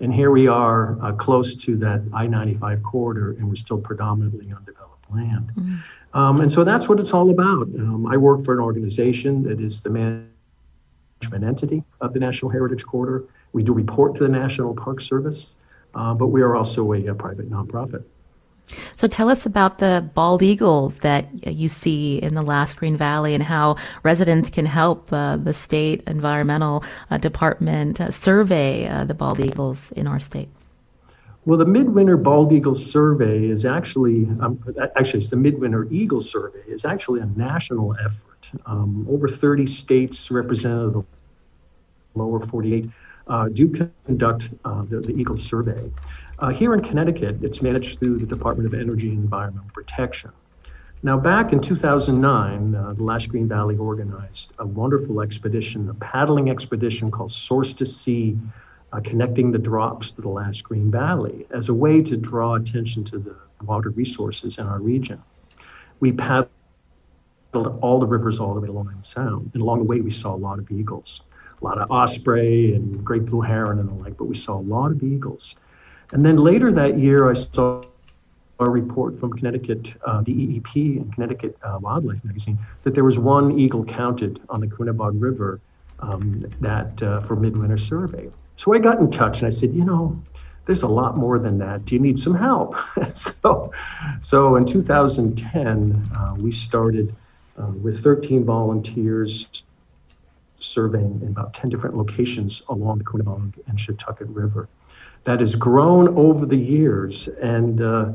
And 0.00 0.14
here 0.14 0.30
we 0.30 0.46
are 0.46 0.96
uh, 1.02 1.12
close 1.12 1.54
to 1.56 1.76
that 1.78 2.02
I 2.14 2.26
95 2.26 2.82
corridor, 2.82 3.32
and 3.32 3.48
we're 3.48 3.56
still 3.56 3.78
predominantly 3.78 4.52
undeveloped 4.52 5.10
land. 5.10 5.50
Mm-hmm. 5.56 5.76
Um, 6.14 6.40
and 6.40 6.50
so 6.50 6.64
that's 6.64 6.88
what 6.88 7.00
it's 7.00 7.12
all 7.12 7.30
about. 7.30 7.62
Um, 7.62 8.06
I 8.06 8.16
work 8.16 8.44
for 8.44 8.54
an 8.54 8.60
organization 8.60 9.42
that 9.42 9.60
is 9.60 9.80
the 9.80 9.90
man 9.90 10.30
management 11.20 11.44
entity 11.44 11.84
of 12.00 12.12
the 12.12 12.20
National 12.20 12.50
Heritage 12.50 12.84
Corridor. 12.84 13.24
We 13.52 13.62
do 13.62 13.72
report 13.72 14.14
to 14.16 14.24
the 14.24 14.28
National 14.28 14.74
Park 14.74 15.00
Service, 15.00 15.56
uh, 15.94 16.14
but 16.14 16.28
we 16.28 16.42
are 16.42 16.54
also 16.54 16.92
a, 16.92 17.06
a, 17.06 17.14
private 17.14 17.50
nonprofit. 17.50 18.04
So 18.96 19.08
tell 19.08 19.30
us 19.30 19.46
about 19.46 19.78
the 19.78 20.08
bald 20.14 20.42
eagles 20.42 20.98
that 20.98 21.26
you 21.46 21.68
see 21.68 22.18
in 22.18 22.34
the 22.34 22.42
Last 22.42 22.76
Green 22.76 22.98
Valley 22.98 23.34
and 23.34 23.42
how 23.42 23.76
residents 24.02 24.50
can 24.50 24.66
help 24.66 25.10
uh, 25.10 25.36
the 25.36 25.54
state 25.54 26.02
environmental 26.06 26.84
uh, 27.10 27.16
department 27.16 27.98
uh, 28.00 28.10
survey 28.10 28.86
uh, 28.86 29.04
the 29.04 29.14
bald 29.14 29.40
eagles 29.40 29.90
in 29.92 30.06
our 30.06 30.20
state. 30.20 30.50
Well, 31.48 31.56
the 31.56 31.64
Midwinter 31.64 32.18
Bald 32.18 32.52
Eagle 32.52 32.74
Survey 32.74 33.46
is 33.48 33.64
actually, 33.64 34.26
um, 34.42 34.62
actually, 34.96 35.20
it's 35.20 35.30
the 35.30 35.36
Midwinter 35.36 35.88
Eagle 35.90 36.20
Survey 36.20 36.60
is 36.68 36.84
actually 36.84 37.20
a 37.20 37.24
national 37.24 37.96
effort. 38.04 38.50
Um, 38.66 39.06
over 39.08 39.26
30 39.28 39.64
states 39.64 40.30
represented 40.30 40.92
the 40.92 41.02
lower 42.14 42.38
48 42.38 42.90
uh, 43.28 43.48
do 43.48 43.66
conduct 44.06 44.50
uh, 44.66 44.82
the, 44.82 45.00
the, 45.00 45.12
Eagle 45.18 45.38
Survey. 45.38 45.90
Uh, 46.38 46.50
here 46.50 46.74
in 46.74 46.80
Connecticut, 46.80 47.42
it's 47.42 47.62
managed 47.62 47.98
through 47.98 48.18
the 48.18 48.26
Department 48.26 48.70
of 48.70 48.78
Energy 48.78 49.08
and 49.08 49.20
Environmental 49.20 49.70
Protection. 49.72 50.30
Now, 51.02 51.16
back 51.16 51.54
in 51.54 51.60
2009, 51.62 52.74
uh, 52.74 52.92
the 52.92 53.02
Last 53.02 53.30
Green 53.30 53.48
Valley 53.48 53.78
organized 53.78 54.52
a 54.58 54.66
wonderful 54.66 55.22
expedition, 55.22 55.88
a 55.88 55.94
paddling 55.94 56.50
expedition 56.50 57.10
called 57.10 57.32
Source 57.32 57.72
to 57.72 57.86
Sea 57.86 58.36
uh, 58.92 59.00
connecting 59.00 59.52
the 59.52 59.58
drops 59.58 60.12
to 60.12 60.22
the 60.22 60.28
last 60.28 60.64
Green 60.64 60.90
Valley 60.90 61.46
as 61.50 61.68
a 61.68 61.74
way 61.74 62.02
to 62.02 62.16
draw 62.16 62.54
attention 62.54 63.04
to 63.04 63.18
the 63.18 63.36
water 63.64 63.90
resources 63.90 64.58
in 64.58 64.66
our 64.66 64.78
region. 64.78 65.22
We 66.00 66.12
paddled 66.12 66.48
all 67.54 67.98
the 67.98 68.06
rivers 68.06 68.40
all 68.40 68.54
the 68.54 68.60
way 68.60 68.66
to 68.66 68.72
Long 68.72 68.88
Island 68.88 69.04
Sound, 69.04 69.50
and 69.52 69.62
along 69.62 69.78
the 69.78 69.84
way 69.84 70.00
we 70.00 70.10
saw 70.10 70.34
a 70.34 70.36
lot 70.36 70.58
of 70.58 70.70
eagles, 70.70 71.22
a 71.60 71.64
lot 71.64 71.78
of 71.78 71.90
osprey 71.90 72.74
and 72.74 73.04
great 73.04 73.26
blue 73.26 73.40
heron 73.40 73.78
and 73.78 73.88
the 73.88 73.94
like, 73.94 74.16
but 74.16 74.24
we 74.24 74.34
saw 74.34 74.58
a 74.58 74.60
lot 74.60 74.90
of 74.90 75.02
eagles. 75.02 75.56
And 76.12 76.24
then 76.24 76.36
later 76.36 76.72
that 76.72 76.98
year, 76.98 77.28
I 77.28 77.34
saw 77.34 77.82
a 78.60 78.68
report 78.68 79.18
from 79.20 79.32
Connecticut 79.32 79.94
uh, 80.04 80.22
DEEP 80.22 80.74
and 80.74 81.12
Connecticut 81.12 81.56
uh, 81.62 81.78
Wildlife 81.80 82.24
Magazine 82.24 82.58
that 82.82 82.94
there 82.94 83.04
was 83.04 83.18
one 83.18 83.58
eagle 83.58 83.84
counted 83.84 84.40
on 84.48 84.60
the 84.60 84.66
Quinebaug 84.66 85.20
River 85.20 85.60
um, 86.00 86.40
that 86.60 87.02
uh, 87.02 87.20
for 87.20 87.36
midwinter 87.36 87.76
survey. 87.76 88.28
So 88.58 88.74
I 88.74 88.78
got 88.78 88.98
in 88.98 89.08
touch 89.08 89.38
and 89.38 89.46
I 89.46 89.50
said, 89.50 89.72
you 89.72 89.84
know, 89.84 90.20
there's 90.66 90.82
a 90.82 90.88
lot 90.88 91.16
more 91.16 91.38
than 91.38 91.58
that. 91.58 91.84
Do 91.84 91.94
you 91.94 92.00
need 92.00 92.18
some 92.18 92.34
help? 92.34 92.74
so, 93.14 93.72
so 94.20 94.56
in 94.56 94.66
2010, 94.66 96.10
uh, 96.16 96.34
we 96.36 96.50
started 96.50 97.14
uh, 97.56 97.66
with 97.66 98.02
13 98.02 98.44
volunteers 98.44 99.62
surveying 100.58 101.20
in 101.22 101.28
about 101.28 101.54
10 101.54 101.70
different 101.70 101.96
locations 101.96 102.62
along 102.68 102.98
the 102.98 103.04
Quinebaug 103.04 103.54
and 103.68 103.78
Shetucket 103.78 104.26
River. 104.26 104.68
That 105.22 105.38
has 105.38 105.54
grown 105.54 106.08
over 106.18 106.44
the 106.44 106.56
years 106.56 107.28
and 107.40 107.80
uh, 107.80 108.10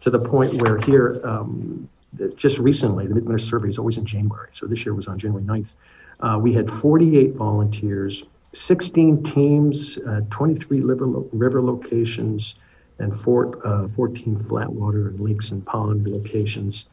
to 0.00 0.08
the 0.08 0.18
point 0.18 0.62
where 0.62 0.78
here, 0.78 1.20
um, 1.24 1.90
just 2.36 2.58
recently, 2.58 3.06
the 3.06 3.14
Midwinter 3.14 3.36
Survey 3.36 3.68
is 3.68 3.78
always 3.78 3.98
in 3.98 4.06
January. 4.06 4.48
So 4.52 4.66
this 4.66 4.86
year 4.86 4.94
was 4.94 5.08
on 5.08 5.18
January 5.18 5.44
9th. 5.44 5.74
Uh, 6.20 6.38
we 6.38 6.54
had 6.54 6.70
48 6.70 7.34
volunteers 7.34 8.24
16 8.54 9.22
teams, 9.22 9.98
uh, 9.98 10.20
23 10.30 10.80
river, 10.80 11.06
river 11.06 11.62
locations, 11.62 12.54
and 12.98 13.14
four, 13.14 13.58
uh, 13.66 13.88
14 13.88 14.36
flatwater 14.36 15.08
and 15.08 15.20
lakes 15.20 15.50
and 15.50 15.64
pond 15.66 16.06
locations. 16.06 16.86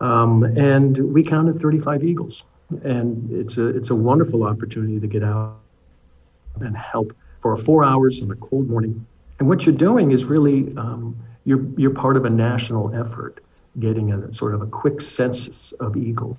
Um, 0.00 0.44
and 0.44 0.96
we 1.12 1.22
counted 1.22 1.60
35 1.60 2.04
eagles. 2.04 2.44
And 2.82 3.30
it's 3.30 3.58
a, 3.58 3.66
it's 3.68 3.90
a 3.90 3.94
wonderful 3.94 4.42
opportunity 4.42 4.98
to 4.98 5.06
get 5.06 5.22
out 5.22 5.56
and 6.60 6.76
help 6.76 7.12
for 7.40 7.56
four 7.56 7.84
hours 7.84 8.22
on 8.22 8.30
a 8.30 8.36
cold 8.36 8.68
morning. 8.68 9.06
And 9.38 9.48
what 9.48 9.66
you're 9.66 9.74
doing 9.74 10.12
is 10.12 10.24
really 10.24 10.74
um, 10.76 11.16
you're, 11.44 11.66
you're 11.76 11.94
part 11.94 12.16
of 12.16 12.24
a 12.24 12.30
national 12.30 12.94
effort, 12.94 13.44
getting 13.78 14.12
a 14.12 14.32
sort 14.32 14.54
of 14.54 14.62
a 14.62 14.66
quick 14.66 15.00
census 15.00 15.72
of 15.72 15.96
eagles. 15.96 16.36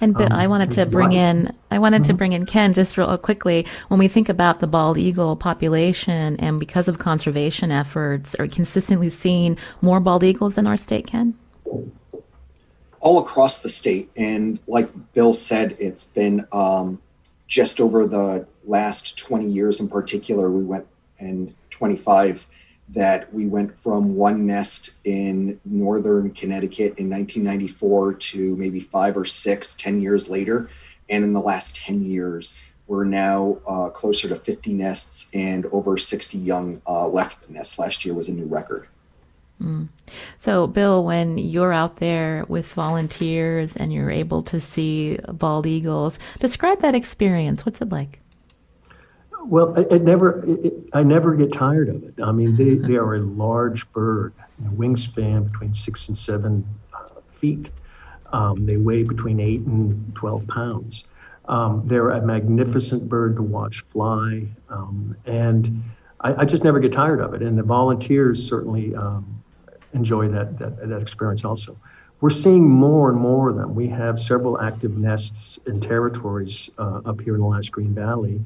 And 0.00 0.14
Bill, 0.14 0.32
um, 0.32 0.38
I 0.38 0.46
wanted 0.46 0.70
to 0.72 0.86
bring 0.86 1.12
in 1.12 1.54
I 1.70 1.78
wanted 1.78 2.02
mm-hmm. 2.02 2.08
to 2.08 2.14
bring 2.14 2.32
in 2.32 2.46
Ken 2.46 2.72
just 2.72 2.96
real 2.96 3.16
quickly. 3.18 3.66
When 3.88 3.98
we 3.98 4.08
think 4.08 4.28
about 4.28 4.60
the 4.60 4.66
bald 4.66 4.98
eagle 4.98 5.36
population, 5.36 6.36
and 6.38 6.58
because 6.58 6.88
of 6.88 6.98
conservation 6.98 7.70
efforts, 7.70 8.34
are 8.36 8.46
consistently 8.46 9.10
seeing 9.10 9.58
more 9.82 10.00
bald 10.00 10.24
eagles 10.24 10.56
in 10.58 10.66
our 10.66 10.76
state, 10.76 11.06
Ken? 11.06 11.34
All 13.00 13.18
across 13.18 13.60
the 13.60 13.68
state, 13.68 14.10
and 14.16 14.58
like 14.66 14.90
Bill 15.12 15.32
said, 15.32 15.76
it's 15.78 16.04
been 16.04 16.46
um, 16.52 17.00
just 17.46 17.80
over 17.80 18.06
the 18.06 18.46
last 18.64 19.18
20 19.18 19.46
years 19.46 19.80
in 19.80 19.88
particular. 19.88 20.50
We 20.50 20.64
went 20.64 20.86
and 21.18 21.54
25 21.70 22.46
that 22.88 23.32
we 23.34 23.46
went 23.46 23.76
from 23.78 24.14
one 24.14 24.46
nest 24.46 24.94
in 25.04 25.60
northern 25.64 26.30
Connecticut 26.30 26.98
in 26.98 27.10
1994 27.10 28.14
to 28.14 28.56
maybe 28.56 28.80
five 28.80 29.16
or 29.16 29.24
six, 29.24 29.74
10 29.74 30.00
years 30.00 30.28
later. 30.28 30.70
And 31.08 31.24
in 31.24 31.32
the 31.32 31.40
last 31.40 31.76
10 31.76 32.04
years, 32.04 32.56
we're 32.86 33.04
now 33.04 33.58
uh, 33.66 33.90
closer 33.90 34.28
to 34.28 34.36
50 34.36 34.74
nests 34.74 35.28
and 35.34 35.66
over 35.66 35.96
60 35.96 36.38
young 36.38 36.80
uh, 36.86 37.08
left 37.08 37.46
the 37.46 37.52
nest. 37.52 37.78
Last 37.78 38.04
year 38.04 38.14
was 38.14 38.28
a 38.28 38.32
new 38.32 38.46
record. 38.46 38.86
Mm. 39.60 39.88
So, 40.36 40.66
Bill, 40.66 41.02
when 41.04 41.38
you're 41.38 41.72
out 41.72 41.96
there 41.96 42.44
with 42.46 42.66
volunteers 42.72 43.74
and 43.74 43.92
you're 43.92 44.10
able 44.10 44.42
to 44.44 44.60
see 44.60 45.18
bald 45.32 45.66
eagles, 45.66 46.18
describe 46.38 46.80
that 46.80 46.94
experience. 46.94 47.64
What's 47.64 47.80
it 47.80 47.88
like? 47.88 48.20
Well, 49.48 49.74
it, 49.76 49.86
it 49.90 50.02
never. 50.02 50.44
It, 50.44 50.74
I 50.92 51.02
never 51.02 51.34
get 51.34 51.52
tired 51.52 51.88
of 51.88 52.02
it. 52.02 52.14
I 52.22 52.32
mean, 52.32 52.56
they, 52.56 52.74
they 52.74 52.96
are 52.96 53.14
a 53.14 53.20
large 53.20 53.90
bird, 53.92 54.32
wingspan 54.74 55.50
between 55.50 55.72
six 55.72 56.08
and 56.08 56.18
seven 56.18 56.66
uh, 56.92 57.20
feet. 57.26 57.70
Um, 58.32 58.66
they 58.66 58.76
weigh 58.76 59.04
between 59.04 59.38
eight 59.38 59.60
and 59.60 60.14
twelve 60.14 60.46
pounds. 60.48 61.04
Um, 61.48 61.82
they're 61.86 62.10
a 62.10 62.20
magnificent 62.20 63.08
bird 63.08 63.36
to 63.36 63.42
watch 63.42 63.82
fly, 63.92 64.48
um, 64.68 65.16
and 65.26 65.84
I, 66.20 66.42
I, 66.42 66.44
just 66.44 66.64
never 66.64 66.80
get 66.80 66.90
tired 66.90 67.20
of 67.20 67.34
it. 67.34 67.42
And 67.42 67.56
the 67.56 67.62
volunteers 67.62 68.44
certainly 68.44 68.96
um, 68.96 69.42
enjoy 69.92 70.26
that, 70.28 70.58
that 70.58 70.88
that 70.88 71.00
experience 71.00 71.44
also. 71.44 71.76
We're 72.20 72.30
seeing 72.30 72.68
more 72.68 73.10
and 73.10 73.18
more 73.18 73.50
of 73.50 73.56
them. 73.56 73.76
We 73.76 73.86
have 73.88 74.18
several 74.18 74.60
active 74.60 74.96
nests 74.96 75.58
and 75.66 75.80
territories 75.80 76.68
uh, 76.78 77.02
up 77.04 77.20
here 77.20 77.34
in 77.34 77.42
the 77.42 77.46
Last 77.46 77.70
Green 77.70 77.94
Valley 77.94 78.40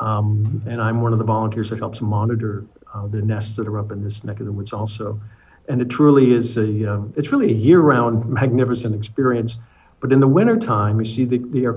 um, 0.00 0.62
and 0.66 0.80
I'm 0.80 1.02
one 1.02 1.12
of 1.12 1.18
the 1.18 1.24
volunteers 1.24 1.70
that 1.70 1.78
helps 1.78 2.00
monitor 2.00 2.64
uh, 2.92 3.06
the 3.06 3.22
nests 3.22 3.56
that 3.56 3.66
are 3.66 3.78
up 3.78 3.92
in 3.92 4.02
this 4.02 4.24
neck 4.24 4.40
of 4.40 4.46
the 4.46 4.52
woods 4.52 4.72
also. 4.72 5.20
And 5.68 5.80
it 5.80 5.88
truly 5.88 6.34
is 6.34 6.56
a, 6.56 6.92
um, 6.92 7.14
it's 7.16 7.32
really 7.32 7.50
a 7.50 7.54
year-round 7.54 8.28
magnificent 8.40 8.94
experience. 8.94 9.58
But 10.00 10.12
in 10.12 10.20
the 10.20 10.28
wintertime, 10.28 10.98
you 10.98 11.04
see 11.04 11.24
they, 11.24 11.38
they 11.38 11.64
are 11.64 11.74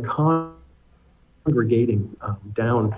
congregating 1.46 2.16
um, 2.22 2.38
down 2.54 2.96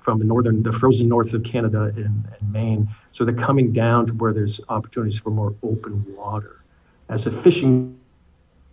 from 0.00 0.18
the 0.18 0.24
northern, 0.24 0.62
the 0.62 0.72
frozen 0.72 1.08
north 1.08 1.34
of 1.34 1.42
Canada 1.44 1.92
and, 1.96 2.24
and 2.40 2.52
Maine. 2.52 2.88
So 3.12 3.24
they're 3.24 3.34
coming 3.34 3.72
down 3.72 4.06
to 4.06 4.12
where 4.14 4.32
there's 4.32 4.60
opportunities 4.68 5.18
for 5.18 5.30
more 5.30 5.54
open 5.62 6.04
water. 6.16 6.62
As 7.08 7.26
a 7.26 7.32
fishing 7.32 7.98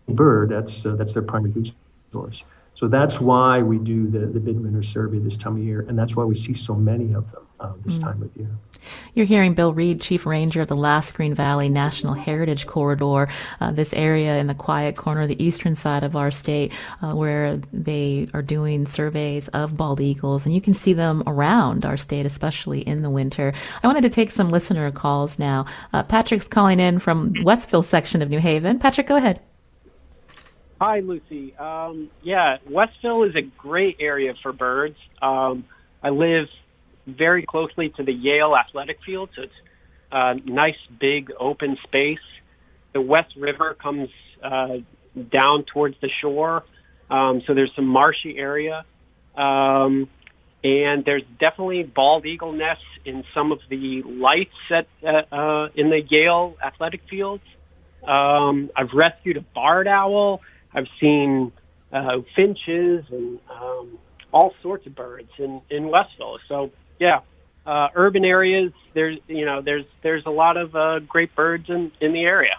bird, 0.09 0.49
that's, 0.49 0.85
uh, 0.85 0.95
that's 0.95 1.13
their 1.13 1.23
primary 1.23 1.51
food 1.51 1.69
source. 2.11 2.43
So 2.75 2.87
that's 2.87 3.21
why 3.21 3.61
we 3.61 3.77
do 3.77 4.07
the, 4.09 4.19
the 4.19 4.39
midwinter 4.39 4.81
survey 4.81 5.19
this 5.19 5.37
time 5.37 5.57
of 5.57 5.63
year, 5.63 5.85
and 5.87 5.97
that's 5.97 6.15
why 6.15 6.23
we 6.23 6.35
see 6.35 6.53
so 6.53 6.73
many 6.73 7.13
of 7.13 7.31
them 7.31 7.45
uh, 7.59 7.73
this 7.83 7.99
mm. 7.99 8.03
time 8.03 8.21
of 8.23 8.35
year. 8.35 8.49
You're 9.13 9.27
hearing 9.27 9.53
Bill 9.53 9.73
Reid, 9.73 10.01
Chief 10.01 10.25
Ranger 10.25 10.61
of 10.61 10.67
the 10.67 10.75
Last 10.75 11.13
Green 11.13 11.35
Valley 11.35 11.69
National 11.69 12.13
Heritage 12.13 12.65
Corridor, 12.65 13.29
uh, 13.61 13.71
this 13.71 13.93
area 13.93 14.37
in 14.37 14.47
the 14.47 14.55
quiet 14.55 14.95
corner, 14.95 15.21
of 15.21 15.27
the 15.27 15.41
eastern 15.41 15.75
side 15.75 16.03
of 16.03 16.15
our 16.15 16.31
state, 16.31 16.73
uh, 17.01 17.13
where 17.13 17.57
they 17.71 18.27
are 18.33 18.41
doing 18.41 18.85
surveys 18.85 19.47
of 19.49 19.77
bald 19.77 20.01
eagles, 20.01 20.45
and 20.45 20.55
you 20.55 20.61
can 20.61 20.73
see 20.73 20.93
them 20.93 21.23
around 21.27 21.85
our 21.85 21.97
state, 21.97 22.25
especially 22.25 22.81
in 22.81 23.03
the 23.03 23.09
winter. 23.09 23.53
I 23.83 23.87
wanted 23.87 24.01
to 24.01 24.09
take 24.09 24.31
some 24.31 24.49
listener 24.49 24.89
calls 24.91 25.37
now. 25.37 25.65
Uh, 25.93 26.01
Patrick's 26.03 26.47
calling 26.47 26.79
in 26.79 26.97
from 26.97 27.33
Westville 27.43 27.83
section 27.83 28.23
of 28.23 28.29
New 28.29 28.39
Haven. 28.39 28.79
Patrick, 28.79 29.07
go 29.07 29.15
ahead. 29.15 29.39
Hi, 30.85 30.99
Lucy. 30.99 31.55
Um, 31.55 32.09
yeah, 32.23 32.57
Westville 32.69 33.23
is 33.23 33.37
a 33.37 33.41
great 33.57 33.95
area 34.01 34.33
for 34.43 34.51
birds. 34.51 34.97
Um, 35.21 35.63
I 36.03 36.09
live 36.09 36.47
very 37.07 37.45
closely 37.45 37.93
to 37.95 38.03
the 38.03 38.11
Yale 38.11 38.53
athletic 38.53 38.97
field, 39.05 39.29
so 39.33 39.43
it's 39.43 39.53
a 40.11 40.35
nice, 40.51 40.75
big, 40.99 41.31
open 41.39 41.77
space. 41.87 42.17
The 42.91 42.99
West 42.99 43.33
River 43.37 43.77
comes 43.81 44.09
uh, 44.43 44.79
down 45.31 45.63
towards 45.73 45.95
the 46.01 46.09
shore, 46.19 46.65
um, 47.09 47.41
so 47.47 47.53
there's 47.53 47.71
some 47.77 47.87
marshy 47.87 48.37
area. 48.37 48.83
Um, 49.37 50.09
and 50.65 51.05
there's 51.05 51.23
definitely 51.39 51.83
bald 51.83 52.25
eagle 52.25 52.51
nests 52.51 52.83
in 53.05 53.23
some 53.33 53.53
of 53.53 53.59
the 53.69 54.01
lights 54.05 54.49
at, 54.69 54.87
uh, 55.01 55.33
uh, 55.33 55.69
in 55.75 55.89
the 55.89 56.01
Yale 56.09 56.57
athletic 56.61 57.03
fields. 57.09 57.43
Um, 58.05 58.69
I've 58.75 58.91
rescued 58.93 59.37
a 59.37 59.45
barred 59.55 59.87
owl 59.87 60.41
I've 60.73 60.87
seen 60.99 61.51
uh, 61.91 62.21
finches 62.35 63.05
and 63.11 63.39
um, 63.49 63.97
all 64.31 64.53
sorts 64.61 64.85
of 64.87 64.95
birds 64.95 65.29
in 65.37 65.61
in 65.69 65.89
Westville. 65.89 66.39
So 66.47 66.71
yeah, 66.99 67.21
uh, 67.65 67.89
urban 67.95 68.25
areas. 68.25 68.71
There's 68.93 69.19
you 69.27 69.45
know 69.45 69.61
there's 69.61 69.85
there's 70.01 70.25
a 70.25 70.31
lot 70.31 70.57
of 70.57 70.75
uh, 70.75 70.99
great 70.99 71.35
birds 71.35 71.69
in 71.69 71.91
in 72.01 72.13
the 72.13 72.23
area. 72.23 72.55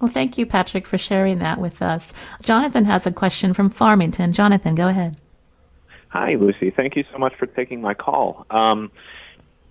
Well, 0.00 0.10
thank 0.10 0.36
you, 0.36 0.44
Patrick, 0.44 0.86
for 0.86 0.98
sharing 0.98 1.38
that 1.38 1.60
with 1.60 1.80
us. 1.80 2.12
Jonathan 2.42 2.84
has 2.84 3.06
a 3.06 3.12
question 3.12 3.54
from 3.54 3.70
Farmington. 3.70 4.32
Jonathan, 4.32 4.74
go 4.74 4.88
ahead. 4.88 5.16
Hi, 6.08 6.34
Lucy. 6.34 6.70
Thank 6.70 6.96
you 6.96 7.04
so 7.12 7.18
much 7.18 7.34
for 7.38 7.46
taking 7.46 7.80
my 7.80 7.94
call. 7.94 8.46
Um, 8.50 8.90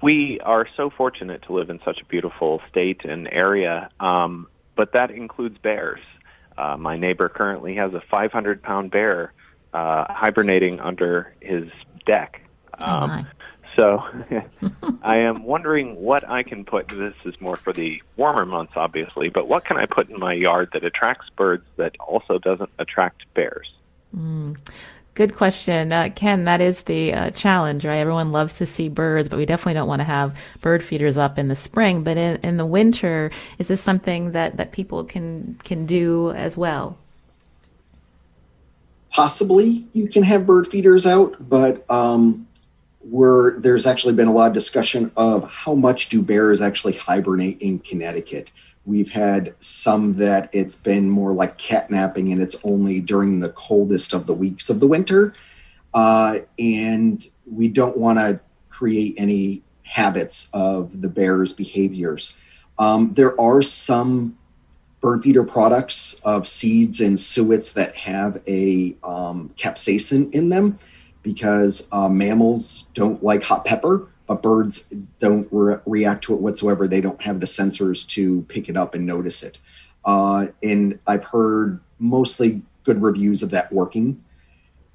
we 0.02 0.40
are 0.44 0.68
so 0.76 0.90
fortunate 0.90 1.44
to 1.44 1.54
live 1.54 1.70
in 1.70 1.80
such 1.86 2.00
a 2.02 2.06
beautiful 2.06 2.62
state 2.70 3.06
and 3.06 3.28
area, 3.32 3.90
um, 4.00 4.48
but 4.76 4.94
that 4.94 5.12
includes 5.12 5.58
bears. 5.60 6.02
Uh, 6.58 6.78
my 6.78 6.98
neighbor 6.98 7.30
currently 7.30 7.76
has 7.76 7.94
a 7.94 8.02
500 8.12 8.62
pound 8.62 8.92
bear 8.92 9.34
uh, 9.74 10.06
hibernating 10.10 10.80
under 10.80 11.34
his 11.42 11.70
deck. 12.06 12.42
Oh, 12.80 12.86
um, 12.86 13.12
oh 13.12 13.44
so 13.76 14.04
I 15.02 15.18
am 15.18 15.44
wondering 15.44 15.96
what 15.96 16.28
I 16.30 16.44
can 16.44 16.66
put. 16.66 16.90
This 16.90 17.16
is 17.26 17.40
more 17.42 17.56
for 17.56 17.74
the 17.74 18.02
warmer 18.18 18.46
months, 18.46 18.74
obviously, 18.76 19.30
but 19.30 19.48
what 19.48 19.66
can 19.66 19.78
I 19.78 19.86
put 19.86 20.10
in 20.10 20.20
my 20.20 20.34
yard 20.34 20.70
that 20.74 20.84
attracts 20.84 21.30
birds 21.36 21.66
that 21.78 21.96
also 22.00 22.38
doesn't 22.38 22.70
attract 22.80 23.24
bears? 23.34 23.72
Mm. 24.16 24.58
Good 25.16 25.36
question. 25.36 25.92
Uh, 25.92 26.10
Ken, 26.16 26.46
that 26.46 26.60
is 26.60 26.84
the 26.84 27.14
uh, 27.14 27.30
challenge, 27.30 27.86
right? 27.86 27.98
Everyone 27.98 28.32
loves 28.32 28.54
to 28.54 28.66
see 28.66 28.90
birds, 28.90 29.30
but 29.30 29.38
we 29.38 29.46
definitely 29.46 29.76
don't 29.76 29.88
want 29.88 30.00
to 30.00 30.06
have 30.06 30.36
bird 30.60 30.84
feeders 30.84 31.18
up 31.18 31.38
in 31.38 31.50
the 31.50 31.56
spring. 31.56 32.04
But 32.04 32.18
in, 32.18 32.38
in 32.38 32.58
the 32.58 32.66
winter, 32.66 33.30
is 33.60 33.68
this 33.68 33.80
something 33.80 34.32
that, 34.32 34.58
that 34.58 34.72
people 34.72 35.04
can, 35.04 35.60
can 35.64 35.86
do 35.86 36.32
as 36.32 36.58
well? 36.58 36.98
Possibly 39.12 39.86
you 39.94 40.08
can 40.08 40.24
have 40.24 40.48
bird 40.48 40.68
feeders 40.68 41.06
out, 41.06 41.48
but 41.48 41.86
um, 41.92 42.48
we're, 43.06 43.60
there's 43.60 43.86
actually 43.86 44.16
been 44.16 44.28
a 44.28 44.34
lot 44.34 44.48
of 44.48 44.54
discussion 44.54 45.12
of 45.16 45.48
how 45.48 45.76
much 45.76 46.10
do 46.10 46.24
bears 46.24 46.60
actually 46.60 46.94
hibernate 46.94 47.62
in 47.62 47.78
Connecticut. 47.78 48.52
We've 48.86 49.12
had 49.12 49.56
some 49.60 50.16
that 50.16 50.50
it's 50.52 50.76
been 50.76 51.10
more 51.10 51.34
like 51.34 51.58
catnapping 51.58 52.32
and 52.32 52.42
it's 52.42 52.56
only 52.64 53.00
during 53.00 53.40
the 53.40 53.50
coldest 53.50 54.14
of 54.14 54.28
the 54.28 54.34
weeks 54.34 54.70
of 54.70 54.80
the 54.80 54.88
winter. 54.88 55.34
Uh, 55.94 56.40
and 56.60 57.28
we 57.46 57.68
don't 57.68 57.98
want 57.98 58.20
to 58.20 58.40
create 58.70 59.16
any 59.18 59.62
habits 59.84 60.50
of 60.54 61.02
the 61.02 61.08
bear's 61.08 61.54
behaviors. 61.54 62.36
Um, 62.78 63.14
there 63.14 63.40
are 63.40 63.62
some 63.62 64.38
bird 65.00 65.22
feeder 65.22 65.44
products 65.44 66.16
of 66.24 66.48
seeds 66.48 67.00
and 67.02 67.20
suets 67.20 67.72
that 67.72 67.96
have 67.96 68.42
a 68.48 68.96
um, 69.04 69.54
capsaicin 69.58 70.34
in 70.34 70.50
them 70.50 70.80
because 71.22 71.88
uh, 71.92 72.10
mammals 72.10 72.86
don't 72.94 73.22
like 73.22 73.44
hot 73.44 73.66
pepper 73.66 74.08
but 74.28 74.42
birds 74.42 74.94
don't 75.20 75.48
re- 75.52 75.78
react 75.86 76.24
to 76.26 76.34
it 76.34 76.42
whatsoever. 76.42 76.88
They 76.88 77.02
don't 77.02 77.22
have 77.22 77.40
the 77.40 77.46
sensors 77.46 78.08
to 78.10 78.44
pick 78.44 78.70
it 78.70 78.78
up 78.78 78.96
and 78.96 79.06
notice 79.06 79.44
it. 79.44 79.60
Uh, 80.06 80.48
and 80.62 81.00
I've 81.08 81.26
heard 81.26 81.80
mostly 82.00 82.62
good 82.84 83.02
reviews 83.02 83.44
of 83.44 83.50
that 83.52 83.72
working. 83.72 84.24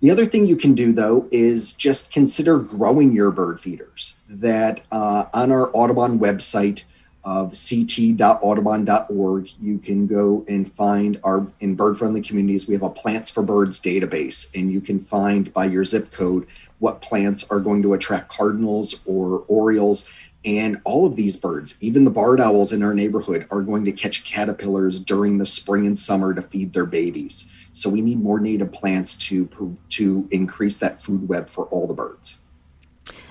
The 0.00 0.10
other 0.10 0.24
thing 0.24 0.46
you 0.46 0.56
can 0.56 0.74
do, 0.74 0.92
though, 0.92 1.26
is 1.30 1.74
just 1.74 2.12
consider 2.12 2.58
growing 2.58 3.12
your 3.12 3.30
bird 3.32 3.60
feeders. 3.60 4.14
That 4.28 4.82
uh, 4.92 5.24
on 5.34 5.50
our 5.50 5.70
Audubon 5.72 6.20
website 6.20 6.84
of 7.24 7.52
ct.audubon.org, 7.52 9.50
you 9.60 9.78
can 9.78 10.06
go 10.06 10.44
and 10.48 10.72
find 10.72 11.18
our 11.24 11.46
in 11.58 11.74
bird 11.74 11.98
friendly 11.98 12.20
communities. 12.20 12.68
We 12.68 12.74
have 12.74 12.84
a 12.84 12.90
Plants 12.90 13.28
for 13.28 13.42
Birds 13.42 13.80
database, 13.80 14.48
and 14.54 14.70
you 14.72 14.80
can 14.80 15.00
find 15.00 15.52
by 15.52 15.64
your 15.64 15.84
zip 15.84 16.12
code 16.12 16.46
what 16.78 17.02
plants 17.02 17.44
are 17.50 17.60
going 17.60 17.82
to 17.82 17.94
attract 17.94 18.28
cardinals 18.28 18.96
or 19.04 19.44
orioles. 19.48 20.08
And 20.44 20.80
all 20.84 21.04
of 21.04 21.16
these 21.16 21.36
birds, 21.36 21.76
even 21.80 22.04
the 22.04 22.10
barred 22.10 22.40
owls 22.40 22.72
in 22.72 22.82
our 22.82 22.94
neighborhood, 22.94 23.46
are 23.50 23.62
going 23.62 23.84
to 23.84 23.92
catch 23.92 24.24
caterpillars 24.24 25.00
during 25.00 25.38
the 25.38 25.46
spring 25.46 25.86
and 25.86 25.98
summer 25.98 26.32
to 26.32 26.42
feed 26.42 26.72
their 26.72 26.86
babies. 26.86 27.50
So 27.72 27.90
we 27.90 28.02
need 28.02 28.20
more 28.20 28.38
native 28.38 28.72
plants 28.72 29.14
to 29.14 29.76
to 29.90 30.28
increase 30.30 30.78
that 30.78 31.02
food 31.02 31.28
web 31.28 31.48
for 31.48 31.66
all 31.66 31.86
the 31.86 31.94
birds. 31.94 32.38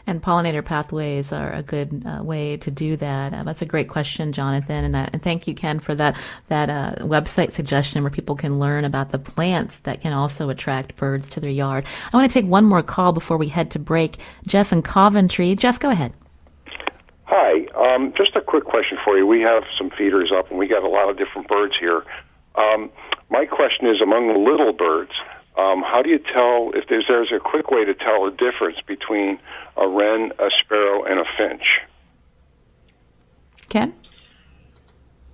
And 0.08 0.24
pollinator 0.24 0.64
pathways 0.64 1.34
are 1.34 1.52
a 1.52 1.62
good 1.62 2.04
uh, 2.06 2.24
way 2.24 2.56
to 2.58 2.72
do 2.72 2.96
that. 2.96 3.34
Uh, 3.34 3.44
that's 3.44 3.62
a 3.62 3.66
great 3.66 3.90
question, 3.90 4.32
Jonathan, 4.32 4.86
and, 4.86 4.96
uh, 4.96 5.10
and 5.12 5.22
thank 5.22 5.48
you, 5.48 5.54
Ken, 5.54 5.80
for 5.80 5.94
that 5.96 6.16
that 6.48 6.70
uh, 6.70 7.04
website 7.06 7.52
suggestion 7.52 8.04
where 8.04 8.10
people 8.10 8.36
can 8.36 8.58
learn 8.58 8.86
about 8.86 9.12
the 9.12 9.20
plants 9.20 9.80
that 9.80 10.00
can 10.00 10.14
also 10.14 10.50
attract 10.50 10.96
birds 10.96 11.30
to 11.32 11.42
their 11.42 11.50
yard. 11.50 11.86
I 12.14 12.16
want 12.16 12.30
to 12.30 12.34
take 12.34 12.50
one 12.50 12.64
more 12.64 12.82
call 12.82 13.12
before 13.12 13.36
we 13.36 13.50
head 13.50 13.70
to 13.72 13.80
break. 13.80 14.18
Jeff 14.46 14.72
in 14.72 14.82
Coventry. 14.82 15.56
Jeff, 15.56 15.78
go 15.78 15.90
ahead. 15.90 16.14
Hi, 17.26 17.66
um, 17.76 18.14
just 18.16 18.34
a 18.38 18.42
quick 18.42 18.64
question 18.64 18.98
for 19.04 19.18
you. 19.18 19.28
We 19.28 19.42
have 19.42 19.64
some 19.78 19.90
feeders 19.90 20.32
up, 20.34 20.50
and 20.50 20.58
we 20.58 20.68
got 20.68 20.84
a 20.84 20.88
lot 20.88 21.10
of 21.10 21.18
different 21.18 21.50
birds 21.50 21.74
here. 21.78 22.06
Um, 22.56 22.90
my 23.30 23.46
question 23.46 23.88
is 23.88 24.02
among 24.02 24.30
the 24.30 24.40
little 24.40 24.72
birds, 24.72 25.12
um, 25.58 25.82
how 25.82 26.02
do 26.04 26.10
you 26.10 26.20
tell 26.20 26.72
if 26.76 26.88
there's, 26.88 27.06
there's 27.08 27.32
a 27.32 27.40
quick 27.40 27.72
way 27.72 27.84
to 27.84 27.94
tell 27.94 28.26
the 28.26 28.32
difference 28.32 28.78
between 28.86 29.40
a 29.76 29.88
wren, 29.88 30.32
a 30.40 30.50
sparrow, 30.60 31.04
and 31.04 31.20
a 31.20 31.26
finch? 31.38 31.82
Ken? 33.70 33.94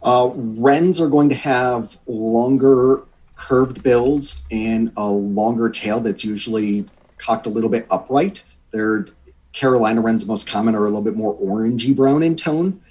Uh, 0.02 0.32
wrens 0.34 1.00
are 1.00 1.08
going 1.08 1.30
to 1.30 1.36
have 1.36 1.98
longer 2.08 3.04
curved 3.36 3.84
bills 3.84 4.42
and 4.52 4.92
a 4.98 5.10
longer 5.10 5.70
tail 5.70 6.00
that's 6.00 6.24
usually 6.24 6.86
cocked 7.18 7.46
a 7.46 7.50
little 7.50 7.70
bit 7.70 7.86
upright. 7.90 8.44
They're 8.72 9.06
Carolina 9.54 10.02
wrens, 10.02 10.26
most 10.26 10.48
common, 10.48 10.74
are 10.76 10.84
a 10.84 10.88
little 10.88 11.02
bit 11.02 11.16
more 11.16 11.38
orangey 11.38 11.96
brown 11.96 12.24
in 12.24 12.36
tone. 12.36 12.82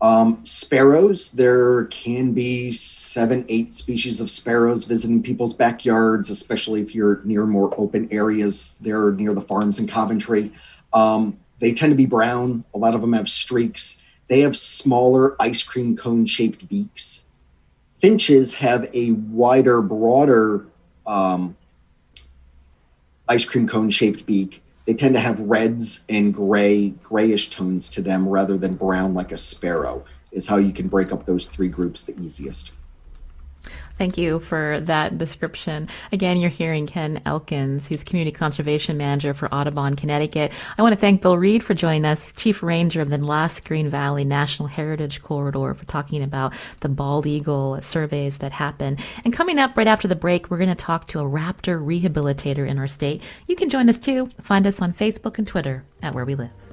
Um, 0.00 0.44
sparrows, 0.44 1.30
there 1.30 1.84
can 1.86 2.32
be 2.32 2.72
seven, 2.72 3.44
eight 3.48 3.72
species 3.72 4.20
of 4.20 4.28
sparrows 4.28 4.84
visiting 4.84 5.22
people's 5.22 5.54
backyards, 5.54 6.30
especially 6.30 6.82
if 6.82 6.94
you're 6.94 7.22
near 7.24 7.46
more 7.46 7.72
open 7.78 8.08
areas 8.10 8.74
there 8.80 9.12
near 9.12 9.32
the 9.32 9.40
farms 9.40 9.78
in 9.78 9.86
Coventry. 9.86 10.52
Um, 10.92 11.38
they 11.60 11.72
tend 11.72 11.92
to 11.92 11.96
be 11.96 12.06
brown. 12.06 12.64
A 12.74 12.78
lot 12.78 12.94
of 12.94 13.00
them 13.00 13.12
have 13.12 13.28
streaks. 13.28 14.02
They 14.28 14.40
have 14.40 14.56
smaller 14.56 15.40
ice 15.40 15.62
cream 15.62 15.96
cone 15.96 16.26
shaped 16.26 16.68
beaks. 16.68 17.26
Finches 17.94 18.54
have 18.54 18.88
a 18.92 19.12
wider, 19.12 19.80
broader 19.80 20.66
um, 21.06 21.56
ice 23.28 23.44
cream 23.44 23.66
cone 23.66 23.90
shaped 23.90 24.26
beak 24.26 24.63
they 24.84 24.94
tend 24.94 25.14
to 25.14 25.20
have 25.20 25.40
reds 25.40 26.04
and 26.08 26.34
gray, 26.34 26.90
grayish 27.02 27.50
tones 27.50 27.88
to 27.90 28.02
them 28.02 28.28
rather 28.28 28.56
than 28.56 28.74
brown 28.74 29.14
like 29.14 29.32
a 29.32 29.38
sparrow, 29.38 30.04
is 30.32 30.46
how 30.46 30.56
you 30.56 30.72
can 30.72 30.88
break 30.88 31.12
up 31.12 31.24
those 31.24 31.48
three 31.48 31.68
groups 31.68 32.02
the 32.02 32.18
easiest. 32.20 32.72
Thank 33.96 34.18
you 34.18 34.40
for 34.40 34.80
that 34.80 35.18
description. 35.18 35.88
Again, 36.10 36.38
you're 36.38 36.50
hearing 36.50 36.86
Ken 36.86 37.22
Elkins, 37.24 37.86
who's 37.86 38.02
Community 38.02 38.32
Conservation 38.32 38.96
Manager 38.96 39.34
for 39.34 39.52
Audubon, 39.54 39.94
Connecticut. 39.94 40.50
I 40.76 40.82
want 40.82 40.94
to 40.94 41.00
thank 41.00 41.22
Bill 41.22 41.38
Reid 41.38 41.62
for 41.62 41.74
joining 41.74 42.04
us, 42.04 42.32
Chief 42.32 42.60
Ranger 42.60 43.00
of 43.00 43.10
the 43.10 43.18
Last 43.18 43.64
Green 43.64 43.88
Valley 43.88 44.24
National 44.24 44.66
Heritage 44.66 45.22
Corridor, 45.22 45.74
for 45.74 45.84
talking 45.84 46.24
about 46.24 46.52
the 46.80 46.88
bald 46.88 47.24
eagle 47.24 47.80
surveys 47.82 48.38
that 48.38 48.50
happen. 48.50 48.98
And 49.24 49.32
coming 49.32 49.60
up 49.60 49.76
right 49.76 49.86
after 49.86 50.08
the 50.08 50.16
break, 50.16 50.50
we're 50.50 50.58
going 50.58 50.68
to 50.68 50.74
talk 50.74 51.06
to 51.08 51.20
a 51.20 51.24
raptor 51.24 51.80
rehabilitator 51.80 52.68
in 52.68 52.80
our 52.80 52.88
state. 52.88 53.22
You 53.46 53.54
can 53.54 53.70
join 53.70 53.88
us 53.88 54.00
too. 54.00 54.28
Find 54.42 54.66
us 54.66 54.82
on 54.82 54.92
Facebook 54.92 55.38
and 55.38 55.46
Twitter 55.46 55.84
at 56.02 56.14
Where 56.14 56.24
We 56.24 56.34
Live. 56.34 56.63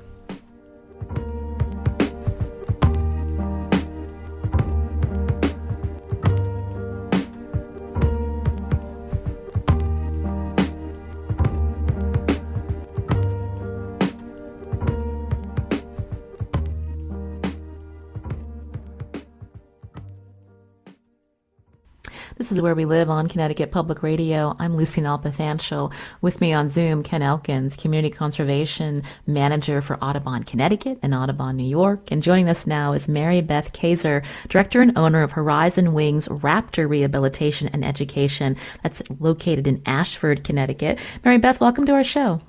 This 22.51 22.57
is 22.57 22.63
Where 22.63 22.75
We 22.75 22.83
Live 22.83 23.09
on 23.09 23.27
Connecticut 23.27 23.71
Public 23.71 24.03
Radio. 24.03 24.57
I'm 24.59 24.75
Lucy 24.75 24.99
Nalpathanchel. 24.99 25.93
With 26.19 26.41
me 26.41 26.51
on 26.51 26.67
Zoom, 26.67 27.01
Ken 27.01 27.21
Elkins, 27.21 27.77
Community 27.77 28.13
Conservation 28.13 29.03
Manager 29.25 29.81
for 29.81 29.97
Audubon, 30.03 30.43
Connecticut 30.43 30.99
and 31.01 31.15
Audubon, 31.15 31.55
New 31.55 31.63
York. 31.63 32.11
And 32.11 32.21
joining 32.21 32.49
us 32.49 32.67
now 32.67 32.91
is 32.91 33.07
Mary 33.07 33.39
Beth 33.39 33.71
Kaiser, 33.71 34.21
Director 34.49 34.81
and 34.81 34.97
owner 34.97 35.23
of 35.23 35.31
Horizon 35.31 35.93
Wings 35.93 36.27
Raptor 36.27 36.89
Rehabilitation 36.89 37.69
and 37.69 37.85
Education. 37.85 38.57
That's 38.83 39.01
located 39.17 39.65
in 39.65 39.81
Ashford, 39.85 40.43
Connecticut. 40.43 40.99
Mary 41.23 41.37
Beth, 41.37 41.61
welcome 41.61 41.85
to 41.85 41.93
our 41.93 42.03
show. 42.03 42.41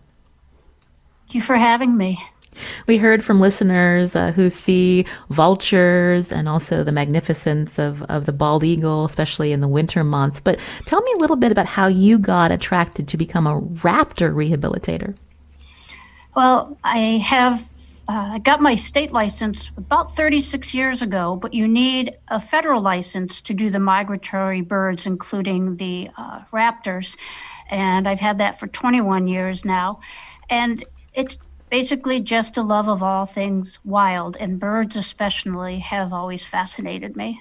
Thank 1.20 1.34
you 1.36 1.40
for 1.42 1.54
having 1.54 1.96
me. 1.96 2.20
We 2.86 2.98
heard 2.98 3.24
from 3.24 3.40
listeners 3.40 4.14
uh, 4.14 4.32
who 4.32 4.50
see 4.50 5.06
vultures 5.30 6.32
and 6.32 6.48
also 6.48 6.84
the 6.84 6.92
magnificence 6.92 7.78
of, 7.78 8.02
of 8.04 8.26
the 8.26 8.32
bald 8.32 8.64
eagle, 8.64 9.04
especially 9.04 9.52
in 9.52 9.60
the 9.60 9.68
winter 9.68 10.04
months. 10.04 10.40
But 10.40 10.58
tell 10.86 11.00
me 11.02 11.12
a 11.16 11.18
little 11.18 11.36
bit 11.36 11.52
about 11.52 11.66
how 11.66 11.86
you 11.86 12.18
got 12.18 12.52
attracted 12.52 13.08
to 13.08 13.16
become 13.16 13.46
a 13.46 13.60
raptor 13.60 14.32
rehabilitator. 14.32 15.16
Well, 16.34 16.78
I 16.82 16.98
have 16.98 17.70
uh, 18.08 18.38
got 18.38 18.60
my 18.60 18.74
state 18.74 19.12
license 19.12 19.70
about 19.76 20.14
36 20.14 20.74
years 20.74 21.02
ago, 21.02 21.36
but 21.36 21.54
you 21.54 21.68
need 21.68 22.16
a 22.28 22.40
federal 22.40 22.80
license 22.80 23.40
to 23.42 23.54
do 23.54 23.70
the 23.70 23.80
migratory 23.80 24.60
birds, 24.60 25.06
including 25.06 25.76
the 25.76 26.10
uh, 26.16 26.40
raptors. 26.52 27.16
And 27.70 28.08
I've 28.08 28.20
had 28.20 28.38
that 28.38 28.58
for 28.58 28.66
21 28.66 29.26
years 29.26 29.64
now. 29.64 30.00
And 30.50 30.84
it's 31.14 31.38
basically 31.72 32.20
just 32.20 32.58
a 32.58 32.62
love 32.62 32.86
of 32.86 33.02
all 33.02 33.24
things 33.24 33.78
wild, 33.82 34.36
and 34.36 34.60
birds 34.60 34.94
especially 34.94 35.78
have 35.78 36.12
always 36.12 36.44
fascinated 36.44 37.16
me. 37.16 37.40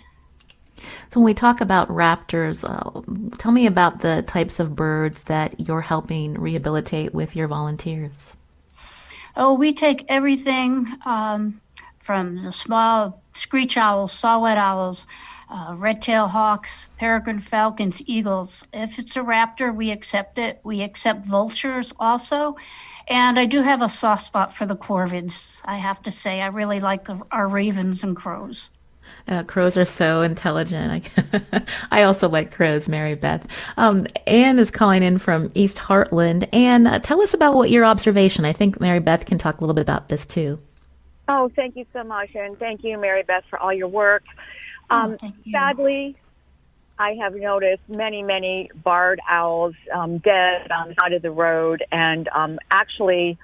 So, 1.09 1.19
when 1.19 1.25
we 1.25 1.33
talk 1.33 1.59
about 1.59 1.89
raptors, 1.89 2.63
uh, 2.63 3.35
tell 3.37 3.51
me 3.51 3.67
about 3.67 3.99
the 3.99 4.21
types 4.21 4.61
of 4.61 4.73
birds 4.73 5.25
that 5.25 5.67
you're 5.67 5.81
helping 5.81 6.35
rehabilitate 6.35 7.13
with 7.13 7.35
your 7.35 7.49
volunteers. 7.49 8.33
Oh, 9.35 9.53
we 9.53 9.73
take 9.73 10.05
everything 10.07 10.87
um, 11.05 11.59
from 11.99 12.37
the 12.37 12.53
small 12.53 13.21
screech 13.33 13.75
owls, 13.75 14.13
saw-whet 14.13 14.57
owls, 14.57 15.07
uh, 15.51 15.75
red-tailed 15.77 16.31
hawks, 16.31 16.89
peregrine 16.97 17.39
falcons, 17.39 18.01
eagles. 18.07 18.65
If 18.73 18.97
it's 18.97 19.17
a 19.17 19.19
raptor, 19.19 19.75
we 19.75 19.91
accept 19.91 20.39
it. 20.39 20.61
We 20.63 20.81
accept 20.81 21.25
vultures 21.25 21.93
also. 21.99 22.55
And 23.07 23.37
I 23.37 23.45
do 23.45 23.61
have 23.61 23.81
a 23.81 23.89
soft 23.89 24.23
spot 24.23 24.53
for 24.53 24.65
the 24.65 24.75
corvids, 24.75 25.61
I 25.65 25.77
have 25.77 26.01
to 26.03 26.11
say. 26.11 26.41
I 26.41 26.47
really 26.47 26.79
like 26.79 27.07
our 27.31 27.47
ravens 27.47 28.03
and 28.03 28.15
crows. 28.15 28.71
Uh, 29.27 29.43
crows 29.43 29.77
are 29.77 29.85
so 29.85 30.21
intelligent. 30.21 31.05
I, 31.13 31.63
I 31.91 32.03
also 32.03 32.29
like 32.29 32.53
crows, 32.53 32.87
Mary 32.87 33.15
Beth. 33.15 33.45
Um, 33.77 34.07
Anne 34.25 34.57
is 34.57 34.71
calling 34.71 35.03
in 35.03 35.19
from 35.19 35.49
East 35.53 35.77
Hartland. 35.77 36.47
Anne, 36.53 36.87
uh, 36.87 36.99
tell 36.99 37.21
us 37.21 37.33
about 37.33 37.55
what 37.55 37.69
your 37.69 37.85
observation. 37.85 38.45
I 38.45 38.53
think 38.53 38.79
Mary 38.79 38.99
Beth 38.99 39.25
can 39.25 39.37
talk 39.37 39.57
a 39.57 39.61
little 39.61 39.75
bit 39.75 39.81
about 39.81 40.09
this 40.09 40.25
too. 40.25 40.59
Oh, 41.27 41.49
thank 41.55 41.75
you 41.75 41.85
so 41.93 42.03
much. 42.03 42.35
And 42.35 42.57
thank 42.57 42.83
you, 42.83 42.97
Mary 42.97 43.23
Beth, 43.23 43.43
for 43.49 43.59
all 43.59 43.71
your 43.71 43.87
work. 43.87 44.23
Oh, 44.91 44.95
um, 44.95 45.17
oh, 45.23 45.33
sadly, 45.51 46.17
I 46.99 47.13
have 47.13 47.33
noticed 47.33 47.81
many, 47.87 48.21
many 48.21 48.69
barred 48.83 49.21
owls 49.27 49.73
um, 49.91 50.17
dead 50.17 50.69
on 50.71 50.89
the 50.89 50.95
side 50.95 51.13
of 51.13 51.21
the 51.21 51.31
road, 51.31 51.83
and 51.91 52.27
um, 52.29 52.59
actually 52.69 53.37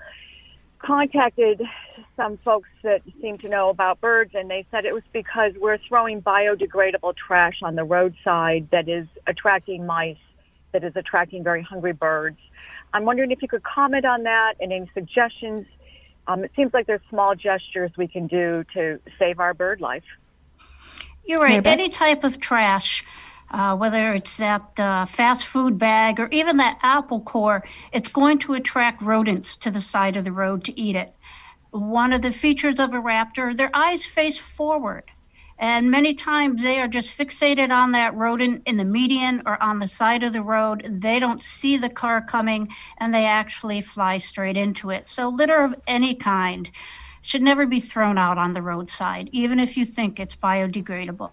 contacted 0.80 1.62
some 2.16 2.38
folks 2.38 2.70
that 2.84 3.02
seem 3.22 3.38
to 3.38 3.50
know 3.50 3.70
about 3.70 4.02
birds, 4.02 4.32
and 4.36 4.50
they 4.50 4.66
said 4.72 4.86
it 4.86 4.94
was 4.94 5.04
because 5.14 5.54
we're 5.60 5.78
throwing 5.88 6.22
biodegradable 6.22 7.16
trash 7.16 7.60
on 7.64 7.76
the 7.76 7.84
roadside 7.84 8.68
that 8.72 8.90
is 8.90 9.08
attracting 9.26 9.86
mice, 9.86 10.18
that 10.74 10.84
is 10.84 10.96
attracting 10.96 11.44
very 11.44 11.64
hungry 11.64 11.94
birds. 11.94 12.38
I'm 12.94 13.06
wondering 13.06 13.32
if 13.32 13.42
you 13.42 13.48
could 13.48 13.64
comment 13.64 14.06
on 14.06 14.24
that 14.24 14.56
and 14.60 14.72
any 14.74 14.90
suggestions. 14.94 15.66
Um, 16.28 16.44
it 16.44 16.52
seems 16.56 16.74
like 16.74 16.88
there's 16.88 17.02
small 17.10 17.36
gestures 17.36 17.92
we 17.98 18.08
can 18.08 18.28
do 18.28 18.66
to 18.74 19.00
save 19.18 19.40
our 19.40 19.54
bird 19.54 19.80
life. 19.80 20.04
You're 21.28 21.40
right. 21.40 21.66
Any 21.66 21.90
type 21.90 22.24
of 22.24 22.40
trash 22.40 23.04
uh, 23.50 23.76
whether 23.76 24.14
it's 24.14 24.38
that 24.38 24.80
uh, 24.80 25.06
fast 25.06 25.46
food 25.46 25.78
bag 25.78 26.20
or 26.20 26.28
even 26.32 26.58
that 26.58 26.80
apple 26.82 27.22
core, 27.22 27.64
it's 27.92 28.10
going 28.10 28.40
to 28.40 28.54
attract 28.54 29.02
rodents 29.02 29.56
to 29.56 29.72
the 29.72 29.82
side 29.82 30.18
of 30.18 30.24
the 30.24 30.32
road 30.32 30.64
to 30.66 30.80
eat 30.80 30.96
it. 30.96 31.14
One 31.72 32.14
of 32.14 32.22
the 32.22 32.32
features 32.32 32.80
of 32.80 32.94
a 32.94 32.98
raptor, 32.98 33.56
their 33.56 33.70
eyes 33.74 34.06
face 34.06 34.38
forward. 34.38 35.04
And 35.60 35.90
many 35.90 36.14
times 36.14 36.62
they 36.62 36.80
are 36.80 36.88
just 36.88 37.18
fixated 37.18 37.72
on 37.72 37.92
that 37.94 38.14
rodent 38.14 38.62
in 38.68 38.78
the 38.78 38.86
median 38.86 39.42
or 39.44 39.62
on 39.62 39.80
the 39.80 39.88
side 39.88 40.22
of 40.22 40.34
the 40.34 40.44
road. 40.44 40.86
They 40.88 41.18
don't 41.18 41.42
see 41.42 41.78
the 41.78 41.90
car 41.90 42.22
coming 42.22 42.70
and 42.98 43.14
they 43.14 43.26
actually 43.26 43.82
fly 43.82 44.20
straight 44.20 44.56
into 44.56 44.92
it. 44.92 45.10
So, 45.10 45.30
litter 45.30 45.64
of 45.64 45.74
any 45.88 46.14
kind 46.14 46.70
should 47.28 47.42
never 47.42 47.66
be 47.66 47.82
thrown 47.82 48.18
out 48.18 48.38
on 48.38 48.54
the 48.54 48.62
roadside, 48.62 49.30
even 49.34 49.60
if 49.60 49.76
you 49.76 49.84
think 49.84 50.18
it's 50.18 50.38
biodegradable. 50.38 51.32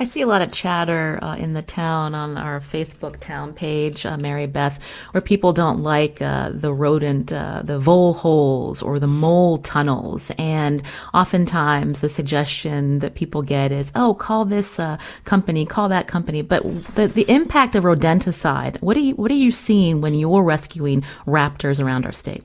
I 0.00 0.04
see 0.04 0.22
a 0.22 0.26
lot 0.26 0.40
of 0.40 0.50
chatter 0.50 1.18
uh, 1.22 1.36
in 1.36 1.52
the 1.52 1.60
town 1.60 2.14
on 2.14 2.38
our 2.38 2.58
Facebook 2.58 3.20
town 3.20 3.52
page, 3.52 4.06
uh, 4.06 4.16
Mary 4.16 4.46
Beth, 4.46 4.82
where 5.10 5.20
people 5.20 5.52
don't 5.52 5.80
like 5.80 6.22
uh, 6.22 6.52
the 6.54 6.72
rodent, 6.72 7.34
uh, 7.34 7.60
the 7.62 7.78
vole 7.78 8.14
holes 8.14 8.80
or 8.80 8.98
the 8.98 9.06
mole 9.06 9.58
tunnels. 9.58 10.32
And 10.38 10.82
oftentimes 11.12 12.00
the 12.00 12.08
suggestion 12.08 13.00
that 13.00 13.14
people 13.14 13.42
get 13.42 13.70
is, 13.72 13.92
oh, 13.94 14.14
call 14.14 14.46
this 14.46 14.80
uh, 14.80 14.96
company, 15.24 15.66
call 15.66 15.90
that 15.90 16.08
company. 16.08 16.40
But 16.40 16.62
the, 16.94 17.08
the 17.08 17.30
impact 17.30 17.74
of 17.74 17.84
rodenticide, 17.84 18.80
what 18.80 18.96
are, 18.96 19.00
you, 19.00 19.14
what 19.16 19.30
are 19.30 19.34
you 19.34 19.50
seeing 19.50 20.00
when 20.00 20.14
you're 20.14 20.42
rescuing 20.42 21.04
raptors 21.26 21.78
around 21.78 22.06
our 22.06 22.12
state? 22.12 22.42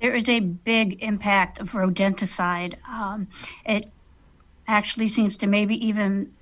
There 0.00 0.14
is 0.14 0.28
a 0.28 0.40
big 0.40 1.02
impact 1.02 1.58
of 1.58 1.72
rodenticide. 1.72 2.76
Um, 2.88 3.28
it 3.66 3.90
actually 4.66 5.08
seems 5.08 5.36
to 5.38 5.46
maybe 5.46 5.74
even 5.84 6.32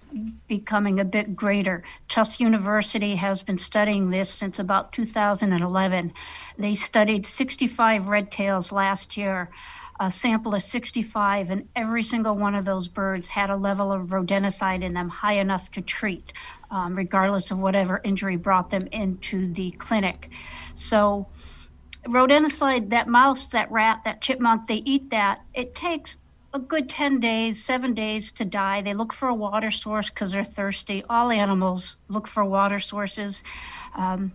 becoming 0.47 1.01
a 1.01 1.05
bit 1.05 1.37
greater. 1.37 1.83
Tufts 2.09 2.41
University 2.41 3.17
has 3.17 3.43
been 3.43 3.59
studying 3.59 4.09
this 4.09 4.31
since 4.31 4.59
about 4.59 4.93
2011. 4.93 6.13
They 6.59 6.75
studied 6.75 7.27
65 7.27 8.09
red 8.09 8.31
tails 8.31 8.73
last 8.73 9.17
year, 9.17 9.51
a 9.99 10.11
sample 10.11 10.55
of 10.55 10.63
65, 10.63 11.51
and 11.51 11.69
every 11.75 12.03
single 12.03 12.37
one 12.37 12.55
of 12.55 12.65
those 12.65 12.89
birds 12.89 13.31
had 13.31 13.51
a 13.51 13.57
level 13.57 13.91
of 13.91 14.09
rodenticide 14.09 14.83
in 14.83 14.95
them 14.95 15.09
high 15.09 15.35
enough 15.35 15.71
to 15.73 15.81
treat, 15.81 16.33
um, 16.71 16.95
regardless 16.97 17.51
of 17.51 17.59
whatever 17.59 18.01
injury 18.05 18.37
brought 18.37 18.71
them 18.71 18.87
into 18.93 19.53
the 19.53 19.71
clinic. 19.73 20.31
So, 20.75 21.29
rodenticide, 22.07 22.91
that 22.91 23.09
mouse, 23.09 23.47
that 23.47 23.71
rat, 23.71 24.03
that 24.05 24.21
chipmunk, 24.21 24.67
they 24.67 24.83
eat 24.85 25.11
that. 25.11 25.43
It 25.55 25.75
takes 25.75 26.19
a 26.53 26.59
good 26.59 26.89
10 26.89 27.21
days, 27.21 27.63
seven 27.63 27.93
days 27.93 28.31
to 28.33 28.45
die. 28.45 28.81
They 28.81 28.95
look 28.95 29.13
for 29.13 29.29
a 29.29 29.35
water 29.35 29.71
source 29.71 30.09
because 30.11 30.33
they're 30.33 30.45
thirsty. 30.45 31.05
All 31.09 31.31
animals 31.31 31.97
look 32.09 32.27
for 32.27 32.45
water 32.45 32.79
sources. 32.79 33.45
Um, 33.95 34.33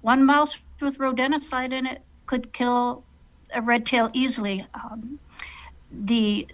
one 0.00 0.24
mouse 0.24 0.60
with 0.80 0.98
rodenticide 0.98 1.72
in 1.72 1.86
it 1.86 2.02
could 2.26 2.52
kill 2.52 3.04
a 3.52 3.60
red 3.60 3.84
tail 3.84 4.10
easily. 4.12 4.66
Um, 4.74 5.18
the 5.92 6.46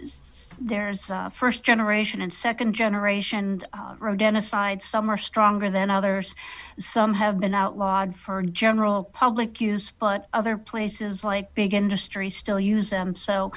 there's 0.59 1.11
uh, 1.11 1.29
first 1.29 1.63
generation 1.63 2.21
and 2.21 2.33
second 2.33 2.73
generation 2.73 3.61
uh, 3.71 3.95
rodenticides. 3.95 4.83
Some 4.83 5.09
are 5.09 5.17
stronger 5.17 5.69
than 5.69 5.91
others. 5.91 6.35
Some 6.77 7.13
have 7.15 7.39
been 7.39 7.53
outlawed 7.53 8.15
for 8.15 8.41
general 8.41 9.03
public 9.03 9.61
use, 9.61 9.91
but 9.91 10.27
other 10.33 10.57
places 10.57 11.23
like 11.23 11.53
big 11.53 11.73
industry 11.73 12.29
still 12.29 12.59
use 12.59 12.89
them. 12.89 13.13
So 13.15 13.51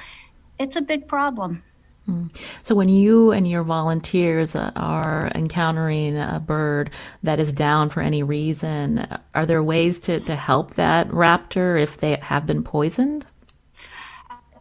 it's 0.59 0.75
a 0.75 0.81
big 0.81 1.07
problem. 1.07 1.63
Hmm. 2.05 2.27
So, 2.63 2.73
when 2.73 2.89
you 2.89 3.31
and 3.31 3.47
your 3.47 3.63
volunteers 3.63 4.55
uh, 4.55 4.71
are 4.75 5.31
encountering 5.35 6.17
a 6.17 6.39
bird 6.43 6.89
that 7.21 7.39
is 7.39 7.53
down 7.53 7.91
for 7.91 8.01
any 8.01 8.23
reason, 8.23 9.07
are 9.35 9.45
there 9.45 9.61
ways 9.61 9.99
to, 10.01 10.19
to 10.21 10.35
help 10.35 10.73
that 10.75 11.07
raptor 11.09 11.79
if 11.81 11.97
they 11.97 12.15
have 12.15 12.47
been 12.47 12.63
poisoned? 12.63 13.25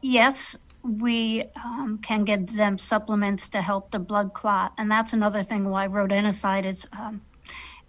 Yes, 0.03 0.57
we 0.83 1.45
um, 1.63 1.99
can 2.03 2.25
get 2.25 2.49
them 2.49 2.79
supplements 2.79 3.49
to 3.51 3.63
help 3.63 3.91
the 3.91 3.99
blood 3.99 4.35
clot, 4.35 4.73
and 4.79 4.91
that's 4.91 5.13
another 5.13 5.43
thing 5.43 5.69
why 5.69 5.87
rodenticide 5.89 6.65
is 6.65 6.87
um, 6.93 7.23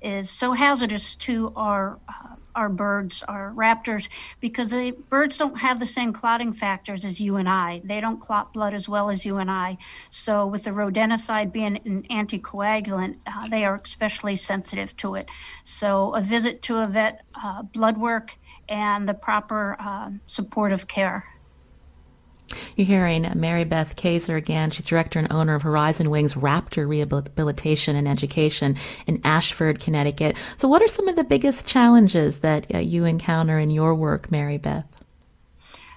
is 0.01 0.29
so 0.29 0.53
hazardous 0.53 1.15
to 1.15 1.53
our 1.55 1.99
uh, 2.07 2.35
our 2.55 2.69
birds, 2.69 3.23
our 3.23 3.53
raptors, 3.55 4.09
because 4.39 4.71
the 4.71 4.91
birds 4.91 5.37
don't 5.37 5.59
have 5.59 5.79
the 5.79 5.85
same 5.85 6.13
clotting 6.13 6.51
factors 6.51 7.05
as 7.05 7.21
you 7.21 7.37
and 7.37 7.47
I. 7.47 7.81
They 7.83 8.01
don't 8.01 8.19
clot 8.19 8.53
blood 8.53 8.73
as 8.73 8.89
well 8.89 9.09
as 9.09 9.25
you 9.25 9.37
and 9.37 9.49
I. 9.49 9.77
So, 10.09 10.45
with 10.47 10.63
the 10.63 10.71
rodenticide 10.71 11.51
being 11.51 11.77
an 11.85 12.03
anticoagulant, 12.09 13.17
uh, 13.25 13.47
they 13.47 13.65
are 13.65 13.79
especially 13.83 14.35
sensitive 14.35 14.95
to 14.97 15.15
it. 15.15 15.29
So, 15.63 16.13
a 16.15 16.21
visit 16.21 16.61
to 16.63 16.79
a 16.79 16.87
vet, 16.87 17.21
uh, 17.41 17.63
blood 17.63 17.97
work, 17.97 18.37
and 18.67 19.07
the 19.07 19.13
proper 19.13 19.75
uh, 19.79 20.11
supportive 20.25 20.87
care. 20.87 21.27
You're 22.75 22.87
hearing 22.87 23.31
Mary 23.35 23.63
Beth 23.63 23.95
Kaiser 23.95 24.35
again. 24.35 24.71
She's 24.71 24.85
director 24.85 25.19
and 25.19 25.31
owner 25.31 25.55
of 25.55 25.61
Horizon 25.61 26.09
Wings 26.09 26.33
Raptor 26.33 26.87
Rehabilitation 26.87 27.95
and 27.95 28.07
Education 28.07 28.77
in 29.07 29.21
Ashford, 29.23 29.79
Connecticut. 29.79 30.35
So, 30.57 30.67
what 30.67 30.81
are 30.81 30.87
some 30.87 31.07
of 31.07 31.15
the 31.15 31.23
biggest 31.23 31.65
challenges 31.65 32.39
that 32.39 32.73
uh, 32.73 32.79
you 32.79 33.05
encounter 33.05 33.59
in 33.59 33.69
your 33.69 33.95
work, 33.95 34.31
Mary 34.31 34.57
Beth? 34.57 35.03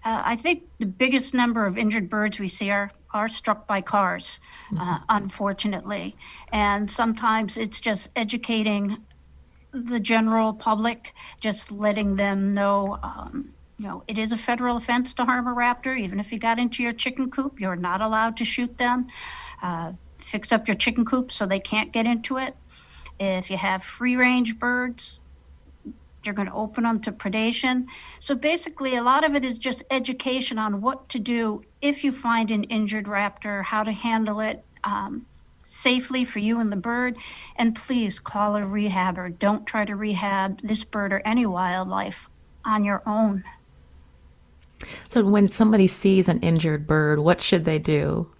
Uh, 0.04 0.22
I 0.24 0.36
think 0.36 0.64
the 0.78 0.86
biggest 0.86 1.32
number 1.32 1.64
of 1.64 1.78
injured 1.78 2.10
birds 2.10 2.38
we 2.38 2.48
see 2.48 2.70
are, 2.70 2.90
are 3.14 3.28
struck 3.28 3.66
by 3.66 3.80
cars, 3.80 4.38
uh, 4.72 4.76
mm-hmm. 4.76 5.04
unfortunately. 5.08 6.14
And 6.52 6.90
sometimes 6.90 7.56
it's 7.56 7.80
just 7.80 8.10
educating 8.14 8.98
the 9.72 9.98
general 9.98 10.52
public, 10.52 11.14
just 11.40 11.72
letting 11.72 12.16
them 12.16 12.52
know. 12.52 12.98
Um, 13.02 13.53
you 13.78 13.86
know, 13.86 14.04
it 14.06 14.18
is 14.18 14.32
a 14.32 14.36
federal 14.36 14.76
offense 14.76 15.14
to 15.14 15.24
harm 15.24 15.46
a 15.48 15.54
raptor. 15.54 15.98
Even 15.98 16.20
if 16.20 16.32
you 16.32 16.38
got 16.38 16.58
into 16.58 16.82
your 16.82 16.92
chicken 16.92 17.30
coop, 17.30 17.60
you're 17.60 17.76
not 17.76 18.00
allowed 18.00 18.36
to 18.36 18.44
shoot 18.44 18.78
them. 18.78 19.06
Uh, 19.62 19.92
fix 20.18 20.52
up 20.52 20.68
your 20.68 20.76
chicken 20.76 21.04
coop 21.04 21.32
so 21.32 21.44
they 21.44 21.60
can't 21.60 21.92
get 21.92 22.06
into 22.06 22.38
it. 22.38 22.56
If 23.18 23.50
you 23.50 23.56
have 23.56 23.82
free 23.82 24.16
range 24.16 24.58
birds, 24.58 25.20
you're 26.24 26.34
going 26.34 26.48
to 26.48 26.54
open 26.54 26.84
them 26.84 27.00
to 27.00 27.12
predation. 27.12 27.86
So 28.18 28.34
basically, 28.34 28.96
a 28.96 29.02
lot 29.02 29.24
of 29.24 29.34
it 29.34 29.44
is 29.44 29.58
just 29.58 29.82
education 29.90 30.58
on 30.58 30.80
what 30.80 31.08
to 31.10 31.18
do 31.18 31.64
if 31.82 32.02
you 32.02 32.12
find 32.12 32.50
an 32.50 32.64
injured 32.64 33.06
raptor, 33.06 33.64
how 33.64 33.82
to 33.82 33.92
handle 33.92 34.40
it. 34.40 34.64
Um, 34.82 35.26
safely 35.66 36.26
for 36.26 36.40
you 36.40 36.60
and 36.60 36.70
the 36.70 36.76
bird 36.76 37.16
and 37.56 37.74
please 37.74 38.20
call 38.20 38.54
a 38.54 38.60
rehabber 38.60 39.38
don't 39.38 39.66
try 39.66 39.82
to 39.82 39.96
rehab 39.96 40.60
this 40.60 40.84
bird 40.84 41.10
or 41.10 41.22
any 41.24 41.46
wildlife 41.46 42.28
on 42.66 42.84
your 42.84 43.02
own 43.06 43.42
so, 45.14 45.22
when 45.22 45.48
somebody 45.48 45.86
sees 45.86 46.28
an 46.28 46.40
injured 46.40 46.88
bird, 46.88 47.20
what 47.20 47.40
should 47.40 47.64
they 47.64 47.78
do? 47.78 48.32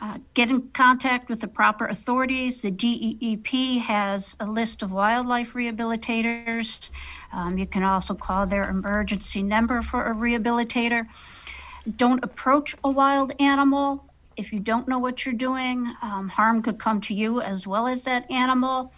Uh, 0.00 0.18
get 0.34 0.50
in 0.50 0.70
contact 0.70 1.28
with 1.28 1.40
the 1.40 1.46
proper 1.46 1.86
authorities. 1.86 2.62
The 2.62 2.72
DEEP 2.72 3.80
has 3.82 4.36
a 4.40 4.46
list 4.46 4.82
of 4.82 4.90
wildlife 4.90 5.54
rehabilitators. 5.54 6.90
Um, 7.32 7.58
you 7.58 7.64
can 7.64 7.84
also 7.84 8.14
call 8.14 8.44
their 8.44 8.68
emergency 8.68 9.40
number 9.40 9.80
for 9.82 10.06
a 10.06 10.12
rehabilitator. 10.16 11.06
Don't 11.96 12.24
approach 12.24 12.74
a 12.82 12.90
wild 12.90 13.32
animal 13.38 14.04
if 14.36 14.52
you 14.52 14.58
don't 14.58 14.88
know 14.88 14.98
what 14.98 15.24
you're 15.24 15.32
doing. 15.32 15.94
Um, 16.02 16.28
harm 16.28 16.60
could 16.60 16.80
come 16.80 17.00
to 17.02 17.14
you 17.14 17.40
as 17.40 17.68
well 17.68 17.86
as 17.86 18.02
that 18.02 18.28
animal. 18.32 18.92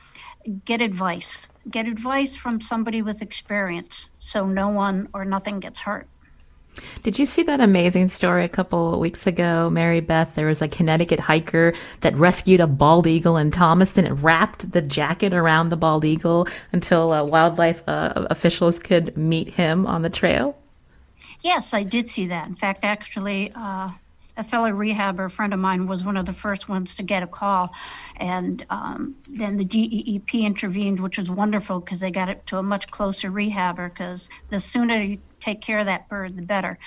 Get 0.64 0.80
advice. 0.80 1.50
Get 1.70 1.86
advice 1.86 2.36
from 2.36 2.62
somebody 2.62 3.02
with 3.02 3.20
experience 3.20 4.08
so 4.18 4.46
no 4.46 4.70
one 4.70 5.10
or 5.12 5.26
nothing 5.26 5.60
gets 5.60 5.80
hurt. 5.80 6.08
Did 7.02 7.18
you 7.18 7.26
see 7.26 7.42
that 7.44 7.60
amazing 7.60 8.08
story 8.08 8.44
a 8.44 8.48
couple 8.48 8.98
weeks 9.00 9.26
ago, 9.26 9.70
Mary 9.70 10.00
Beth? 10.00 10.34
There 10.34 10.46
was 10.46 10.62
a 10.62 10.68
Connecticut 10.68 11.20
hiker 11.20 11.74
that 12.00 12.14
rescued 12.14 12.60
a 12.60 12.66
bald 12.66 13.06
eagle 13.06 13.36
in 13.36 13.50
Thomaston 13.50 14.06
and 14.06 14.22
wrapped 14.22 14.72
the 14.72 14.82
jacket 14.82 15.32
around 15.32 15.70
the 15.70 15.76
bald 15.76 16.04
eagle 16.04 16.46
until 16.72 17.12
uh, 17.12 17.24
wildlife 17.24 17.82
uh, 17.88 18.26
officials 18.30 18.78
could 18.78 19.16
meet 19.16 19.48
him 19.48 19.86
on 19.86 20.02
the 20.02 20.10
trail. 20.10 20.56
Yes, 21.42 21.72
I 21.72 21.82
did 21.82 22.08
see 22.08 22.26
that. 22.26 22.48
In 22.48 22.54
fact, 22.54 22.80
actually, 22.82 23.50
uh, 23.54 23.90
a 24.36 24.44
fellow 24.44 24.70
rehabber, 24.70 25.26
a 25.26 25.30
friend 25.30 25.52
of 25.52 25.60
mine, 25.60 25.86
was 25.86 26.04
one 26.04 26.16
of 26.16 26.26
the 26.26 26.32
first 26.32 26.68
ones 26.68 26.94
to 26.96 27.02
get 27.02 27.22
a 27.22 27.26
call. 27.26 27.72
And 28.16 28.64
um, 28.70 29.16
then 29.28 29.56
the 29.56 29.64
DEEP 29.64 30.34
intervened, 30.34 31.00
which 31.00 31.18
was 31.18 31.30
wonderful 31.30 31.80
because 31.80 32.00
they 32.00 32.10
got 32.10 32.28
it 32.28 32.46
to 32.46 32.58
a 32.58 32.62
much 32.62 32.90
closer 32.90 33.30
rehabber 33.30 33.90
because 33.90 34.28
the 34.48 34.60
sooner 34.60 34.96
you 34.96 35.18
take 35.40 35.60
care 35.60 35.78
of 35.78 35.86
that 35.86 36.08
bird, 36.08 36.36
the 36.36 36.42
better. 36.42 36.78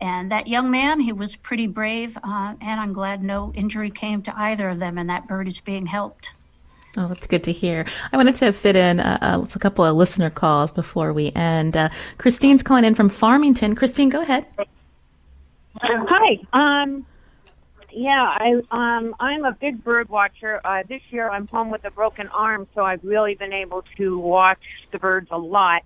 And 0.00 0.30
that 0.32 0.46
young 0.48 0.70
man, 0.70 1.00
he 1.00 1.12
was 1.12 1.36
pretty 1.36 1.66
brave, 1.66 2.16
uh, 2.24 2.54
and 2.60 2.80
I'm 2.80 2.92
glad 2.92 3.22
no 3.22 3.52
injury 3.54 3.90
came 3.90 4.22
to 4.22 4.32
either 4.38 4.68
of 4.68 4.78
them, 4.78 4.98
and 4.98 5.08
that 5.10 5.28
bird 5.28 5.48
is 5.48 5.60
being 5.60 5.86
helped. 5.86 6.32
Oh, 6.96 7.06
that's 7.06 7.26
good 7.26 7.44
to 7.44 7.52
hear. 7.52 7.86
I 8.12 8.16
wanted 8.16 8.34
to 8.36 8.52
fit 8.52 8.74
in 8.74 8.98
a, 8.98 9.46
a 9.54 9.58
couple 9.58 9.84
of 9.84 9.94
listener 9.94 10.30
calls 10.30 10.72
before 10.72 11.12
we 11.12 11.30
end. 11.36 11.76
Uh, 11.76 11.88
Christine's 12.18 12.62
calling 12.62 12.84
in 12.84 12.94
from 12.94 13.08
Farmington. 13.08 13.76
Christine, 13.76 14.08
go 14.08 14.22
ahead. 14.22 14.46
Hi. 15.76 16.40
Um, 16.52 17.06
Yeah, 17.92 18.36
I 18.38 18.60
um 18.70 19.14
I'm 19.18 19.44
a 19.44 19.52
big 19.52 19.82
bird 19.82 20.08
watcher. 20.08 20.60
Uh, 20.64 20.82
this 20.88 21.02
year 21.10 21.28
I'm 21.28 21.46
home 21.48 21.70
with 21.70 21.84
a 21.84 21.90
broken 21.90 22.28
arm, 22.28 22.66
so 22.74 22.84
I've 22.84 23.02
really 23.04 23.34
been 23.34 23.52
able 23.52 23.84
to 23.96 24.18
watch 24.18 24.62
the 24.92 24.98
birds 24.98 25.28
a 25.30 25.38
lot. 25.38 25.82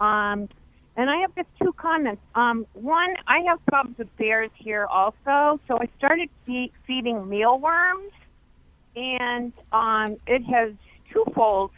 Um, 0.00 0.48
and 0.98 1.08
I 1.08 1.18
have 1.18 1.34
just 1.36 1.48
two 1.62 1.72
comments. 1.74 2.20
Um, 2.34 2.66
one, 2.74 3.14
I 3.28 3.38
have 3.46 3.64
problems 3.66 3.98
with 3.98 4.14
bears 4.16 4.50
here 4.56 4.84
also, 4.84 5.60
so 5.68 5.78
I 5.80 5.88
started 5.96 6.28
fe- 6.44 6.72
feeding 6.88 7.28
mealworms, 7.28 8.12
and 8.96 9.52
um, 9.70 10.16
it 10.26 10.42
has 10.42 10.72
twofold 11.12 11.70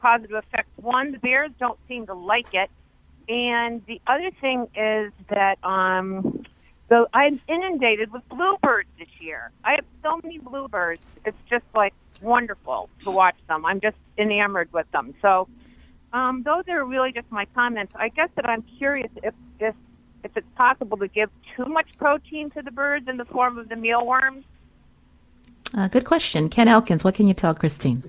positive 0.00 0.36
effects. 0.36 0.68
One, 0.76 1.12
the 1.12 1.18
bears 1.18 1.50
don't 1.58 1.78
seem 1.88 2.06
to 2.06 2.14
like 2.14 2.52
it, 2.52 2.70
and 3.30 3.82
the 3.86 3.98
other 4.06 4.30
thing 4.42 4.68
is 4.76 5.10
that 5.30 5.56
um, 5.64 6.44
so 6.90 7.06
I'm 7.14 7.40
inundated 7.48 8.12
with 8.12 8.28
bluebirds 8.28 8.90
this 8.98 9.08
year. 9.20 9.52
I 9.64 9.76
have 9.76 9.84
so 10.02 10.20
many 10.22 10.38
bluebirds. 10.38 11.06
It's 11.24 11.38
just 11.48 11.64
like 11.74 11.94
wonderful 12.20 12.90
to 13.04 13.10
watch 13.10 13.36
them. 13.48 13.64
I'm 13.64 13.80
just 13.80 13.96
enamored 14.18 14.70
with 14.70 14.90
them. 14.90 15.14
So 15.22 15.48
um, 16.12 16.42
those 16.42 16.64
are 16.68 16.84
really 16.84 17.12
just 17.12 17.30
my 17.30 17.46
comments. 17.54 17.94
I 17.96 18.08
guess 18.08 18.28
that 18.36 18.48
I'm 18.48 18.62
curious 18.78 19.10
if, 19.22 19.34
if 19.58 19.74
if 20.22 20.36
it's 20.36 20.46
possible 20.54 20.98
to 20.98 21.08
give 21.08 21.30
too 21.56 21.64
much 21.64 21.86
protein 21.96 22.50
to 22.50 22.62
the 22.62 22.70
birds 22.70 23.08
in 23.08 23.16
the 23.16 23.24
form 23.24 23.56
of 23.58 23.68
the 23.68 23.76
mealworms. 23.76 24.44
Uh, 25.74 25.88
good 25.88 26.04
question. 26.04 26.48
Ken 26.48 26.68
Elkins, 26.68 27.04
what 27.04 27.14
can 27.14 27.26
you 27.26 27.32
tell 27.32 27.54
Christine? 27.54 28.02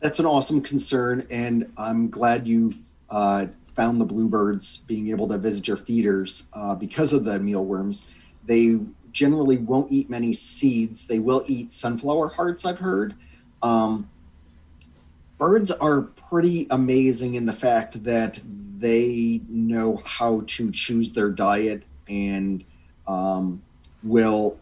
That's 0.00 0.20
an 0.20 0.26
awesome 0.26 0.60
concern, 0.60 1.26
and 1.30 1.72
I'm 1.76 2.10
glad 2.10 2.46
you 2.46 2.74
uh, 3.10 3.46
found 3.74 4.00
the 4.00 4.04
bluebirds 4.04 4.76
being 4.76 5.08
able 5.08 5.26
to 5.28 5.38
visit 5.38 5.66
your 5.66 5.76
feeders 5.76 6.44
uh, 6.52 6.74
because 6.74 7.12
of 7.12 7.24
the 7.24 7.38
mealworms. 7.38 8.06
They 8.44 8.78
generally 9.12 9.56
won't 9.56 9.90
eat 9.90 10.10
many 10.10 10.34
seeds. 10.34 11.06
They 11.06 11.18
will 11.18 11.44
eat 11.46 11.72
sunflower 11.72 12.28
hearts, 12.28 12.66
I've 12.66 12.78
heard. 12.78 13.14
Um, 13.62 14.10
birds 15.44 15.70
are 15.70 16.00
pretty 16.00 16.66
amazing 16.70 17.34
in 17.34 17.44
the 17.44 17.52
fact 17.52 18.02
that 18.02 18.40
they 18.78 19.42
know 19.46 20.00
how 20.06 20.42
to 20.46 20.70
choose 20.70 21.12
their 21.12 21.28
diet 21.28 21.82
and 22.08 22.64
um, 23.06 23.62
will 24.02 24.58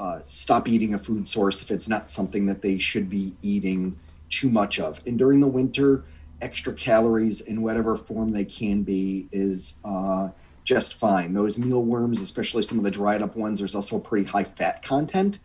uh, 0.00 0.18
stop 0.24 0.66
eating 0.66 0.94
a 0.94 0.98
food 0.98 1.24
source 1.24 1.62
if 1.62 1.70
it's 1.70 1.88
not 1.88 2.10
something 2.10 2.46
that 2.46 2.62
they 2.62 2.78
should 2.78 3.08
be 3.08 3.32
eating 3.42 3.96
too 4.28 4.50
much 4.50 4.80
of. 4.80 5.00
And 5.06 5.16
during 5.16 5.38
the 5.38 5.46
winter, 5.46 6.02
extra 6.42 6.72
calories 6.72 7.42
in 7.42 7.62
whatever 7.62 7.96
form 7.96 8.30
they 8.30 8.44
can 8.44 8.82
be 8.82 9.28
is 9.30 9.78
uh, 9.84 10.30
just 10.64 10.94
fine. 10.94 11.32
Those 11.32 11.58
mealworms, 11.58 12.20
especially 12.20 12.64
some 12.64 12.78
of 12.78 12.82
the 12.82 12.90
dried 12.90 13.22
up 13.22 13.36
ones, 13.36 13.60
there's 13.60 13.76
also 13.76 13.98
a 13.98 14.00
pretty 14.00 14.28
high 14.28 14.44
fat 14.44 14.82
content, 14.82 15.38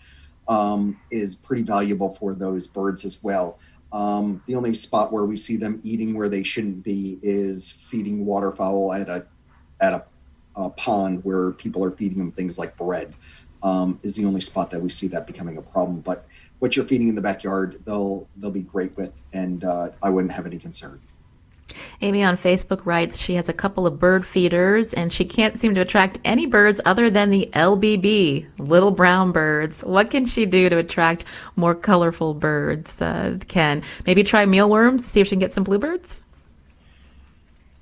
um, 0.47 0.99
is 1.11 1.35
pretty 1.35 1.61
valuable 1.61 2.15
for 2.15 2.33
those 2.33 2.67
birds 2.67 3.05
as 3.05 3.21
well. 3.21 3.59
Um, 3.93 4.41
the 4.47 4.55
only 4.55 4.73
spot 4.73 5.13
where 5.13 5.23
we 5.23 5.37
see 5.37 5.55
them 5.55 5.79
eating 5.83 6.15
where 6.15 6.27
they 6.27 6.41
shouldn't 6.43 6.83
be 6.83 7.19
is 7.21 7.71
feeding 7.71 8.25
waterfowl 8.25 8.91
at 8.91 9.07
a 9.07 9.25
at 9.79 9.93
a, 9.93 10.03
a 10.55 10.69
pond 10.71 11.23
where 11.23 11.51
people 11.51 11.85
are 11.85 11.91
feeding 11.91 12.17
them 12.17 12.31
things 12.31 12.57
like 12.57 12.75
bread. 12.75 13.13
Um, 13.61 13.99
is 14.03 14.17
the 14.17 14.25
only 14.25 14.41
spot 14.41 14.71
that 14.71 14.81
we 14.81 14.89
see 14.89 15.07
that 15.07 15.25
becoming 15.25 15.57
a 15.57 15.61
problem. 15.61 16.01
But 16.01 16.25
what 16.59 16.75
you're 16.75 16.85
feeding 16.85 17.07
in 17.07 17.15
the 17.15 17.21
backyard, 17.21 17.81
they'll 17.85 18.27
they'll 18.37 18.51
be 18.51 18.61
great 18.61 18.97
with, 18.97 19.13
and 19.31 19.63
uh, 19.63 19.89
I 20.01 20.09
wouldn't 20.09 20.33
have 20.33 20.45
any 20.45 20.57
concern. 20.57 20.99
Amy 22.01 22.23
on 22.23 22.35
Facebook 22.35 22.85
writes 22.85 23.17
she 23.17 23.35
has 23.35 23.49
a 23.49 23.53
couple 23.53 23.85
of 23.87 23.99
bird 23.99 24.25
feeders 24.25 24.93
and 24.93 25.11
she 25.11 25.25
can't 25.25 25.57
seem 25.57 25.75
to 25.75 25.81
attract 25.81 26.19
any 26.23 26.45
birds 26.45 26.79
other 26.85 27.09
than 27.09 27.29
the 27.29 27.49
LBB, 27.53 28.47
little 28.57 28.91
brown 28.91 29.31
birds. 29.31 29.81
What 29.81 30.09
can 30.11 30.25
she 30.25 30.45
do 30.45 30.69
to 30.69 30.77
attract 30.77 31.25
more 31.55 31.75
colorful 31.75 32.33
birds? 32.33 33.01
Uh, 33.01 33.37
Ken, 33.47 33.83
maybe 34.05 34.23
try 34.23 34.45
mealworms, 34.45 35.05
see 35.05 35.19
if 35.19 35.27
she 35.27 35.31
can 35.31 35.39
get 35.39 35.51
some 35.51 35.63
bluebirds? 35.63 36.21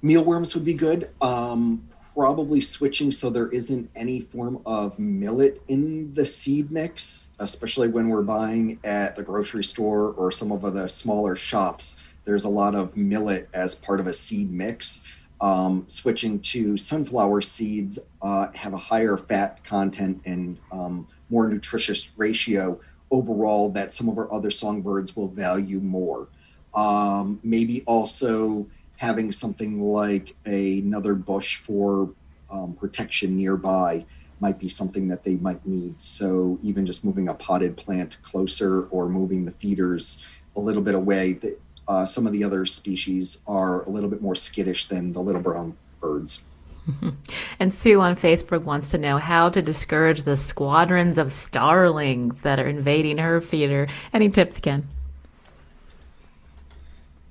Mealworms 0.01 0.55
would 0.55 0.65
be 0.65 0.73
good. 0.73 1.09
Um, 1.21 1.87
probably 2.13 2.59
switching 2.59 3.11
so 3.11 3.29
there 3.29 3.47
isn't 3.49 3.89
any 3.95 4.21
form 4.21 4.61
of 4.65 4.97
millet 4.99 5.61
in 5.67 6.13
the 6.13 6.25
seed 6.25 6.71
mix, 6.71 7.29
especially 7.39 7.87
when 7.87 8.09
we're 8.09 8.21
buying 8.21 8.79
at 8.83 9.15
the 9.15 9.23
grocery 9.23 9.63
store 9.63 10.11
or 10.17 10.31
some 10.31 10.51
of 10.51 10.61
the 10.73 10.87
smaller 10.87 11.35
shops. 11.35 11.95
There's 12.25 12.43
a 12.43 12.49
lot 12.49 12.75
of 12.75 12.95
millet 12.95 13.49
as 13.53 13.75
part 13.75 13.99
of 13.99 14.07
a 14.07 14.13
seed 14.13 14.51
mix. 14.51 15.03
Um, 15.39 15.85
switching 15.87 16.39
to 16.41 16.77
sunflower 16.77 17.41
seeds 17.41 17.97
uh, 18.21 18.51
have 18.53 18.73
a 18.73 18.77
higher 18.77 19.17
fat 19.17 19.63
content 19.63 20.21
and 20.25 20.59
um, 20.71 21.07
more 21.31 21.47
nutritious 21.49 22.11
ratio 22.15 22.79
overall 23.09 23.69
that 23.69 23.91
some 23.91 24.07
of 24.07 24.17
our 24.17 24.31
other 24.31 24.51
songbirds 24.51 25.15
will 25.15 25.29
value 25.29 25.79
more. 25.79 26.27
Um, 26.75 27.39
maybe 27.43 27.83
also 27.85 28.67
having 28.97 29.31
something 29.31 29.81
like 29.81 30.35
a, 30.45 30.79
another 30.79 31.15
bush 31.15 31.57
for 31.57 32.13
um, 32.51 32.73
protection 32.73 33.35
nearby 33.35 34.05
might 34.39 34.59
be 34.59 34.69
something 34.69 35.07
that 35.07 35.23
they 35.23 35.35
might 35.35 35.65
need. 35.65 36.01
So 36.01 36.59
even 36.61 36.85
just 36.85 37.03
moving 37.03 37.29
a 37.29 37.33
potted 37.33 37.77
plant 37.77 38.17
closer 38.23 38.83
or 38.85 39.09
moving 39.09 39.45
the 39.45 39.51
feeders 39.53 40.25
a 40.55 40.59
little 40.59 40.81
bit 40.81 40.95
away, 40.95 41.33
that 41.33 41.59
uh, 41.87 42.05
some 42.05 42.25
of 42.25 42.33
the 42.33 42.43
other 42.43 42.65
species 42.65 43.41
are 43.47 43.83
a 43.83 43.89
little 43.89 44.09
bit 44.09 44.21
more 44.21 44.35
skittish 44.35 44.87
than 44.87 45.13
the 45.13 45.21
little 45.21 45.41
brown 45.41 45.77
birds. 45.99 46.41
And 47.59 47.71
Sue 47.71 48.01
on 48.01 48.15
Facebook 48.15 48.63
wants 48.63 48.89
to 48.89 48.97
know 48.97 49.19
how 49.19 49.49
to 49.49 49.61
discourage 49.61 50.23
the 50.23 50.35
squadrons 50.35 51.19
of 51.19 51.31
starlings 51.31 52.41
that 52.41 52.59
are 52.59 52.67
invading 52.67 53.19
her 53.19 53.39
feeder. 53.39 53.87
Any 54.11 54.29
tips, 54.29 54.59
Ken? 54.59 54.87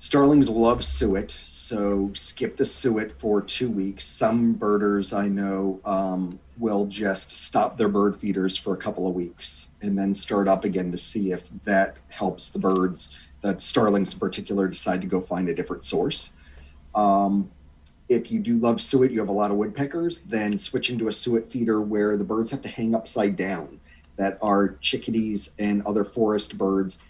Starlings 0.03 0.49
love 0.49 0.83
suet, 0.83 1.37
so 1.47 2.11
skip 2.15 2.57
the 2.57 2.65
suet 2.65 3.13
for 3.21 3.43
two 3.43 3.71
weeks. 3.71 4.03
Some 4.03 4.55
birders 4.55 5.13
I 5.13 5.29
know 5.29 5.79
um, 5.85 6.41
will 6.57 6.87
just 6.87 7.33
stop 7.33 7.77
their 7.77 7.91
bird 7.91 8.19
feeders 8.19 8.57
for 8.57 8.73
a 8.73 8.79
couple 8.79 9.07
of 9.07 9.15
weeks 9.15 9.69
and 9.83 9.99
then 9.99 10.15
start 10.15 10.49
up 10.49 10.65
again 10.65 10.91
to 10.91 10.97
see 10.97 11.33
if 11.33 11.45
that 11.65 11.99
helps 12.09 12.49
the 12.49 12.59
birds, 12.59 13.15
the 13.43 13.59
starlings 13.59 14.15
in 14.15 14.19
particular, 14.19 14.69
decide 14.69 15.03
to 15.03 15.07
go 15.07 15.21
find 15.21 15.51
a 15.51 15.55
different 15.55 15.85
source. 15.85 16.31
Um, 16.95 17.51
if 18.09 18.33
you 18.33 18.41
do 18.41 18.57
love 18.57 18.81
suet, 18.81 19.11
you 19.11 19.19
have 19.19 19.29
a 19.29 19.33
lot 19.33 19.51
of 19.51 19.59
woodpeckers, 19.59 20.21
then 20.21 20.59
switch 20.59 20.89
into 20.89 21.09
a 21.09 21.13
suet 21.13 21.53
feeder 21.53 21.83
where 21.83 22.17
the 22.17 22.25
birds 22.25 22.51
have 22.53 22.63
to 22.63 22.69
hang 22.69 22.95
upside 22.95 23.37
down, 23.37 23.79
that 24.17 24.39
are 24.41 24.77
chickadees 24.81 25.55
and 25.59 25.83
other 25.83 26.05
forest 26.05 26.57
birds 26.57 27.01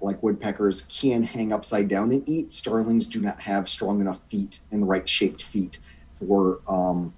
like 0.00 0.22
woodpeckers 0.22 0.82
can 0.82 1.22
hang 1.22 1.52
upside 1.52 1.88
down 1.88 2.12
and 2.12 2.28
eat. 2.28 2.52
Starlings 2.52 3.06
do 3.06 3.20
not 3.20 3.40
have 3.40 3.68
strong 3.68 4.00
enough 4.00 4.20
feet 4.28 4.60
and 4.70 4.82
the 4.82 4.86
right 4.86 5.08
shaped 5.08 5.42
feet 5.42 5.78
for 6.14 6.60
um, 6.68 7.12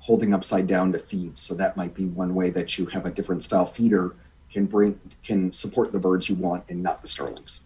holding 0.00 0.34
upside 0.34 0.66
down 0.66 0.92
to 0.92 0.98
feed. 0.98 1.38
So 1.38 1.54
that 1.54 1.76
might 1.76 1.94
be 1.94 2.06
one 2.06 2.34
way 2.34 2.50
that 2.50 2.78
you 2.78 2.86
have 2.86 3.06
a 3.06 3.10
different 3.10 3.42
style 3.42 3.66
feeder 3.66 4.14
can 4.50 4.66
bring 4.66 4.98
can 5.22 5.52
support 5.52 5.92
the 5.92 5.98
birds 5.98 6.28
you 6.28 6.34
want 6.36 6.64
and 6.68 6.82
not 6.82 7.02
the 7.02 7.08
starlings. 7.08 7.60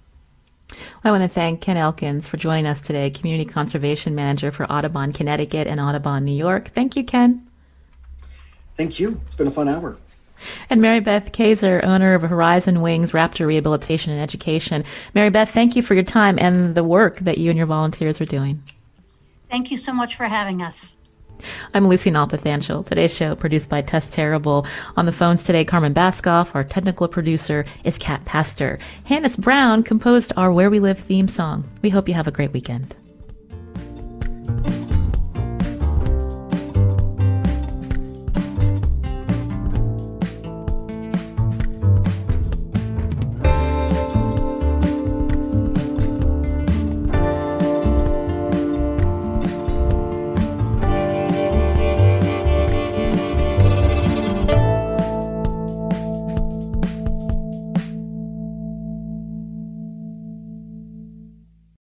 I 1.04 1.10
want 1.10 1.22
to 1.22 1.28
thank 1.28 1.60
Ken 1.60 1.76
Elkins 1.76 2.28
for 2.28 2.36
joining 2.36 2.66
us 2.66 2.80
today, 2.80 3.10
Community 3.10 3.44
Conservation 3.44 4.14
Manager 4.14 4.50
for 4.52 4.70
Audubon, 4.70 5.12
Connecticut 5.12 5.66
and 5.66 5.80
Audubon, 5.80 6.24
New 6.24 6.34
York. 6.34 6.68
Thank 6.74 6.96
you, 6.96 7.04
Ken. 7.04 7.46
Thank 8.76 8.98
you. 8.98 9.20
It's 9.24 9.34
been 9.34 9.48
a 9.48 9.50
fun 9.50 9.68
hour. 9.68 9.96
And 10.68 10.80
Mary 10.80 11.00
Beth 11.00 11.32
Kaiser, 11.32 11.80
owner 11.84 12.14
of 12.14 12.22
Horizon 12.22 12.80
Wings 12.80 13.12
Raptor 13.12 13.46
Rehabilitation 13.46 14.12
and 14.12 14.20
Education. 14.20 14.84
Mary 15.14 15.30
Beth, 15.30 15.50
thank 15.50 15.76
you 15.76 15.82
for 15.82 15.94
your 15.94 16.04
time 16.04 16.38
and 16.38 16.74
the 16.74 16.84
work 16.84 17.18
that 17.20 17.38
you 17.38 17.50
and 17.50 17.56
your 17.56 17.66
volunteers 17.66 18.20
are 18.20 18.26
doing. 18.26 18.62
Thank 19.50 19.70
you 19.70 19.76
so 19.76 19.92
much 19.92 20.14
for 20.14 20.24
having 20.24 20.62
us. 20.62 20.96
I'm 21.74 21.88
Lucy 21.88 22.10
Nalpathanchel. 22.10 22.86
Today's 22.86 23.14
show 23.14 23.34
produced 23.34 23.68
by 23.68 23.82
Tess 23.82 24.10
Terrible. 24.10 24.66
On 24.96 25.06
the 25.06 25.12
phones 25.12 25.44
today, 25.44 25.64
Carmen 25.64 25.94
Baskauf. 25.94 26.54
Our 26.54 26.64
technical 26.64 27.08
producer 27.08 27.64
is 27.84 27.98
Kat 27.98 28.24
Pastor. 28.24 28.78
Hannes 29.04 29.36
Brown 29.36 29.82
composed 29.82 30.32
our 30.36 30.52
Where 30.52 30.70
We 30.70 30.80
Live 30.80 30.98
theme 30.98 31.28
song. 31.28 31.68
We 31.82 31.90
hope 31.90 32.08
you 32.08 32.14
have 32.14 32.28
a 32.28 32.32
great 32.32 32.52
weekend. 32.52 32.94